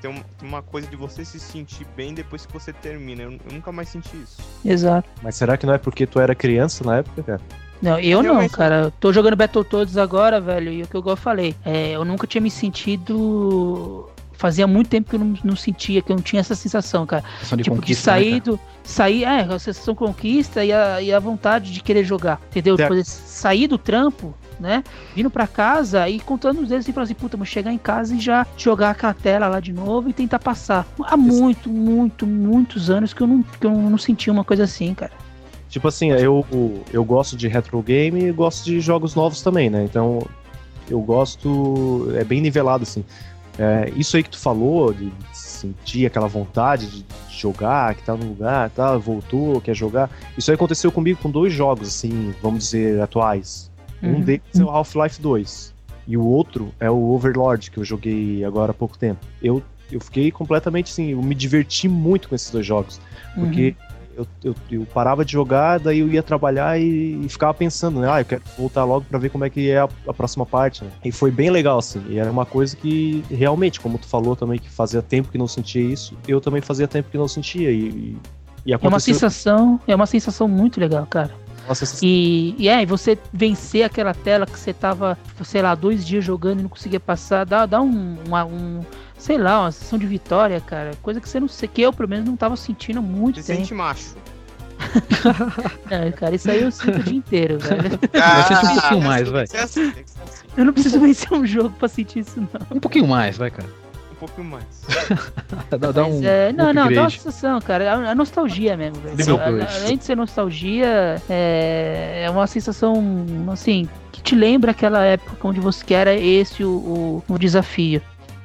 [0.00, 3.22] Tem um- tem uma coisa de você se sentir bem depois que você termina.
[3.22, 4.38] Eu, eu nunca mais senti isso.
[4.64, 5.08] Exato.
[5.22, 7.40] Mas será que não é porque tu era criança na época, cara?
[7.80, 8.52] Não, eu não, Realmente.
[8.52, 8.80] cara.
[8.84, 12.40] Eu tô jogando Battletoads agora, velho, e o que eu falei, é, eu nunca tinha
[12.40, 14.08] me sentido.
[14.42, 17.22] Fazia muito tempo que eu não, não sentia, que eu não tinha essa sensação, cara.
[17.34, 18.56] Sensação de tipo, de né, sair cara?
[18.56, 18.60] do.
[18.82, 22.40] Sair, é, a sensação de conquista e a, e a vontade de querer jogar.
[22.50, 22.76] Entendeu?
[22.76, 22.88] Certo.
[22.88, 24.82] Poder sair do trampo, né?
[25.14, 28.16] Vindo pra casa e contando os dedos e falando assim, puta, mas chegar em casa
[28.16, 30.88] e já jogar aquela tela lá de novo e tentar passar.
[31.04, 34.92] Há muito, muito, muitos anos que eu não, que eu não sentia uma coisa assim,
[34.92, 35.12] cara.
[35.68, 36.44] Tipo assim, eu,
[36.92, 39.84] eu gosto de retro game e gosto de jogos novos também, né?
[39.84, 40.26] Então
[40.90, 42.12] eu gosto.
[42.16, 43.04] É bem nivelado, assim.
[43.58, 48.26] É, isso aí que tu falou, de sentir aquela vontade de jogar, que tá no
[48.26, 50.10] lugar, tá, voltou, quer jogar.
[50.36, 53.70] Isso aí aconteceu comigo com dois jogos, assim, vamos dizer, atuais.
[54.02, 54.20] Um Uhum.
[54.20, 55.72] deles é o Half-Life 2.
[56.08, 59.20] E o outro é o Overlord, que eu joguei agora há pouco tempo.
[59.40, 63.00] Eu, eu fiquei completamente assim, eu me diverti muito com esses dois jogos.
[63.34, 63.76] Porque
[64.16, 68.08] eu, eu, eu parava de jogar, daí eu ia trabalhar e, e ficava pensando, né?
[68.10, 70.84] Ah, eu quero voltar logo pra ver como é que é a, a próxima parte,
[70.84, 70.90] né?
[71.04, 72.02] E foi bem legal, assim.
[72.08, 75.48] E era uma coisa que, realmente, como tu falou também, que fazia tempo que não
[75.48, 77.70] sentia isso, eu também fazia tempo que não sentia.
[77.70, 78.16] E, e,
[78.66, 79.14] e É uma aconteceu...
[79.14, 81.30] sensação, é uma sensação muito legal, cara.
[81.74, 86.04] sensação- E, e é, e você vencer aquela tela que você tava, sei lá, dois
[86.06, 88.80] dias jogando e não conseguia passar, dá, dá um, uma, um,
[89.22, 90.90] sei lá, uma sensação de vitória, cara.
[91.00, 93.60] Coisa que você não sei, que eu pelo menos não tava sentindo muito Você tempo.
[93.66, 94.16] sente macho.
[95.90, 97.84] É, cara, isso aí eu sinto o dia inteiro, velho.
[97.84, 99.44] Eu sinto um Ah, pouquinho mais, vai.
[99.44, 99.92] Assim, assim.
[100.56, 102.48] Eu não preciso vencer um jogo pra sentir isso, não.
[102.76, 103.68] Um pouquinho mais, vai, cara.
[104.10, 104.64] Um pouquinho mais.
[105.70, 106.24] Dá, dá Mas, um.
[106.24, 107.92] é, não, não, dá uma sensação, cara.
[107.92, 109.40] A, a nostalgia mesmo, velho.
[109.84, 115.60] Além de ser nostalgia, é, é uma sensação, assim, que te lembra aquela época onde
[115.60, 116.70] você era esse o,
[117.28, 118.00] o, o desafio.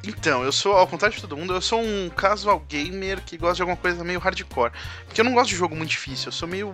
[0.08, 3.55] Então, eu sou, ao contrário de todo mundo, eu sou um casual gamer que gosta
[3.55, 4.72] de alguma coisa meio hardcore.
[5.05, 6.74] Porque eu não gosto de jogo muito difícil, eu sou meio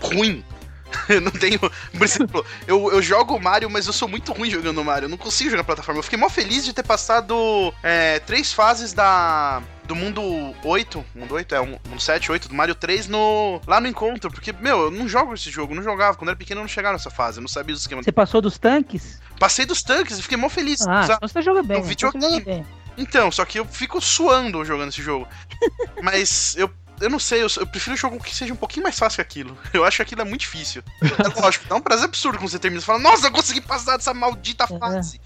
[0.00, 0.44] ruim.
[1.08, 1.58] Eu não tenho.
[1.58, 5.06] Por exemplo, eu, eu jogo Mario, mas eu sou muito ruim jogando Mario.
[5.06, 5.98] Eu não consigo jogar plataforma.
[5.98, 9.60] Eu fiquei mó feliz de ter passado é, três fases da.
[9.86, 10.22] Do mundo
[10.64, 14.30] 8, mundo 8 é um, mundo 7, 8, do Mario 3 no, lá no encontro,
[14.30, 16.94] porque, meu, eu não jogo esse jogo, não jogava, quando era pequeno eu não chegava
[16.94, 18.04] nessa fase, eu não sabia os esquemas.
[18.04, 19.20] Você passou dos tanques?
[19.38, 20.86] Passei dos tanques e fiquei mó feliz.
[20.86, 21.82] Ah, então você joga bem.
[21.82, 22.40] no então videogame.
[22.40, 22.66] bem.
[22.96, 25.28] Então, só que eu fico suando jogando esse jogo.
[26.02, 26.70] Mas eu.
[27.00, 29.22] Eu não sei, eu, eu prefiro um jogo que seja um pouquinho mais fácil que
[29.22, 29.58] aquilo.
[29.74, 30.80] Eu acho que aquilo é muito difícil.
[31.02, 33.96] É lógico, dá um prazer absurdo quando você termina e fala, nossa, eu consegui passar
[33.96, 35.20] dessa maldita fase.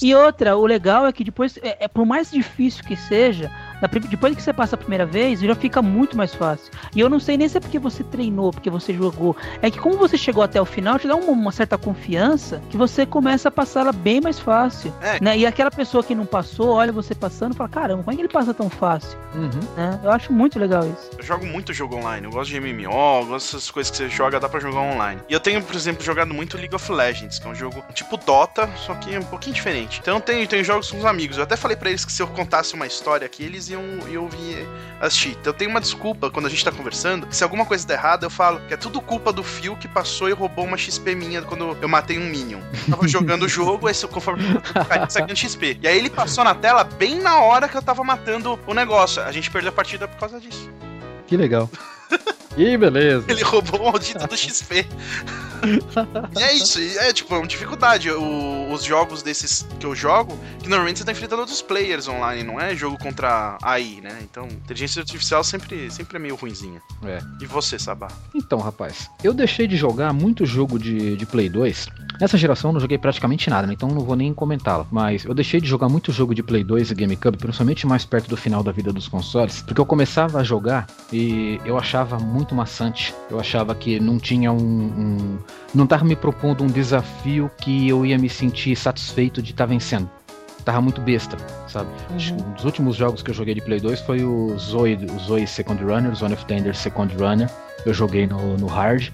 [0.00, 3.88] E outra, o legal é que depois, é, é por mais difícil que seja, na
[3.88, 6.72] depois que você passa a primeira vez, já fica muito mais fácil.
[6.94, 9.36] E eu não sei nem se é porque você treinou, porque você jogou.
[9.62, 12.76] É que como você chegou até o final, te dá uma, uma certa confiança que
[12.76, 14.92] você começa a passá-la bem mais fácil.
[15.00, 15.22] É.
[15.22, 15.38] Né?
[15.38, 18.22] E aquela pessoa que não passou, olha você passando e fala, caramba, como é que
[18.22, 19.18] ele passa tão fácil?
[19.34, 19.50] Uhum.
[19.76, 20.00] Né?
[20.02, 21.10] Eu acho muito legal isso.
[21.16, 24.08] Eu jogo muito jogo online, eu gosto de MMO, eu gosto dessas coisas que você
[24.08, 25.20] joga, dá pra jogar online.
[25.28, 28.16] E eu tenho, por exemplo, jogado muito League of Legends, que é um jogo tipo
[28.16, 30.00] Dota, só que é um pouquinho diferente.
[30.00, 31.36] Então eu tenho, tenho jogos com os amigos.
[31.36, 34.28] Eu até falei pra eles que se eu contasse uma história aqui, eles iam, iam
[34.28, 34.66] vir
[35.00, 35.30] assistir.
[35.30, 38.24] Então eu tenho uma desculpa quando a gente tá conversando, se alguma coisa der errado,
[38.24, 41.42] eu falo que é tudo culpa do Phil que passou e roubou uma XP minha
[41.42, 42.60] quando eu matei um Minion.
[42.86, 45.78] Eu tava jogando o jogo, aí conforme eu saindo XP.
[45.82, 49.22] E aí ele passou na tela bem na hora que eu tava matando o negócio.
[49.22, 50.70] A gente perdeu a partida por causa disso.
[51.26, 51.70] Que legal.
[52.54, 53.24] Que beleza.
[53.28, 54.86] Ele roubou o maldito do XP.
[56.38, 58.10] e é isso, e é tipo, é uma dificuldade.
[58.10, 62.44] O- os jogos desses que eu jogo, que normalmente você tá enfrentando outros players online,
[62.44, 64.18] não é jogo contra AI, né?
[64.22, 66.80] Então, inteligência artificial sempre, sempre é meio ruinzinha.
[67.04, 67.18] É.
[67.40, 68.08] E você, Sabá?
[68.34, 71.88] Então, rapaz, eu deixei de jogar muito jogo de, de Play 2.
[72.20, 73.72] Nessa geração eu não joguei praticamente nada, né?
[73.72, 74.86] então não vou nem comentá-la.
[74.90, 78.28] Mas eu deixei de jogar muito jogo de Play 2 e GameCube, principalmente mais perto
[78.28, 82.39] do final da vida dos consoles, porque eu começava a jogar e eu achava muito
[82.54, 83.14] maçante.
[83.30, 84.56] Eu achava que não tinha um.
[84.58, 85.38] um-
[85.74, 90.08] não tava me propondo um desafio que eu ia me sentir satisfeito de estar vencendo.
[90.64, 91.36] Tava muito besta,
[91.68, 91.88] sabe?
[92.18, 95.18] Que Um dos últimos jogos que eu joguei de Play 2 foi o Zoe, o
[95.18, 97.48] Zoe Second Runner, Zone of Tender Second Runner.
[97.86, 99.08] Eu joguei no, no Hard.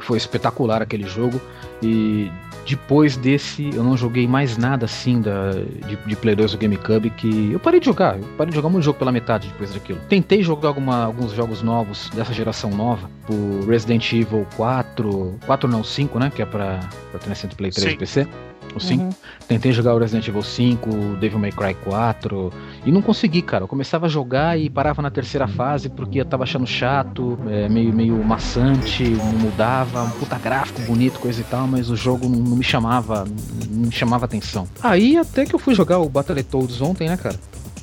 [0.00, 1.40] Foi espetacular aquele jogo.
[1.82, 2.30] E
[2.66, 7.10] depois desse, eu não joguei mais nada assim da, de, de Play 2 ou GameCube
[7.10, 7.52] que.
[7.52, 8.18] Eu parei de jogar.
[8.18, 9.98] Eu parei de jogar muito jogo pela metade depois daquilo.
[10.08, 13.10] Tentei jogar alguma- alguns jogos novos dessa geração nova.
[13.28, 15.38] O Resident Evil 4.
[15.46, 16.30] 4 não, 5, né?
[16.34, 17.94] Que é pra, pra ter nesse Play 3 Sim.
[17.94, 18.28] e PC.
[18.74, 19.02] O 5.
[19.02, 19.10] Uhum.
[19.46, 22.52] Tentei jogar o Resident Evil 5, o Devil May Cry 4
[22.84, 23.64] e não consegui, cara.
[23.64, 27.68] Eu começava a jogar e parava na terceira fase porque eu tava achando chato, é,
[27.68, 32.28] meio, meio maçante, não mudava, um puta gráfico bonito, coisa e tal, mas o jogo
[32.28, 33.24] não, não me chamava,
[33.70, 34.66] não me chamava atenção.
[34.82, 37.36] Aí até que eu fui jogar o Battletoads ontem, né, cara?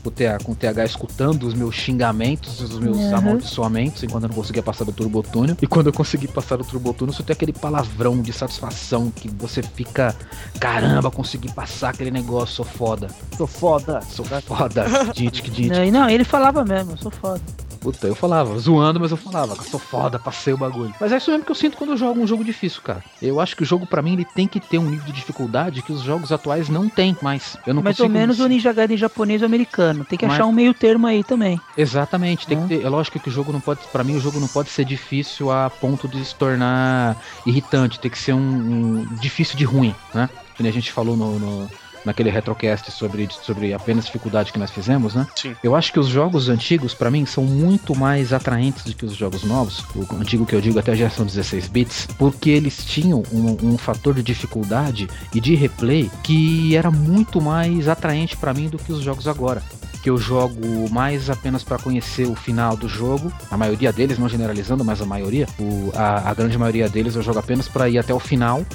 [0.03, 3.15] O TH, com o TH escutando os meus xingamentos, os meus Uhum.
[3.15, 5.55] amaldiçoamentos enquanto eu não conseguia passar do Turbo Túnel.
[5.61, 9.29] E quando eu consegui passar do Turbo Túnel, só tem aquele palavrão de satisfação que
[9.29, 10.15] você fica,
[10.59, 13.07] caramba, consegui passar aquele negócio, sou foda.
[13.37, 14.01] Sou foda.
[14.09, 14.85] Sou foda.
[15.13, 15.69] Dite que dite.
[15.69, 17.41] Não, e não, ele falava mesmo, eu sou foda.
[17.81, 20.93] Puta, eu falava, zoando, mas eu falava, sou foda, passei o bagulho.
[20.99, 23.03] Mas é isso mesmo que eu sinto quando eu jogo um jogo difícil, cara.
[23.19, 25.81] Eu acho que o jogo, pra mim, ele tem que ter um nível de dificuldade
[25.81, 27.57] que os jogos atuais não têm mais.
[27.65, 30.05] Eu não Mais ou menos o Ninja Gaiden japonês ou americano.
[30.05, 31.59] Tem que Mas- achar um meio termo aí também.
[31.75, 32.67] Exatamente, tem Né?
[32.67, 34.69] que ter, é lógico que o jogo não pode, Pra mim o jogo não pode
[34.69, 37.17] ser difícil a ponto de se tornar
[37.47, 40.29] irritante, tem que ser um, um difícil de ruim, né?
[40.55, 41.69] Que a gente falou no, no-
[42.05, 45.27] naquele retrocast sobre, sobre apenas dificuldade que nós fizemos, né?
[45.35, 45.55] Sim.
[45.63, 49.15] Eu acho que os jogos antigos, pra mim, são muito mais atraentes do que os
[49.15, 53.23] jogos novos, o antigo que eu digo até a geração 16 bits, porque eles tinham
[53.31, 58.67] um, um fator de dificuldade e de replay que era muito mais atraente pra mim
[58.69, 59.61] do que os jogos agora
[60.01, 63.31] que eu jogo mais apenas para conhecer o final do jogo.
[63.51, 67.21] A maioria deles, não generalizando, mas a maioria, o- a, a grande maioria deles eu
[67.21, 68.65] jogo apenas para ir até o final.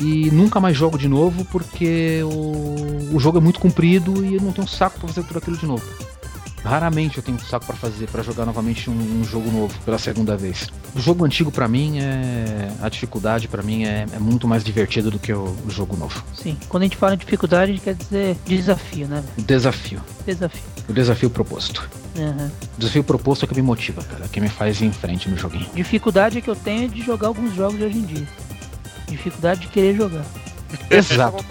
[0.00, 4.40] E nunca mais jogo de novo porque o, o jogo é muito comprido e eu
[4.40, 5.84] não tenho saco pra fazer tudo aquilo de novo.
[6.64, 10.34] Raramente eu tenho saco pra fazer, pra jogar novamente um, um jogo novo pela segunda
[10.34, 10.68] vez.
[10.96, 12.72] O jogo antigo pra mim é.
[12.80, 16.24] A dificuldade pra mim é, é muito mais divertido do que o, o jogo novo.
[16.32, 16.56] Sim.
[16.68, 19.22] Quando a gente fala em dificuldade, a gente quer dizer desafio, né?
[19.36, 20.00] desafio.
[20.24, 20.62] Desafio.
[20.88, 21.86] O desafio proposto.
[22.18, 22.50] Aham.
[22.76, 24.26] O desafio proposto é que me motiva, cara.
[24.28, 25.66] Que me faz ir em frente no joguinho.
[25.74, 28.26] Dificuldade que eu tenho é de jogar alguns jogos de hoje em dia.
[29.08, 30.24] Dificuldade de querer jogar.
[30.90, 31.42] Exato, é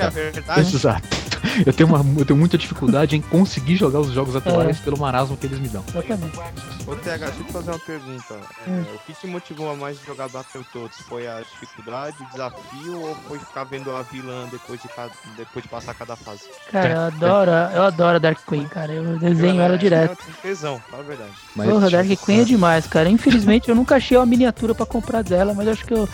[0.42, 0.60] cara.
[0.60, 1.23] Exato.
[1.66, 5.38] Eu tenho, uma, eu tenho muita dificuldade em conseguir jogar os jogos atuais pelo marasmo
[5.38, 5.84] que eles me dão.
[5.90, 6.40] Exatamente.
[6.88, 8.34] Ô TH, deixa eu te fazer uma pergunta.
[8.66, 8.86] É, Hum.
[8.96, 11.00] o que te motivou a mais jogar Battletoads?
[11.08, 15.64] Foi a dificuldade, o desafio ou foi ficar vendo a vilã depois de, cada, depois
[15.64, 16.44] de passar cada fase?
[16.72, 18.92] Cara, eu adoro, eu adoro a Dark Queen, cara.
[18.94, 20.18] Eu desenho ela direto.
[20.28, 21.32] É, tesão, fala a verdade.
[21.56, 23.10] Mas, Porra, Dark tipo, Queen é demais, cara.
[23.10, 26.08] Infelizmente eu nunca achei uma miniatura pra comprar dela, mas eu acho que eu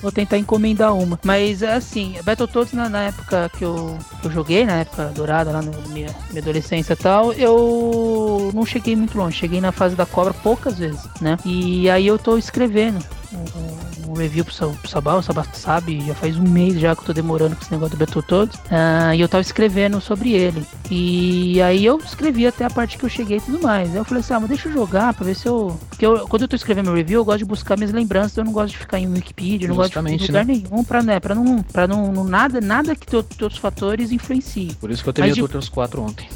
[0.00, 1.18] vou tentar encomendar uma.
[1.24, 5.50] Mas é assim, Battletoads na, na época que eu, que eu joguei, na época dourada,
[5.50, 9.36] lá na minha, minha adolescência e tal, eu não cheguei muito longe.
[9.36, 11.36] Cheguei na fase da cobra poucas vezes, né?
[11.44, 13.02] E aí eu tô escrevendo
[13.36, 17.02] um, um review pro, pro Sabá, o Sabá sabe, já faz um mês já que
[17.02, 18.58] eu tô demorando com esse negócio do Battletoads.
[18.70, 20.64] Ah, e eu tava escrevendo sobre ele.
[20.90, 23.90] E aí eu escrevi até a parte que eu cheguei e tudo mais.
[23.90, 25.78] Aí eu falei assim, ah, mas deixa eu jogar pra ver se eu.
[25.90, 28.44] Porque eu, quando eu tô escrevendo meu review, eu gosto de buscar minhas lembranças, eu
[28.44, 30.84] não gosto de ficar em Wikipedia, eu não gosto de Justamente, ficar em lugar nenhum
[30.84, 31.62] pra, né, pra não.
[31.62, 34.68] Pra não, não- nada, nada que te- outros fatores influenciem.
[34.80, 36.28] Por isso que eu terminei Mas de- o Outros 4 ontem.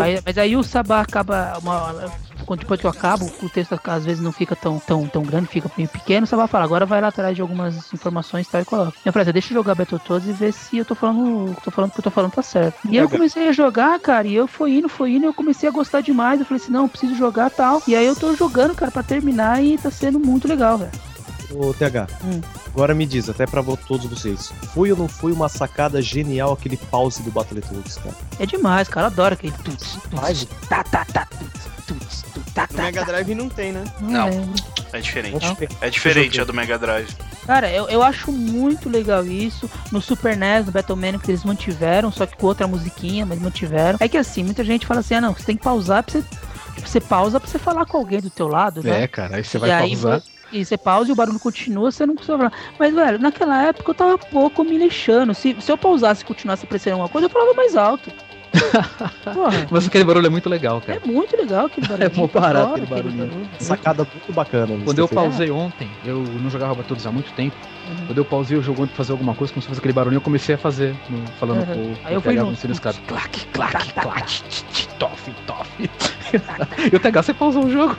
[0.00, 1.58] Aí- mas aí o Sabá acaba.
[1.62, 2.12] Uma,
[2.44, 5.46] quando depois que eu acabo, o texto às vezes não fica tão, tão, tão grande,
[5.48, 6.24] fica meio pequeno.
[6.24, 8.92] O Sabá fala, agora vai lá atrás de algumas informações e tal e coloca.
[9.04, 11.56] Eu falei, assim, deixa eu jogar Battletoads e ver se eu tô falando.
[11.62, 12.78] Tô falando o que eu tô falando tá certo.
[12.88, 15.68] E eu comecei a jogar, cara, e eu fui indo, fui indo, e eu comecei
[15.68, 16.40] a gostar demais.
[16.40, 17.82] Eu falei assim, não, preciso jogar tal.
[17.86, 20.90] E aí eu tô jogando, cara, pra terminar e tá sendo muito legal, velho.
[21.54, 22.40] Ô, TH, Hum.
[22.68, 26.78] agora me diz, até pra todos vocês, foi ou não foi uma sacada genial aquele
[26.78, 28.14] pause do Battletoads, cara?
[28.38, 33.06] É demais, cara, adoro aquele tuts, Mas, tá, tá, tá, tuts, No tá, Mega tá.
[33.06, 33.84] Drive não tem, né?
[34.00, 34.28] Não.
[34.28, 34.54] lembro.
[34.92, 35.46] É diferente.
[35.46, 35.56] Não?
[35.80, 37.08] É diferente a do Mega Drive.
[37.46, 39.68] Cara, eu, eu acho muito legal isso.
[39.90, 43.98] No Super NES, no Battlemania, que eles mantiveram, só que com outra musiquinha, mas mantiveram.
[44.00, 46.22] É que assim, muita gente fala assim, ah não, você tem que pausar pra você.
[46.74, 49.02] tipo, Você pausa pra você falar com alguém do teu lado, né?
[49.02, 50.22] É, cara, aí você E vai aí, pausar.
[50.52, 52.52] E você pausa e o barulho continua, você não consegue falar.
[52.78, 55.34] Mas, velho, naquela época eu tava pouco me lixando.
[55.34, 58.12] Se, se eu pausasse e continuasse aparecendo alguma coisa, eu falava mais alto.
[59.32, 61.00] Porra, Mas aquele barulho é muito legal, cara.
[61.02, 62.02] é muito legal aquele barulho.
[62.12, 63.48] É barato Adoro aquele barulhinho.
[63.58, 64.78] sacada muito bacana.
[64.84, 67.56] Quando eu pausei ontem, eu não jogava Battletoads há muito tempo.
[67.92, 68.06] Uhum.
[68.06, 70.18] Quando eu pausei o jogo antes de fazer alguma coisa, começou a fazer aquele barulhinho,
[70.18, 71.94] eu comecei a fazer, no- falando Uhum.
[71.94, 72.98] com Aí eu fui no- escada.
[73.06, 75.68] Clac, clac, clac, tch, tch, tof, tof.
[76.92, 77.96] E o TH, você pausou o jogo?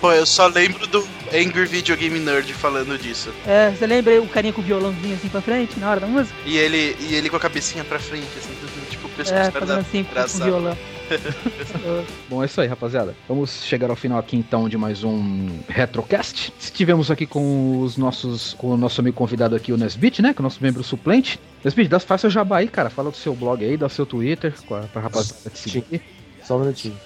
[0.00, 3.32] Pô, eu só lembro do Angry Video Game Nerd falando disso.
[3.46, 6.34] É, você lembra o carinha com o violãozinho assim pra frente, na hora da música?
[6.46, 8.54] E ele, e ele com a cabecinha pra frente, assim,
[8.88, 10.78] tipo o pescoço É, fazendo da- assim com o violão.
[12.28, 13.14] Bom, é isso aí, rapaziada.
[13.28, 16.52] Vamos chegar ao final aqui então de mais um Retrocast.
[16.58, 20.32] Estivemos aqui com os nossos, com o nosso amigo convidado aqui, o Nesbit, né?
[20.32, 21.40] Que é o nosso membro suplente.
[21.64, 22.90] Nesbit, dá, faz seu jabá aí, cara.
[22.90, 24.54] Fala do seu blog aí, dá seu Twitter
[24.92, 26.02] pra rapaziada te seguir.
[26.42, 26.96] Só um minutinho.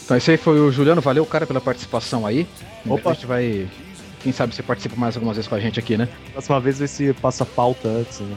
[0.05, 2.47] Então esse aí foi o Juliano, valeu, cara, pela participação aí.
[2.86, 3.10] Opa.
[3.10, 3.68] A gente vai.
[4.22, 6.06] Quem sabe você participa mais algumas vezes com a gente aqui, né?
[6.32, 8.20] Próxima vez vê se passa pauta antes.
[8.20, 8.36] Né?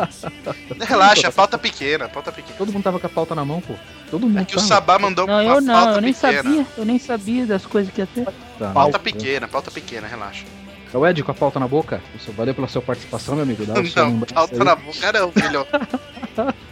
[0.86, 2.56] Relaxa, pauta pequena, pauta pequena.
[2.56, 3.74] Todo mundo tava com a pauta na mão, pô.
[4.10, 4.66] Todo mundo É que o tava.
[4.68, 6.42] Sabá mandou Não, uma eu não, pauta eu nem pequena.
[6.42, 8.26] sabia, eu nem sabia das coisas que ia ter.
[8.58, 8.70] Tá.
[8.70, 10.44] Pauta pequena, pauta pequena, relaxa.
[10.92, 12.00] É o Ed com a pauta na boca.
[12.16, 13.64] Isso, valeu pela sua participação, meu amigo.
[13.66, 14.64] Dá o Não, lembrete pauta aí.
[14.64, 15.66] na boca não, filho.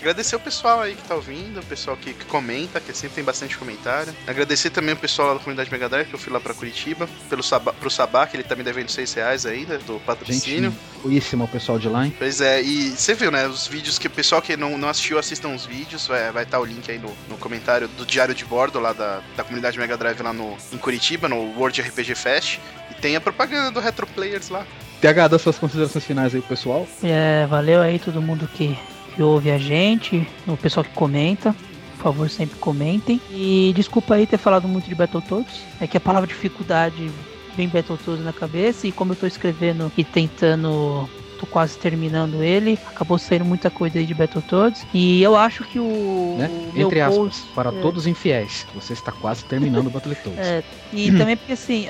[0.00, 3.24] Agradecer o pessoal aí que tá ouvindo, o pessoal que, que comenta, que sempre tem
[3.24, 4.14] bastante comentário.
[4.26, 7.08] Agradecer também o pessoal lá da comunidade Mega Drive, que eu fui lá pra Curitiba,
[7.28, 10.74] pelo Sabá, pro Sabá, que ele tá me devendo 6 reais ainda, do Gente, patrocínio.
[11.02, 12.14] boíssima o pessoal de lá, hein?
[12.18, 13.46] Pois é, e você viu, né?
[13.46, 16.06] Os vídeos que o pessoal que não, não assistiu, assistam os vídeos.
[16.06, 18.92] Vai estar vai tá o link aí no, no comentário do Diário de Bordo, lá
[18.92, 22.58] da, da comunidade Mega Drive lá no, em Curitiba, no World RPG Fest.
[22.90, 24.66] E tem a propaganda do Retro Players lá.
[25.00, 26.86] TH, dá suas considerações finais aí, pro pessoal.
[27.02, 28.76] É, valeu aí todo mundo que,
[29.18, 31.52] que ouve a gente, o pessoal que comenta.
[31.96, 33.20] Por favor, sempre comentem.
[33.32, 35.60] E desculpa aí ter falado muito de Battletoads.
[35.80, 37.10] É que a palavra dificuldade
[37.56, 38.86] vem Battletoads na cabeça.
[38.86, 41.08] E como eu tô escrevendo e tentando.
[41.38, 44.86] Tô quase terminando ele, acabou saindo muita coisa aí de Battletoads.
[44.92, 46.34] E eu acho que o.
[46.38, 46.50] Né?
[46.76, 47.80] Entre aspas, post- para é.
[47.80, 50.38] todos infiéis, você está quase terminando o Battletoads.
[50.46, 50.62] É,
[50.92, 51.86] e também porque assim,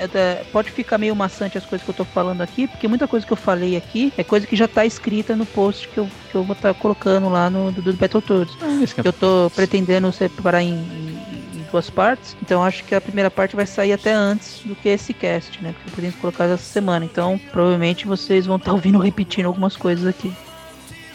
[0.51, 3.33] pode ficar meio maçante as coisas que eu tô falando aqui, porque muita coisa que
[3.33, 6.43] eu falei aqui é coisa que já tá escrita no post que eu, que eu
[6.43, 8.55] vou estar colocando lá no do, do Battletoads.
[8.61, 11.38] Ah, é- Que eu tô pretendendo separar em- em
[11.71, 15.13] duas partes, então acho que a primeira parte vai sair até antes do que esse
[15.13, 15.73] cast, né?
[15.73, 17.05] Porque eu pretendo colocar essa semana.
[17.05, 20.33] Então, provavelmente vocês vão estar ouvindo repetindo algumas coisas aqui.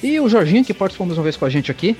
[0.03, 1.97] E o Jorginho, que participou mais uma vez com a gente aqui.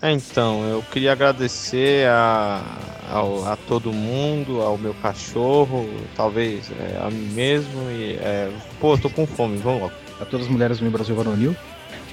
[0.00, 2.60] É, então, eu queria agradecer a,
[3.08, 8.14] ao- a todo mundo, ao meu cachorro, talvez é, a mim mesmo e.
[8.14, 8.50] É,
[8.80, 9.92] pô, tô com fome, vamos logo.
[10.20, 11.54] A todas as mulheres do Brasil Varonil.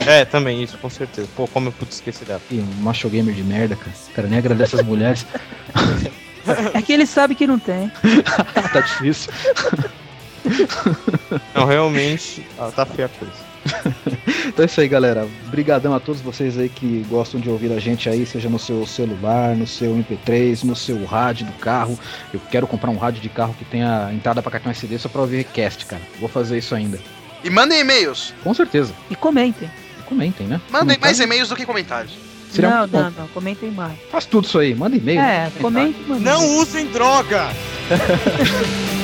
[0.05, 1.27] É, também, isso, com certeza.
[1.35, 2.41] Pô, como eu pude esquecer dela.
[2.49, 3.91] Ih, um macho gamer de merda, cara.
[3.91, 5.25] O cara nem agradece as mulheres.
[6.73, 7.91] É que ele sabe que não tem.
[8.73, 9.31] tá difícil.
[11.53, 13.49] Não, realmente, ah, tá feia a coisa.
[14.47, 15.27] Então é isso aí, galera.
[15.47, 18.85] Obrigadão a todos vocês aí que gostam de ouvir a gente aí, seja no seu
[18.85, 21.99] celular, no seu MP3, no seu rádio do carro.
[22.33, 25.21] Eu quero comprar um rádio de carro que tenha entrada pra cartão SD só pra
[25.21, 26.01] ouvir cast, cara.
[26.19, 26.99] Vou fazer isso ainda.
[27.43, 28.33] E mandem e-mails.
[28.43, 28.93] Com certeza.
[29.09, 29.69] E comentem.
[30.09, 30.59] Comentem, né?
[30.69, 32.13] Mandem mais e-mails do que comentários.
[32.51, 32.99] Seria não, bom.
[32.99, 33.27] não, não.
[33.27, 33.97] Comentem mais.
[34.11, 35.21] Faz tudo isso aí, manda e-mail.
[35.21, 36.19] É, comentem.
[36.19, 37.47] Não usem droga!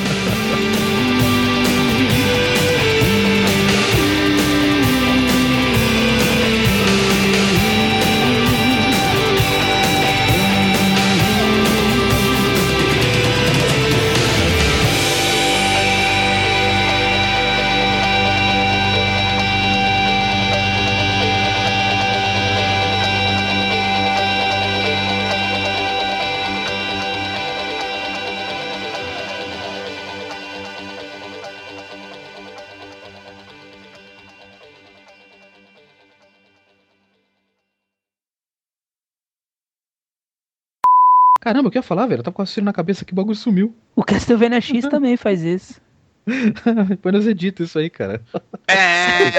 [41.45, 42.22] Caramba, o que eu ia falar, velho?
[42.22, 43.76] Eu tava com a raciocínio na cabeça que o bagulho sumiu.
[43.95, 45.80] O Castlevania X também faz isso.
[46.91, 48.19] Apenas edita isso aí, cara.
[48.67, 49.35] É...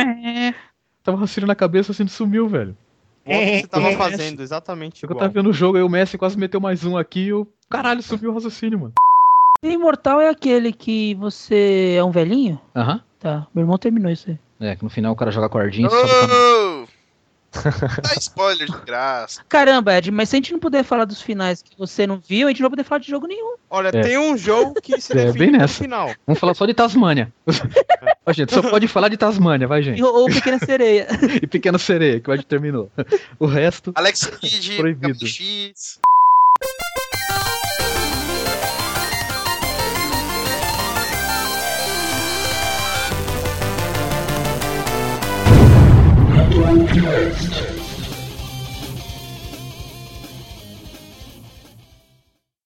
[1.04, 2.74] Tava raciocínio na cabeça assim, sumiu, velho.
[3.26, 5.18] O que você tava fazendo, exatamente Eu igual.
[5.20, 7.46] tava vendo o jogo, aí o Messi quase meteu mais um aqui e eu.
[7.68, 8.94] Caralho, sumiu o raciocínio, mano.
[9.62, 12.58] E Imortal é aquele que você é um velhinho?
[12.74, 13.02] Aham.
[13.18, 14.38] Tá, meu irmão terminou isso aí.
[14.58, 15.90] É, que no final o cara joga cordinha e.
[15.90, 16.73] Oh!
[18.02, 19.40] Dá spoiler de graça.
[19.48, 22.46] Caramba, Ed, mas se a gente não puder falar dos finais que você não viu,
[22.46, 23.54] a gente não vai poder falar de jogo nenhum.
[23.70, 24.02] Olha, É.
[24.02, 25.82] tem um jogo que se É, define bem no nessa.
[25.82, 26.12] final.
[26.26, 27.32] Vamos falar só de Tasmânia.
[28.26, 30.02] Ó, gente, só pode falar de Tasmânia, vai, gente.
[30.02, 31.06] Ou Pequena Sereia.
[31.42, 32.90] E Pequena Sereia, que o Ed terminou.
[33.38, 33.92] O resto.
[33.94, 35.18] Alex Kidd, Proibido.
[35.18, 35.74] Gabi
[46.74, 47.73] Podcast.